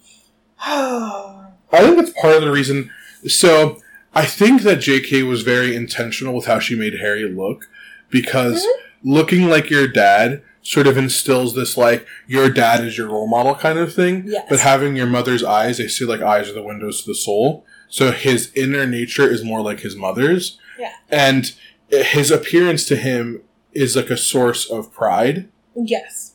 I 1.72 1.80
think 1.80 1.96
that's 1.96 2.18
part 2.20 2.36
of 2.36 2.42
the 2.42 2.50
reason. 2.50 2.90
So 3.26 3.80
I 4.14 4.26
think 4.26 4.62
that 4.62 4.76
J.K. 4.76 5.22
was 5.22 5.42
very 5.42 5.74
intentional 5.74 6.34
with 6.34 6.46
how 6.46 6.58
she 6.58 6.74
made 6.74 6.94
Harry 6.94 7.28
look 7.28 7.68
because 8.10 8.62
mm-hmm. 8.62 9.10
looking 9.10 9.48
like 9.48 9.70
your 9.70 9.88
dad 9.88 10.42
sort 10.62 10.86
of 10.86 10.96
instills 10.96 11.54
this 11.54 11.76
like 11.76 12.06
your 12.26 12.48
dad 12.48 12.84
is 12.84 12.96
your 12.96 13.08
role 13.08 13.26
model 13.26 13.54
kind 13.54 13.78
of 13.78 13.92
thing. 13.92 14.24
Yes. 14.26 14.46
But 14.48 14.60
having 14.60 14.96
your 14.96 15.06
mother's 15.06 15.42
eyes, 15.42 15.78
they 15.78 15.88
see 15.88 16.04
like 16.04 16.20
eyes 16.20 16.48
are 16.48 16.54
the 16.54 16.62
windows 16.62 17.02
to 17.02 17.10
the 17.10 17.14
soul. 17.14 17.64
So 17.88 18.12
his 18.12 18.52
inner 18.54 18.86
nature 18.86 19.28
is 19.28 19.44
more 19.44 19.60
like 19.60 19.80
his 19.80 19.96
mother's. 19.96 20.58
Yeah. 20.78 20.92
And 21.10 21.52
his 21.88 22.30
appearance 22.30 22.86
to 22.86 22.96
him 22.96 23.42
is 23.72 23.96
like 23.96 24.10
a 24.10 24.16
source 24.16 24.70
of 24.70 24.92
pride. 24.92 25.48
Yes. 25.74 26.31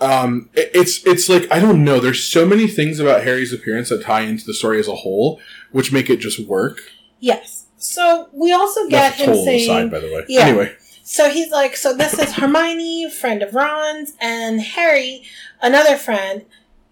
Um, 0.00 0.50
it- 0.54 0.70
it's 0.74 1.04
it's 1.06 1.28
like 1.28 1.46
I 1.50 1.58
don't 1.58 1.82
know. 1.84 1.98
There's 2.00 2.22
so 2.22 2.46
many 2.46 2.66
things 2.68 3.00
about 3.00 3.24
Harry's 3.24 3.52
appearance 3.52 3.88
that 3.88 4.02
tie 4.02 4.20
into 4.22 4.44
the 4.44 4.54
story 4.54 4.78
as 4.78 4.88
a 4.88 4.94
whole, 4.94 5.40
which 5.72 5.92
make 5.92 6.08
it 6.08 6.18
just 6.18 6.38
work. 6.40 6.80
Yes. 7.20 7.64
So 7.78 8.28
we 8.32 8.52
also 8.52 8.88
get 8.88 9.16
That's 9.16 9.20
him 9.20 9.34
saying 9.44 9.70
aside, 9.70 9.90
by 9.90 9.98
the 10.00 10.06
way. 10.12 10.24
Yeah. 10.28 10.46
Anyway, 10.46 10.74
So 11.04 11.30
he's 11.30 11.50
like, 11.50 11.74
so 11.76 11.94
this 11.96 12.18
is 12.18 12.34
Hermione, 12.34 13.10
friend 13.10 13.42
of 13.42 13.54
Ron's, 13.54 14.12
and 14.20 14.60
Harry, 14.60 15.22
another 15.62 15.96
friend. 15.96 16.44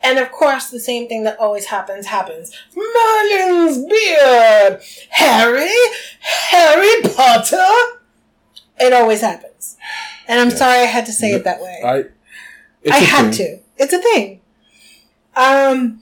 And 0.02 0.18
of 0.18 0.30
course, 0.30 0.70
the 0.70 0.78
same 0.78 1.08
thing 1.08 1.24
that 1.24 1.38
always 1.40 1.66
happens 1.66 2.06
happens. 2.06 2.52
Merlin's 2.76 3.78
beard! 3.86 4.80
Harry? 5.10 5.70
Harry 6.20 7.02
Potter? 7.14 7.98
It 8.78 8.92
always 8.92 9.20
happens. 9.22 9.76
And 10.28 10.40
I'm 10.40 10.50
Yeah. 10.50 10.56
sorry 10.56 10.78
I 10.80 10.84
had 10.86 11.06
to 11.06 11.12
say 11.12 11.32
it 11.32 11.44
that 11.44 11.60
way. 11.60 11.80
I 11.84 12.04
it's 12.86 12.96
I 12.96 13.00
had 13.00 13.34
thing. 13.34 13.58
to. 13.58 13.58
It's 13.78 13.92
a 13.92 14.00
thing. 14.00 14.40
Um, 15.36 16.00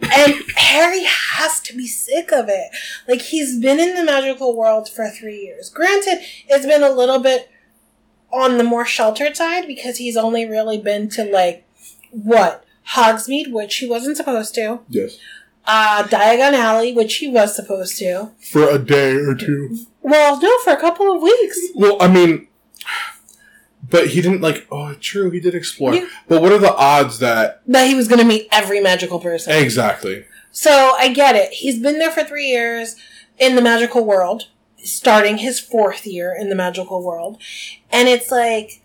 and 0.00 0.34
Harry 0.56 1.04
has 1.04 1.60
to 1.60 1.76
be 1.76 1.86
sick 1.86 2.32
of 2.32 2.46
it. 2.48 2.70
Like 3.08 3.22
he's 3.22 3.58
been 3.60 3.78
in 3.78 3.94
the 3.94 4.04
magical 4.04 4.56
world 4.56 4.88
for 4.88 5.08
three 5.08 5.40
years. 5.42 5.68
Granted, 5.70 6.18
it's 6.48 6.66
been 6.66 6.82
a 6.82 6.90
little 6.90 7.20
bit 7.20 7.50
on 8.32 8.58
the 8.58 8.64
more 8.64 8.84
sheltered 8.84 9.36
side 9.36 9.66
because 9.66 9.98
he's 9.98 10.16
only 10.16 10.44
really 10.44 10.78
been 10.78 11.08
to 11.10 11.24
like 11.24 11.64
what 12.10 12.64
Hogsmeade, 12.94 13.52
which 13.52 13.76
he 13.76 13.88
wasn't 13.88 14.16
supposed 14.16 14.54
to. 14.56 14.80
Yes. 14.88 15.18
Uh, 15.66 16.02
Diagon 16.04 16.52
Alley, 16.52 16.92
which 16.92 17.16
he 17.16 17.28
was 17.28 17.56
supposed 17.56 17.96
to. 17.98 18.30
For 18.52 18.68
a 18.68 18.78
day 18.78 19.14
or 19.14 19.34
two. 19.34 19.86
Well, 20.02 20.38
no, 20.40 20.58
for 20.58 20.72
a 20.74 20.80
couple 20.80 21.10
of 21.14 21.22
weeks. 21.22 21.58
Well, 21.74 21.96
I 22.00 22.08
mean, 22.08 22.48
but 23.90 24.08
he 24.08 24.20
didn't 24.22 24.40
like. 24.40 24.66
Oh, 24.70 24.94
true, 24.94 25.30
he 25.30 25.40
did 25.40 25.54
explore. 25.54 25.94
Yeah. 25.94 26.06
But 26.28 26.40
what 26.42 26.52
are 26.52 26.58
the 26.58 26.74
odds 26.74 27.18
that 27.20 27.62
That 27.66 27.86
he 27.88 27.94
was 27.94 28.08
going 28.08 28.20
to 28.20 28.26
meet 28.26 28.48
every 28.52 28.80
magical 28.80 29.18
person. 29.20 29.52
exactly? 29.54 30.24
So 30.50 30.94
I 30.98 31.08
get 31.12 31.34
it. 31.36 31.52
He's 31.52 31.80
been 31.80 31.98
there 31.98 32.10
for 32.12 32.22
three 32.24 32.46
years 32.46 32.96
in 33.38 33.56
the 33.56 33.62
magical 33.62 34.04
world, 34.04 34.44
starting 34.84 35.38
his 35.38 35.58
fourth 35.58 36.06
year 36.06 36.34
in 36.38 36.48
the 36.48 36.54
magical 36.54 37.02
world. 37.02 37.40
And 37.90 38.08
it's 38.08 38.30
like, 38.30 38.80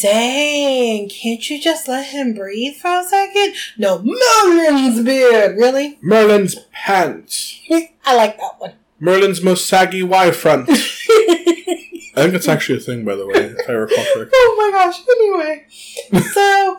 dang, 0.00 1.08
can't 1.08 1.50
you 1.50 1.60
just 1.60 1.88
let 1.88 2.06
him 2.06 2.34
breathe 2.34 2.76
for 2.76 3.00
a 3.00 3.04
second? 3.04 3.54
No, 3.76 3.98
Merlin's 4.02 5.02
beard, 5.04 5.56
really? 5.56 5.98
Merlin's 6.00 6.54
pants. 6.72 7.60
I 7.70 8.14
like 8.14 8.38
that 8.38 8.54
one. 8.58 8.72
Merlin's 9.00 9.42
most 9.42 9.66
saggy 9.66 10.02
Y 10.04 10.30
front. 10.30 10.70
I 12.16 12.22
think 12.22 12.34
it's 12.34 12.48
actually 12.48 12.78
a 12.78 12.80
thing, 12.80 13.04
by 13.04 13.14
the 13.14 13.26
way, 13.26 13.34
if 13.58 13.68
I 13.68 13.72
recall 13.72 14.04
correctly. 14.14 14.30
oh 14.34 14.72
my 14.72 14.78
gosh, 14.78 15.00
anyway. 15.18 15.66
so 16.32 16.78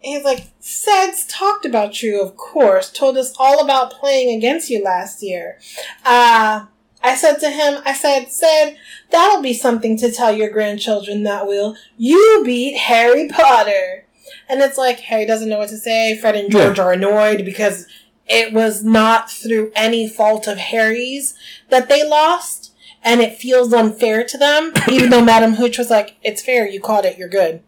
he's 0.00 0.24
like, 0.24 0.48
Ced's 0.60 1.26
talked 1.26 1.64
about 1.64 2.02
you, 2.02 2.20
of 2.20 2.36
course, 2.36 2.90
told 2.90 3.16
us 3.16 3.34
all 3.38 3.62
about 3.62 3.92
playing 3.92 4.36
against 4.36 4.70
you 4.70 4.82
last 4.82 5.22
year. 5.22 5.58
Uh, 6.04 6.66
I 7.02 7.14
said 7.16 7.36
to 7.40 7.50
him, 7.50 7.82
I 7.84 7.92
said, 7.92 8.26
Ced, 8.26 8.76
that'll 9.10 9.42
be 9.42 9.52
something 9.52 9.96
to 9.98 10.10
tell 10.10 10.34
your 10.34 10.50
grandchildren 10.50 11.22
that 11.24 11.46
will. 11.46 11.76
You 11.96 12.42
beat 12.44 12.76
Harry 12.76 13.28
Potter. 13.28 14.06
And 14.48 14.60
it's 14.60 14.78
like, 14.78 15.00
Harry 15.00 15.26
doesn't 15.26 15.48
know 15.48 15.58
what 15.58 15.68
to 15.68 15.76
say. 15.76 16.16
Fred 16.18 16.34
and 16.34 16.50
George 16.50 16.78
are 16.78 16.92
annoyed 16.92 17.44
because 17.44 17.86
it 18.26 18.52
was 18.54 18.82
not 18.82 19.30
through 19.30 19.70
any 19.76 20.08
fault 20.08 20.46
of 20.46 20.56
Harry's 20.56 21.34
that 21.68 21.88
they 21.88 22.08
lost. 22.08 22.73
And 23.04 23.20
it 23.20 23.36
feels 23.38 23.72
unfair 23.72 24.24
to 24.24 24.38
them, 24.38 24.72
even 24.90 25.10
though 25.10 25.22
Madam 25.24 25.54
Hooch 25.54 25.76
was 25.78 25.90
like, 25.90 26.16
it's 26.22 26.42
fair, 26.42 26.66
you 26.66 26.80
caught 26.80 27.04
it, 27.04 27.18
you're 27.18 27.28
good. 27.28 27.62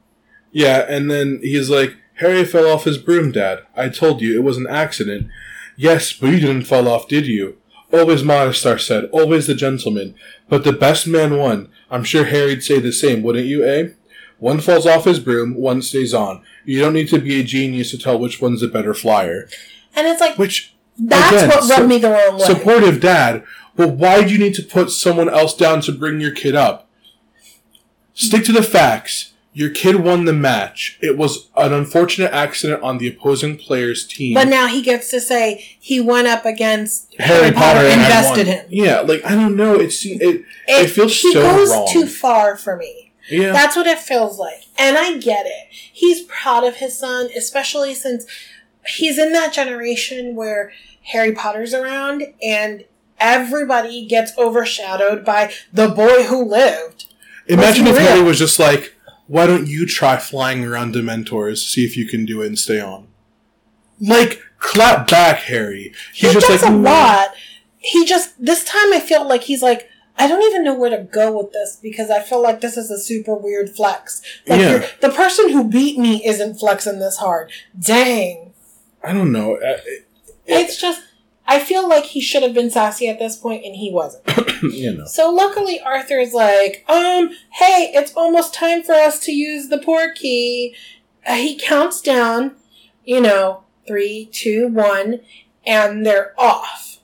Yeah, 0.51 0.87
and 0.89 1.11
then 1.11 1.41
he's 1.43 1.68
like, 1.68 1.95
Harry 2.14 2.45
fell 2.45 2.66
off 2.66 2.84
his 2.84 2.97
broom, 2.97 3.32
Dad. 3.32 3.61
I 3.76 3.91
told 3.91 4.22
you 4.22 4.34
it 4.34 4.43
was 4.43 4.57
an 4.57 4.66
accident. 4.66 5.28
Yes, 5.76 6.12
but 6.14 6.28
you 6.28 6.41
didn't 6.41 6.62
fall 6.64 6.89
off, 6.89 7.07
did 7.09 7.26
you? 7.26 7.59
Always 7.93 8.24
modest 8.24 8.64
our 8.64 8.76
Ced, 8.76 9.11
always 9.12 9.47
the 9.47 9.55
gentleman. 9.55 10.14
But 10.49 10.64
the 10.64 10.72
best 10.72 11.07
man 11.07 11.37
won. 11.37 11.68
I'm 11.91 12.03
sure 12.05 12.24
Harry'd 12.24 12.62
say 12.64 12.80
the 12.80 12.91
same, 12.93 13.22
wouldn't 13.22 13.47
you, 13.47 13.62
eh? 13.64 13.89
One 14.39 14.61
falls 14.61 14.87
off 14.87 15.05
his 15.05 15.20
broom, 15.20 15.55
one 15.55 15.82
stays 15.82 16.12
on. 16.14 16.43
You 16.64 16.80
don't 16.80 16.95
need 16.95 17.09
to 17.11 17.18
be 17.20 17.39
a 17.41 17.45
genius 17.45 17.91
to 17.91 17.99
tell 17.99 18.18
which 18.18 18.41
one's 18.41 18.62
the 18.62 18.68
better 18.68 18.95
flyer. 18.95 19.49
And 19.95 20.07
it's 20.07 20.20
like, 20.20 20.37
Which, 20.39 20.74
that's 20.99 21.32
again, 21.37 21.49
what 21.49 21.57
rubbed 21.61 21.72
so- 21.82 21.87
me 21.87 21.99
the 21.99 22.11
wrong 22.11 22.39
way. 22.39 22.45
supportive 22.47 23.01
dad, 23.01 23.45
but 23.77 23.91
why 23.91 24.24
do 24.24 24.33
you 24.33 24.39
need 24.39 24.55
to 24.55 24.62
put 24.62 24.91
someone 24.91 25.29
else 25.29 25.55
down 25.57 25.81
to 25.83 25.93
bring 25.93 26.20
your 26.20 26.33
kid 26.33 26.55
up? 26.55 26.89
Stick 28.14 28.45
to 28.45 28.53
the 28.53 28.62
facts. 28.62 29.33
Your 29.53 29.70
kid 29.70 29.97
won 29.97 30.27
the 30.27 30.35
match. 30.35 30.99
It 31.01 31.16
was 31.16 31.49
an 31.57 31.72
unfortunate 31.72 32.31
accident 32.33 32.83
on 32.83 32.99
the 32.99 33.09
opposing 33.09 33.57
player's 33.57 34.07
team. 34.07 34.35
but 34.35 34.49
now 34.49 34.66
he 34.66 34.83
gets 34.83 35.11
to 35.11 35.20
say 35.20 35.64
he 35.81 35.99
went 35.99 36.27
up 36.27 36.45
against 36.45 37.14
Harry 37.18 37.53
Potter 37.53 37.81
and 37.81 38.01
invested 38.03 38.47
him. 38.47 38.66
Yeah, 38.68 39.01
like 39.01 39.24
I 39.24 39.35
don't 39.35 39.57
know. 39.57 39.74
It 39.77 39.95
it 40.05 40.45
it, 40.68 40.89
feels 40.89 41.18
he 41.18 41.33
so 41.33 41.41
goes 41.43 41.70
wrong. 41.70 41.89
too 41.91 42.07
far 42.07 42.57
for 42.59 42.77
me. 42.77 43.12
yeah, 43.31 43.53
That's 43.53 43.77
what 43.77 43.87
it 43.87 43.99
feels 43.99 44.39
like. 44.39 44.64
And 44.79 44.99
I 44.99 45.16
get 45.16 45.47
it. 45.47 45.68
He's 45.70 46.22
proud 46.24 46.64
of 46.64 46.77
his 46.77 46.99
son, 46.99 47.31
especially 47.35 47.95
since 47.95 48.27
he's 48.87 49.16
in 49.18 49.33
that 49.33 49.55
generation 49.55 50.35
where 50.37 50.70
Harry 51.12 51.33
Potter's 51.33 51.72
around 51.72 52.24
and 52.43 52.85
everybody 53.18 54.06
gets 54.06 54.32
overshadowed 54.38 55.24
by 55.24 55.52
the 55.72 55.88
boy 55.88 56.24
who 56.24 56.44
lived. 56.44 57.06
Imagine 57.48 57.86
if. 57.86 57.96
Harry 57.98 58.22
was 58.22 58.38
just 58.38 58.58
like, 58.58 58.94
"Why 59.26 59.46
don't 59.46 59.66
you 59.68 59.86
try 59.86 60.16
flying 60.16 60.64
around 60.64 60.94
Dementors? 60.94 61.58
See 61.58 61.84
if 61.84 61.96
you 61.96 62.06
can 62.06 62.24
do 62.24 62.42
it 62.42 62.46
and 62.48 62.58
stay 62.58 62.80
on." 62.80 63.08
Like, 64.00 64.42
clap 64.58 65.08
back, 65.08 65.38
Harry. 65.40 65.92
He 66.12 66.26
just 66.32 66.46
does 66.46 66.62
like 66.62 66.70
a 66.70 66.74
"Mm, 66.74 66.84
lot. 66.84 67.28
He 67.78 68.04
just 68.04 68.34
this 68.44 68.64
time 68.64 68.92
I 68.92 69.00
feel 69.00 69.26
like 69.26 69.42
he's 69.44 69.62
like 69.62 69.88
I 70.18 70.26
don't 70.28 70.42
even 70.42 70.64
know 70.64 70.74
where 70.74 70.90
to 70.90 71.04
go 71.04 71.36
with 71.36 71.52
this 71.52 71.78
because 71.80 72.10
I 72.10 72.20
feel 72.22 72.42
like 72.42 72.60
this 72.62 72.76
is 72.78 72.90
a 72.90 72.98
super 72.98 73.34
weird 73.34 73.70
flex. 73.76 74.22
Like 74.46 74.60
Yeah. 74.60 74.86
the 75.00 75.10
person 75.10 75.50
who 75.50 75.62
beat 75.64 75.98
me 75.98 76.24
isn't 76.26 76.58
flexing 76.58 76.98
this 76.98 77.18
hard. 77.18 77.50
Dang. 77.78 78.54
I 79.04 79.12
don't 79.12 79.30
know. 79.30 79.56
Uh, 79.56 79.76
it- 79.86 80.06
It's 80.46 80.80
just 80.80 81.02
I 81.49 81.61
feel 81.61 81.88
like 81.88 82.05
he 82.05 82.20
should 82.20 82.42
have 82.42 82.55
been 82.55 82.70
sassy 82.70 83.09
at 83.09 83.18
this 83.18 83.36
point 83.36 83.64
and 83.64 83.76
he 83.76 83.90
wasn't. 83.92 84.24
you 84.62 84.97
know. 84.97 85.07
So 85.07 85.30
luckily 85.30 85.80
Arthur's 85.80 86.32
like, 86.32 86.84
um, 86.88 87.30
hey, 87.53 87.92
it's 87.94 88.12
almost 88.14 88.53
time 88.55 88.82
for 88.82 88.94
us 88.94 89.20
to 89.20 89.32
use 89.32 89.68
the 89.68 89.78
port 89.78 90.16
key. 90.16 90.74
Uh, 91.26 91.34
he 91.36 91.57
counts 91.59 92.01
down, 92.01 92.57
you 93.05 93.20
know, 93.20 93.64
three, 93.86 94.28
two, 94.32 94.68
one, 94.68 95.20
and 95.64 96.05
they're 96.05 96.34
off. 96.38 96.99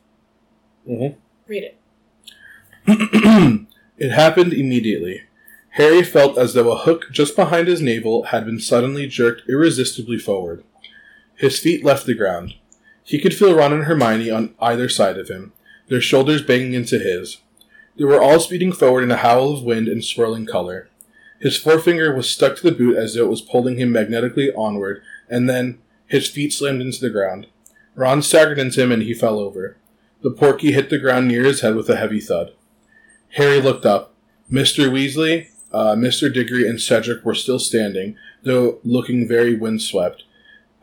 Mhm. 0.89 1.17
Read 1.47 1.63
it. 1.65 1.79
it 3.99 4.11
happened 4.11 4.53
immediately. 4.53 5.23
Harry 5.77 6.03
felt 6.03 6.37
as 6.37 6.53
though 6.55 6.71
a 6.71 6.79
hook 6.79 7.07
just 7.13 7.35
behind 7.37 7.69
his 7.69 7.81
navel 7.81 8.25
had 8.25 8.45
been 8.45 8.59
suddenly 8.59 9.07
jerked 9.07 9.49
irresistibly 9.49 10.19
forward. 10.19 10.65
His 11.37 11.59
feet 11.59 11.85
left 11.85 12.07
the 12.07 12.15
ground. 12.15 12.55
He 13.05 13.21
could 13.21 13.35
feel 13.35 13.55
Ron 13.55 13.73
and 13.73 13.85
Hermione 13.85 14.31
on 14.31 14.55
either 14.61 14.89
side 14.89 15.19
of 15.19 15.29
him, 15.29 15.53
their 15.89 16.01
shoulders 16.01 16.43
banging 16.43 16.75
into 16.75 16.99
his. 16.99 17.39
They 17.97 18.05
were 18.05 18.23
all 18.23 18.41
speeding 18.41 18.73
forward 18.73 19.03
in 19.03 19.11
a 19.11 19.17
howl 19.17 19.55
of 19.55 19.65
wind 19.65 19.89
and 19.89 20.05
swirling 20.05 20.47
color. 20.47 20.89
His 21.41 21.59
forefinger 21.59 22.15
was 22.15 22.31
stuck 22.31 22.57
to 22.57 22.63
the 22.63 22.77
boot 22.77 22.97
as 22.97 23.15
though 23.15 23.25
it 23.25 23.31
was 23.31 23.43
pulling 23.43 23.77
him 23.79 23.93
magnetically 23.93 24.53
onward, 24.55 25.03
and 25.29 25.49
then 25.49 25.79
his 26.07 26.29
feet 26.29 26.53
slammed 26.53 26.81
into 26.81 27.01
the 27.01 27.11
ground. 27.11 27.49
Ron 27.95 28.23
staggered 28.23 28.59
into 28.59 28.83
him 28.83 28.93
and 28.93 29.03
he 29.03 29.13
fell 29.13 29.39
over. 29.39 29.77
The 30.23 30.31
portkey 30.31 30.73
hit 30.73 30.89
the 30.89 30.99
ground 30.99 31.29
near 31.29 31.45
his 31.45 31.61
head 31.61 31.75
with 31.75 31.91
a 31.91 31.97
heavy 31.97 32.21
thud. 32.21 32.53
Harry 33.31 33.61
looked 33.61 33.85
up. 33.85 34.15
Mr. 34.51 34.91
Weasley, 34.91 35.49
uh, 35.73 35.95
Mr. 35.95 36.33
Diggory, 36.33 36.69
and 36.69 36.81
Cedric 36.81 37.25
were 37.25 37.35
still 37.35 37.59
standing, 37.59 38.17
though 38.43 38.79
looking 38.85 39.27
very 39.27 39.55
windswept. 39.55 40.25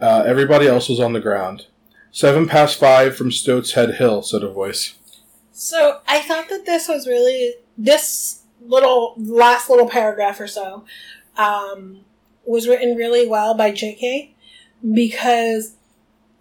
Uh, 0.02 0.24
everybody 0.26 0.68
else 0.68 0.90
was 0.90 1.00
on 1.00 1.14
the 1.14 1.20
ground. 1.20 1.68
Seven 2.12 2.48
past 2.48 2.80
five 2.80 3.16
from 3.16 3.30
Stoatshead 3.30 3.98
Hill, 3.98 4.24
said 4.24 4.44
a 4.44 4.52
voice. 4.52 4.96
So 5.52 6.00
I 6.08 6.22
thought 6.22 6.50
that 6.50 6.66
this 6.66 6.88
was 6.88 7.08
really 7.08 7.56
this 7.78 8.44
little 8.62 9.14
last 9.18 9.70
little 9.70 9.88
paragraph 9.88 10.40
or 10.40 10.48
so 10.48 10.86
um, 11.38 12.00
was 12.46 12.68
written 12.68 12.96
really 12.96 13.28
well 13.28 13.54
by 13.54 13.72
J.K. 13.72 14.34
because 14.94 15.76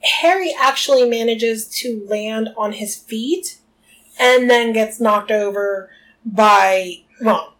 Harry 0.02 0.54
actually 0.58 1.08
manages 1.08 1.66
to 1.68 2.04
land 2.08 2.48
on 2.56 2.72
his 2.72 2.96
feet 2.96 3.58
and 4.18 4.48
then 4.48 4.72
gets 4.72 5.00
knocked 5.00 5.30
over 5.30 5.90
by 6.24 7.02
Ron. 7.20 7.52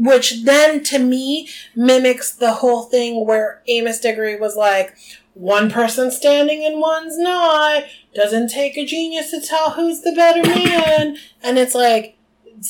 Which 0.00 0.44
then 0.44 0.82
to 0.84 0.98
me 0.98 1.50
mimics 1.76 2.32
the 2.32 2.54
whole 2.54 2.84
thing 2.84 3.26
where 3.26 3.62
Amos 3.68 4.00
Diggory 4.00 4.40
was 4.40 4.56
like, 4.56 4.96
one 5.34 5.70
person 5.70 6.10
standing 6.10 6.64
and 6.64 6.80
one's 6.80 7.18
not. 7.18 7.84
Doesn't 8.14 8.48
take 8.48 8.78
a 8.78 8.86
genius 8.86 9.30
to 9.30 9.42
tell 9.42 9.72
who's 9.72 10.00
the 10.00 10.12
better 10.12 10.42
man. 10.42 11.18
and 11.42 11.58
it's 11.58 11.74
like, 11.74 12.16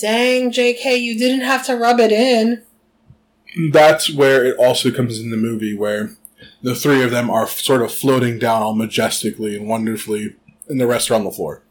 dang, 0.01 0.51
JK, 0.51 1.01
you 1.01 1.16
didn't 1.16 1.45
have 1.45 1.64
to 1.66 1.76
rub 1.76 2.01
it 2.01 2.11
in. 2.11 2.64
That's 3.72 4.12
where 4.12 4.45
it 4.45 4.57
also 4.59 4.91
comes 4.91 5.20
in 5.20 5.31
the 5.31 5.37
movie, 5.37 5.76
where 5.76 6.16
the 6.62 6.74
three 6.74 7.03
of 7.03 7.12
them 7.12 7.31
are 7.31 7.47
sort 7.47 7.83
of 7.83 7.93
floating 7.93 8.41
down 8.41 8.62
all 8.62 8.74
majestically 8.74 9.57
and 9.57 9.68
wonderfully, 9.68 10.37
and 10.68 10.81
the 10.81 10.87
rest 10.87 11.11
are 11.11 11.14
on 11.14 11.24
the 11.24 11.31
floor. 11.31 11.62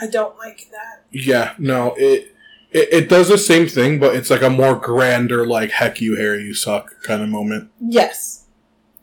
I 0.00 0.06
don't 0.06 0.36
like 0.38 0.68
that. 0.70 1.04
Yeah, 1.10 1.54
no, 1.58 1.94
it, 1.96 2.34
it 2.70 2.88
it 2.92 3.08
does 3.08 3.28
the 3.28 3.38
same 3.38 3.66
thing, 3.68 3.98
but 3.98 4.14
it's 4.16 4.30
like 4.30 4.42
a 4.42 4.50
more 4.50 4.74
grander, 4.76 5.46
like 5.46 5.70
"heck 5.70 6.00
you, 6.00 6.16
Harry, 6.16 6.42
you 6.44 6.54
suck" 6.54 6.94
kind 7.02 7.22
of 7.22 7.28
moment, 7.28 7.70
Yes. 7.80 8.44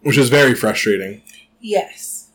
which 0.01 0.17
is 0.17 0.29
very 0.29 0.53
frustrating. 0.55 1.21
Yes. 1.59 2.29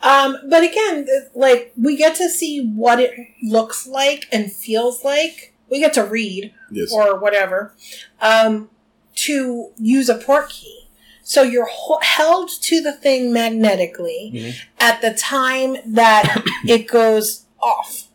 Um, 0.00 0.36
but 0.48 0.62
again, 0.62 1.06
like, 1.34 1.72
we 1.76 1.96
get 1.96 2.14
to 2.16 2.28
see 2.28 2.60
what 2.64 3.00
it 3.00 3.12
looks 3.42 3.84
like 3.86 4.26
and 4.30 4.52
feels 4.52 5.02
like. 5.04 5.54
We 5.68 5.80
get 5.80 5.92
to 5.94 6.04
read. 6.04 6.54
Yes. 6.70 6.92
or 6.92 7.18
whatever, 7.18 7.74
um, 8.20 8.68
to 9.16 9.70
use 9.78 10.08
a 10.10 10.14
port 10.16 10.50
key. 10.50 10.88
So 11.22 11.42
you're 11.42 11.68
ho- 11.70 11.98
held 12.02 12.50
to 12.62 12.80
the 12.82 12.92
thing 12.92 13.32
magnetically 13.32 14.32
Mhm. 14.34 14.54
at 14.78 15.00
the 15.00 15.12
time 15.14 15.76
that 15.86 16.42
it 16.66 16.86
goes 16.86 17.44
off, 17.60 18.08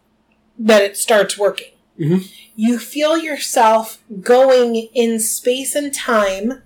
that 0.59 0.81
it 0.83 0.97
starts 0.97 1.35
working. 1.37 1.71
Mhm. 1.99 2.29
You 2.55 2.77
feel 2.79 3.17
yourself 3.17 4.03
going 4.21 4.75
in 4.75 5.19
space 5.19 5.75
and 5.75 5.93
time. 5.93 6.61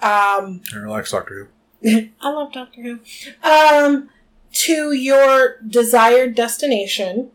Um, 0.00 0.62
Relax, 0.74 1.10
Doctor 1.10 1.48
Who. 1.82 2.08
I 2.20 2.30
love 2.30 2.52
Doctor 2.52 2.82
Who. 2.82 3.00
Um, 3.42 4.10
to 4.52 4.92
your 4.92 5.56
desired 5.66 6.34
destination, 6.34 7.30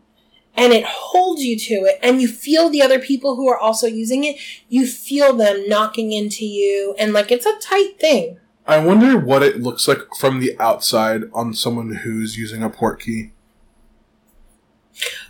and 0.56 0.72
it 0.72 0.84
holds 0.84 1.42
you 1.42 1.58
to 1.58 1.74
it, 1.84 1.98
and 2.02 2.20
you 2.20 2.28
feel 2.28 2.70
the 2.70 2.82
other 2.82 2.98
people 2.98 3.36
who 3.36 3.48
are 3.48 3.58
also 3.58 3.86
using 3.86 4.24
it. 4.24 4.36
You 4.68 4.86
feel 4.86 5.34
them 5.34 5.68
knocking 5.68 6.12
into 6.12 6.46
you, 6.46 6.94
and 6.98 7.12
like 7.12 7.30
it's 7.30 7.46
a 7.46 7.58
tight 7.60 8.00
thing. 8.00 8.38
I 8.66 8.78
wonder 8.78 9.18
what 9.18 9.42
it 9.42 9.60
looks 9.60 9.88
like 9.88 9.98
from 10.18 10.40
the 10.40 10.56
outside 10.60 11.24
on 11.32 11.54
someone 11.54 11.96
who's 11.96 12.36
using 12.38 12.62
a 12.62 12.70
port 12.70 13.00
key. 13.00 13.32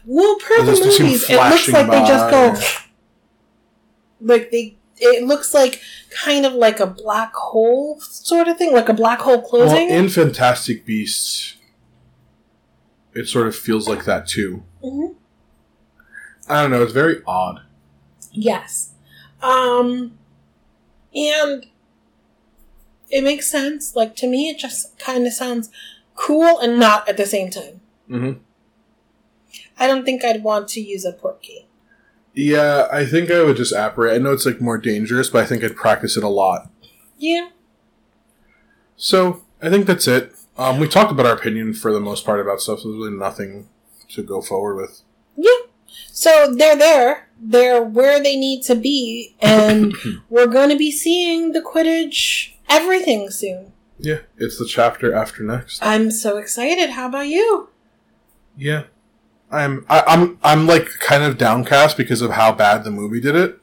Well, 0.06 0.36
per 0.38 0.62
the 0.64 0.72
movies, 0.72 1.28
it 1.28 1.36
looks 1.36 1.68
like 1.68 1.90
they 1.90 2.04
just 2.06 2.30
go 2.30 2.54
like 4.20 4.50
they. 4.50 4.76
It 5.02 5.24
looks 5.24 5.54
like 5.54 5.80
kind 6.10 6.44
of 6.44 6.52
like 6.52 6.78
a 6.78 6.86
black 6.86 7.32
hole 7.34 7.98
sort 8.00 8.48
of 8.48 8.58
thing, 8.58 8.74
like 8.74 8.90
a 8.90 8.92
black 8.94 9.20
hole 9.20 9.38
Well, 9.38 9.48
closing. 9.48 9.88
in 9.88 10.10
Fantastic 10.10 10.84
Beasts, 10.84 11.54
it 13.14 13.26
sort 13.26 13.46
of 13.46 13.56
feels 13.56 13.88
like 13.88 14.04
that 14.04 14.26
too. 14.26 14.62
Mhm. 14.84 15.14
I 16.50 16.60
don't 16.60 16.70
know. 16.70 16.82
It's 16.82 16.92
very 16.92 17.22
odd. 17.26 17.62
Yes. 18.30 18.90
Um 19.42 20.18
and 21.14 21.64
it 23.08 23.24
makes 23.24 23.50
sense. 23.50 23.96
Like 23.96 24.14
to 24.16 24.26
me 24.26 24.50
it 24.50 24.58
just 24.58 24.98
kind 24.98 25.26
of 25.26 25.32
sounds 25.32 25.70
cool 26.14 26.58
and 26.58 26.78
not 26.78 27.08
at 27.08 27.16
the 27.16 27.24
same 27.24 27.48
time. 27.48 27.80
Mm-hmm. 28.10 28.40
I 29.80 29.86
don't 29.86 30.04
think 30.04 30.24
I'd 30.24 30.44
want 30.44 30.68
to 30.68 30.80
use 30.80 31.04
a 31.04 31.12
port 31.12 31.42
key. 31.42 31.66
Yeah, 32.34 32.86
I 32.92 33.04
think 33.04 33.30
I 33.30 33.42
would 33.42 33.56
just 33.56 33.72
apparate. 33.72 34.14
I 34.14 34.18
know 34.18 34.32
it's 34.32 34.46
like 34.46 34.60
more 34.60 34.78
dangerous, 34.78 35.30
but 35.30 35.42
I 35.42 35.46
think 35.46 35.64
I'd 35.64 35.74
practice 35.74 36.16
it 36.16 36.22
a 36.22 36.28
lot. 36.28 36.70
Yeah. 37.18 37.48
So 38.96 39.42
I 39.60 39.70
think 39.70 39.86
that's 39.86 40.06
it. 40.06 40.34
Um, 40.56 40.78
we 40.78 40.86
talked 40.86 41.10
about 41.10 41.26
our 41.26 41.34
opinion 41.34 41.74
for 41.74 41.92
the 41.92 42.00
most 42.00 42.24
part 42.24 42.38
about 42.38 42.60
stuff, 42.60 42.80
so 42.80 42.88
there's 42.88 42.98
really 42.98 43.16
nothing 43.16 43.68
to 44.10 44.22
go 44.22 44.42
forward 44.42 44.76
with. 44.76 45.00
Yeah. 45.36 45.66
So 46.12 46.54
they're 46.54 46.76
there. 46.76 47.28
They're 47.40 47.82
where 47.82 48.22
they 48.22 48.36
need 48.36 48.62
to 48.64 48.74
be 48.74 49.34
and 49.40 49.94
we're 50.28 50.46
going 50.46 50.68
to 50.68 50.76
be 50.76 50.90
seeing 50.90 51.52
the 51.52 51.62
Quidditch 51.62 52.52
everything 52.68 53.30
soon. 53.30 53.72
Yeah, 53.98 54.20
it's 54.36 54.58
the 54.58 54.66
chapter 54.66 55.14
after 55.14 55.42
next. 55.42 55.82
I'm 55.82 56.10
so 56.10 56.36
excited. 56.36 56.90
How 56.90 57.08
about 57.08 57.28
you? 57.28 57.70
Yeah, 58.56 58.84
I'm. 59.50 59.84
I, 59.88 60.02
I'm. 60.06 60.38
I'm 60.42 60.66
like 60.66 60.86
kind 61.00 61.22
of 61.24 61.36
downcast 61.38 61.96
because 61.96 62.22
of 62.22 62.32
how 62.32 62.52
bad 62.52 62.84
the 62.84 62.90
movie 62.90 63.20
did 63.20 63.34
it. 63.34 63.58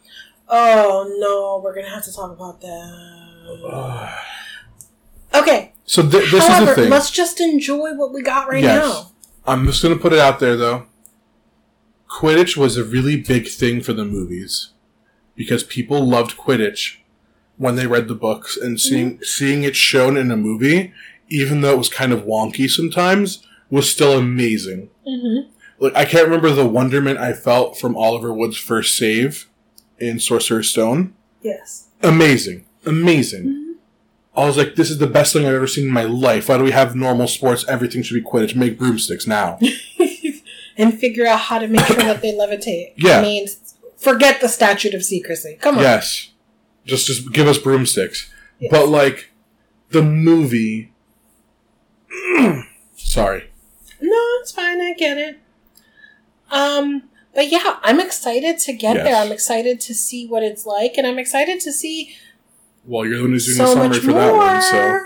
Oh 0.49 1.15
no, 1.19 1.61
we're 1.63 1.73
to 1.75 1.89
have 1.89 2.03
to 2.05 2.13
talk 2.13 2.31
about 2.31 2.61
that. 2.61 4.23
Okay. 5.33 5.73
So 5.85 6.01
th- 6.01 6.31
this 6.31 6.47
However, 6.47 6.71
is 6.71 6.75
the 6.75 6.81
thing. 6.83 6.89
let's 6.91 7.11
just 7.11 7.39
enjoy 7.39 7.93
what 7.93 8.13
we 8.13 8.21
got 8.23 8.49
right 8.49 8.63
Yes. 8.63 8.83
now. 8.83 9.11
I'm 9.45 9.65
just 9.65 9.81
gonna 9.83 9.95
put 9.97 10.13
it 10.13 10.19
out 10.19 10.39
there 10.39 10.55
though. 10.55 10.87
Quidditch 12.09 12.57
was 12.57 12.77
a 12.77 12.83
really 12.83 13.17
big 13.17 13.47
thing 13.47 13.81
for 13.81 13.93
the 13.93 14.05
movies 14.05 14.69
because 15.35 15.63
people 15.63 16.05
loved 16.05 16.37
Quidditch 16.37 16.97
when 17.57 17.75
they 17.75 17.87
read 17.87 18.07
the 18.07 18.15
books 18.15 18.57
and 18.57 18.79
seeing 18.79 19.21
seeing 19.23 19.63
it 19.63 19.75
shown 19.75 20.17
in 20.17 20.31
a 20.31 20.37
movie, 20.37 20.93
even 21.29 21.61
though 21.61 21.73
it 21.73 21.77
was 21.77 21.89
kind 21.89 22.11
of 22.13 22.23
wonky 22.23 22.69
sometimes, 22.69 23.45
was 23.69 23.89
still 23.91 24.17
amazing. 24.17 24.89
Mm-hmm. 25.07 25.49
Like 25.79 25.95
I 25.95 26.05
can't 26.05 26.25
remember 26.25 26.51
the 26.51 26.67
wonderment 26.67 27.19
I 27.19 27.33
felt 27.33 27.77
from 27.77 27.95
Oliver 27.95 28.33
Wood's 28.33 28.57
first 28.57 28.97
save 28.97 29.47
in 29.99 30.19
Sorcerer's 30.19 30.69
Stone. 30.69 31.13
Yes. 31.41 31.89
Amazing, 32.01 32.65
amazing. 32.85 33.43
Mm-hmm. 33.45 33.71
I 34.35 34.45
was 34.45 34.57
like, 34.57 34.75
this 34.75 34.91
is 34.91 34.99
the 34.99 35.07
best 35.07 35.33
thing 35.33 35.45
I've 35.45 35.55
ever 35.55 35.67
seen 35.67 35.87
in 35.87 35.93
my 35.93 36.03
life. 36.03 36.49
Why 36.49 36.57
do 36.59 36.63
we 36.63 36.71
have 36.71 36.95
normal 36.95 37.27
sports? 37.27 37.65
Everything 37.67 38.03
should 38.03 38.13
be 38.13 38.21
Quidditch. 38.21 38.55
Make 38.55 38.77
broomsticks 38.77 39.25
now. 39.25 39.57
and 40.77 40.97
figure 40.97 41.25
out 41.25 41.39
how 41.39 41.57
to 41.57 41.67
make 41.67 41.83
sure 41.85 41.95
that 41.97 42.21
they 42.21 42.33
levitate. 42.33 42.93
Yeah. 42.97 43.19
I 43.19 43.21
mean, 43.23 43.47
forget 43.97 44.39
the 44.39 44.47
statute 44.47 44.93
of 44.93 45.03
secrecy. 45.03 45.57
Come 45.59 45.77
on. 45.77 45.81
Yes. 45.81 46.31
Just 46.85 47.07
just 47.07 47.33
give 47.33 47.47
us 47.47 47.57
broomsticks. 47.57 48.31
Yes. 48.59 48.71
But 48.71 48.89
like 48.89 49.31
the 49.89 50.03
movie 50.03 50.91
Sorry. 52.95 53.49
No, 54.01 54.17
it's 54.41 54.51
fine. 54.51 54.81
I 54.81 54.93
get 54.93 55.17
it. 55.17 55.39
Um, 56.51 57.03
but 57.35 57.51
yeah, 57.51 57.77
I'm 57.83 57.99
excited 57.99 58.57
to 58.59 58.73
get 58.73 58.95
Yes. 58.95 59.05
there. 59.05 59.15
I'm 59.15 59.31
excited 59.31 59.79
to 59.81 59.93
see 59.93 60.27
what 60.27 60.43
it's 60.43 60.65
like, 60.65 60.97
and 60.97 61.05
I'm 61.05 61.19
excited 61.19 61.59
to 61.61 61.71
see 61.71 62.15
Well, 62.85 63.05
you're 63.05 63.17
the 63.17 63.23
one 63.23 63.31
who's 63.31 63.45
doing 63.45 63.57
the 63.57 63.67
so 63.67 63.73
summary 63.73 63.99
for 63.99 64.11
more. 64.11 64.19
that 64.21 64.33
one, 64.33 64.61
so 64.61 64.99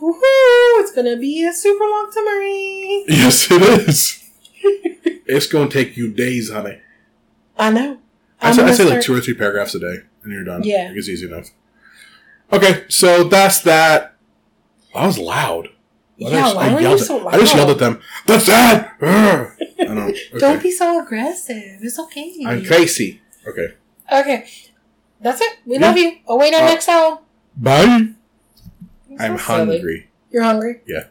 Woohoo! 0.00 0.80
It's 0.82 0.92
gonna 0.92 1.16
be 1.16 1.44
a 1.46 1.52
super 1.52 1.84
long 1.84 2.10
summary. 2.12 3.04
Yes 3.08 3.50
it 3.50 3.62
is. 3.88 4.22
it's 5.26 5.46
gonna 5.46 5.70
take 5.70 5.96
you 5.96 6.12
days, 6.12 6.50
honey. 6.50 6.80
I 7.58 7.70
know. 7.70 7.98
I 8.40 8.48
I'm 8.50 8.54
say, 8.54 8.62
I 8.64 8.72
say 8.72 8.84
like 8.84 9.00
two 9.02 9.14
or 9.14 9.20
three 9.20 9.34
paragraphs 9.34 9.74
a 9.74 9.78
day 9.80 9.96
and 10.22 10.32
you're 10.32 10.44
done. 10.44 10.62
Yeah. 10.64 10.92
It's 10.94 11.08
easy 11.08 11.26
enough. 11.26 11.50
Okay, 12.52 12.84
so 12.88 13.24
that's 13.24 13.60
that. 13.62 14.14
I 14.94 15.06
was 15.06 15.18
loud. 15.18 15.68
Why 16.18 16.30
Yeah, 16.30 16.36
I, 16.38 16.40
just- 16.42 16.56
why 16.56 16.62
I 16.68 16.74
were 16.74 16.80
you 16.80 16.86
yelled 16.88 17.00
so 17.00 17.28
at, 17.28 17.34
I 17.34 17.38
just 17.38 17.54
yelled 17.54 17.70
at 17.70 17.78
them. 17.78 18.00
That's 18.26 18.46
that! 18.46 18.96
I 19.00 19.84
don't 19.84 19.94
know. 19.96 20.06
Okay. 20.08 20.38
Don't 20.38 20.62
be 20.62 20.70
so 20.70 21.02
aggressive. 21.02 21.78
It's 21.82 21.98
okay. 21.98 22.34
I'm 22.46 22.64
crazy. 22.64 23.20
Okay. 23.46 23.74
Okay. 24.10 24.46
That's 25.20 25.40
it. 25.40 25.58
We 25.66 25.74
Yeah. 25.78 25.86
love 25.88 25.98
you. 25.98 26.12
Await 26.26 26.54
our 26.54 26.62
Uh, 26.62 26.66
next 26.68 26.88
hour. 26.88 27.20
Bye. 27.56 28.08
I'm 29.18 29.38
so 29.38 29.44
silly. 29.44 29.76
hungry. 29.78 30.10
You're 30.30 30.42
hungry? 30.42 30.80
Yeah. 30.86 31.04